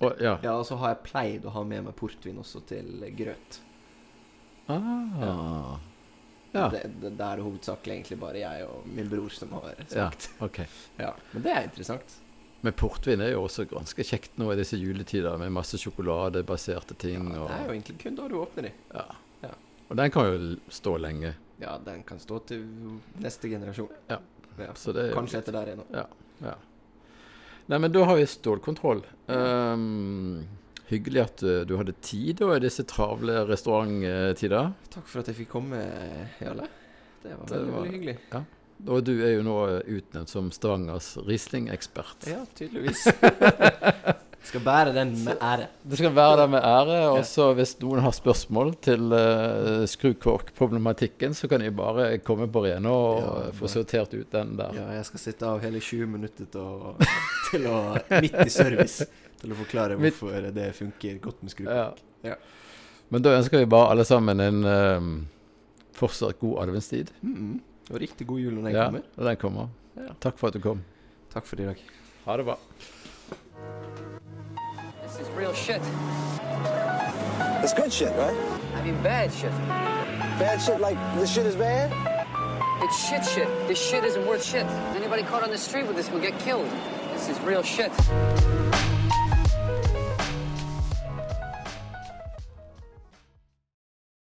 Og, 0.02 0.20
ja. 0.22 0.36
Ja, 0.42 0.56
og 0.58 0.66
så 0.66 0.76
har 0.80 0.94
jeg 0.94 1.04
pleid 1.06 1.46
å 1.46 1.54
ha 1.54 1.62
med 1.66 1.86
meg 1.86 1.96
portvin 1.98 2.40
også 2.42 2.62
til 2.68 3.04
grøt. 3.18 3.60
Ah. 4.70 5.78
Ja. 6.52 6.66
Det, 6.68 6.82
det, 7.00 7.14
det 7.16 7.26
er 7.26 7.40
hovedsakelig 7.42 7.94
egentlig 7.94 8.18
bare 8.20 8.42
jeg 8.42 8.66
og 8.68 8.84
min 8.92 9.08
bror 9.08 9.32
som 9.32 9.54
har 9.56 9.72
ja. 9.88 10.10
okay. 10.12 10.66
OK. 10.66 10.74
Ja. 11.06 11.14
Men 11.32 11.46
det 11.46 11.54
er 11.54 11.68
interessant. 11.70 12.18
Men 12.62 12.76
portvin 12.78 13.22
er 13.24 13.32
jo 13.32 13.46
også 13.46 13.64
ganske 13.70 14.04
kjekt 14.06 14.36
nå 14.38 14.52
i 14.52 14.58
disse 14.60 14.78
juletider, 14.78 15.34
med 15.40 15.50
masse 15.50 15.80
sjokoladebaserte 15.82 16.94
ting. 16.94 17.24
Ja, 17.34 17.46
det 17.48 17.56
er 17.56 17.64
jo 17.66 17.72
egentlig 17.74 17.96
kun 18.04 18.18
da 18.20 18.28
du 18.30 18.36
åpner 18.42 18.68
de. 18.68 18.74
ja. 18.94 19.06
Ja. 19.42 19.50
og 19.88 19.96
den 19.98 20.12
kan 20.14 20.28
jo 20.28 20.52
stå 20.70 20.92
lenge. 21.02 21.32
Ja, 21.58 21.72
den 21.82 22.04
kan 22.06 22.20
stå 22.22 22.38
til 22.46 22.62
neste 23.22 23.50
generasjon. 23.50 23.90
Ja. 24.10 24.20
Ja. 24.58 24.74
Så 24.78 24.92
det 24.94 25.08
er 25.08 25.16
Kanskje 25.16 25.40
etter 25.40 25.56
der 25.56 25.72
igjen 25.72 25.82
òg. 25.82 25.96
Ja. 26.42 26.54
Nei, 27.70 27.78
men 27.78 27.92
da 27.94 28.02
har 28.08 28.16
vi 28.18 28.26
stålkontroll. 28.26 29.04
Um, 29.30 30.42
hyggelig 30.90 31.22
at 31.22 31.44
uh, 31.46 31.60
du 31.68 31.76
hadde 31.78 31.94
tid 32.04 32.40
da, 32.42 32.50
i 32.56 32.62
disse 32.64 32.84
travle 32.90 33.44
restauranttider. 33.48 34.72
Takk 34.92 35.06
for 35.08 35.22
at 35.22 35.30
jeg 35.30 35.38
fikk 35.44 35.52
komme, 35.54 35.78
Jarle. 36.42 36.66
Det 37.22 37.36
var 37.38 37.46
Det 37.46 37.54
veldig, 37.56 37.72
var- 37.72 37.80
veldig 37.86 37.94
hyggelig. 37.96 38.16
Og 38.88 39.04
du 39.06 39.12
er 39.22 39.36
jo 39.36 39.44
nå 39.46 39.56
uh, 39.68 39.78
utnevnt 39.86 40.30
som 40.32 40.50
Stavangers 40.54 41.14
Riesling-ekspert. 41.26 42.26
Ja, 42.30 42.42
tydeligvis. 42.58 43.04
Skal 44.42 44.64
bære 44.64 44.90
den 44.96 45.12
med 45.22 45.38
ære. 45.38 45.68
Det 45.86 45.98
skal 46.00 46.14
være 46.16 46.40
den 46.40 46.50
med 46.50 46.64
ære. 46.66 46.96
Og 47.14 47.20
så 47.28 47.44
hvis 47.54 47.76
noen 47.78 48.02
har 48.02 48.10
spørsmål 48.16 48.72
til 48.82 49.12
uh, 49.14 49.84
skrukorkproblematikken, 49.86 51.34
så 51.38 51.46
kan 51.48 51.62
de 51.62 51.70
bare 51.70 52.08
komme 52.26 52.48
på 52.50 52.64
Rena 52.64 52.90
og 52.90 53.20
Ja, 53.22 53.52
få 53.54 53.70
sortert 53.70 54.16
ut 54.16 54.32
den 54.34 54.56
der. 54.58 54.74
Ja, 54.80 54.88
jeg 54.96 55.06
skal 55.06 55.22
sitte 55.22 55.46
av 55.46 55.62
hele 55.62 55.78
20 55.78 56.10
minutter 56.10 56.50
til 56.50 56.64
å, 56.64 56.96
til 57.52 57.68
å 57.70 57.78
Midt 58.18 58.40
i 58.42 58.50
service. 58.50 59.06
Til 59.38 59.54
å 59.54 59.60
forklare 59.62 59.94
Midt- 60.00 60.18
hvorfor 60.18 60.50
det 60.58 60.72
funker 60.74 61.22
godt 61.22 61.46
med 61.46 61.54
skrukork. 61.54 62.02
Ja. 62.26 62.34
Men 63.14 63.22
da 63.22 63.36
ønsker 63.38 63.62
vi 63.62 63.70
bare 63.70 63.94
alle 63.94 64.04
sammen 64.08 64.40
en 64.42 64.64
um, 64.66 65.12
fortsatt 65.98 66.38
god 66.42 66.64
adventstid. 66.64 67.14
Mm, 67.22 67.60
og 67.90 68.00
riktig 68.00 68.26
god 68.26 68.38
jul 68.38 68.52
når 68.54 68.62
den 68.68 68.76
Ja, 68.76 68.84
kommer. 68.84 69.00
når 69.16 69.28
den 69.28 69.36
kommer. 69.36 69.66
Ja. 69.96 70.12
Takk 70.20 70.38
for 70.38 70.46
at 70.46 70.54
du 70.54 70.60
kom. 70.60 70.82
Takk 71.34 71.46
for 71.46 71.56
i 71.60 71.64
dag. 71.64 71.76
Ha 72.24 72.36
det 72.36 72.44
bra. 72.44 72.56
This 75.06 75.20
is 75.20 75.28
real 75.38 75.54
shit. 75.54 75.82
It's 77.62 77.74
good 77.74 77.92
shit, 77.92 78.10
right? 78.16 78.36
I 78.80 78.82
mean, 78.84 79.02
bad 79.02 79.30
shit. 79.32 79.52
Bad 80.38 80.58
shit 80.60 80.80
like 80.80 80.98
this 81.18 81.30
shit 81.34 81.46
is 81.46 81.54
bad? 81.56 81.92
It's 82.82 83.08
shit 83.08 83.24
shit. 83.24 83.48
This 83.68 83.78
shit 83.78 84.04
isn't 84.04 84.26
worth 84.26 84.44
shit. 84.44 84.66
Anybody 84.96 85.22
caught 85.22 85.42
on 85.44 85.50
the 85.50 85.58
street 85.58 85.86
with 85.86 85.96
this 85.96 86.10
will 86.10 86.20
get 86.20 86.38
killed. 86.40 86.68
This 87.14 87.28
is 87.28 87.38
real 87.46 87.62
shit. 87.62 87.92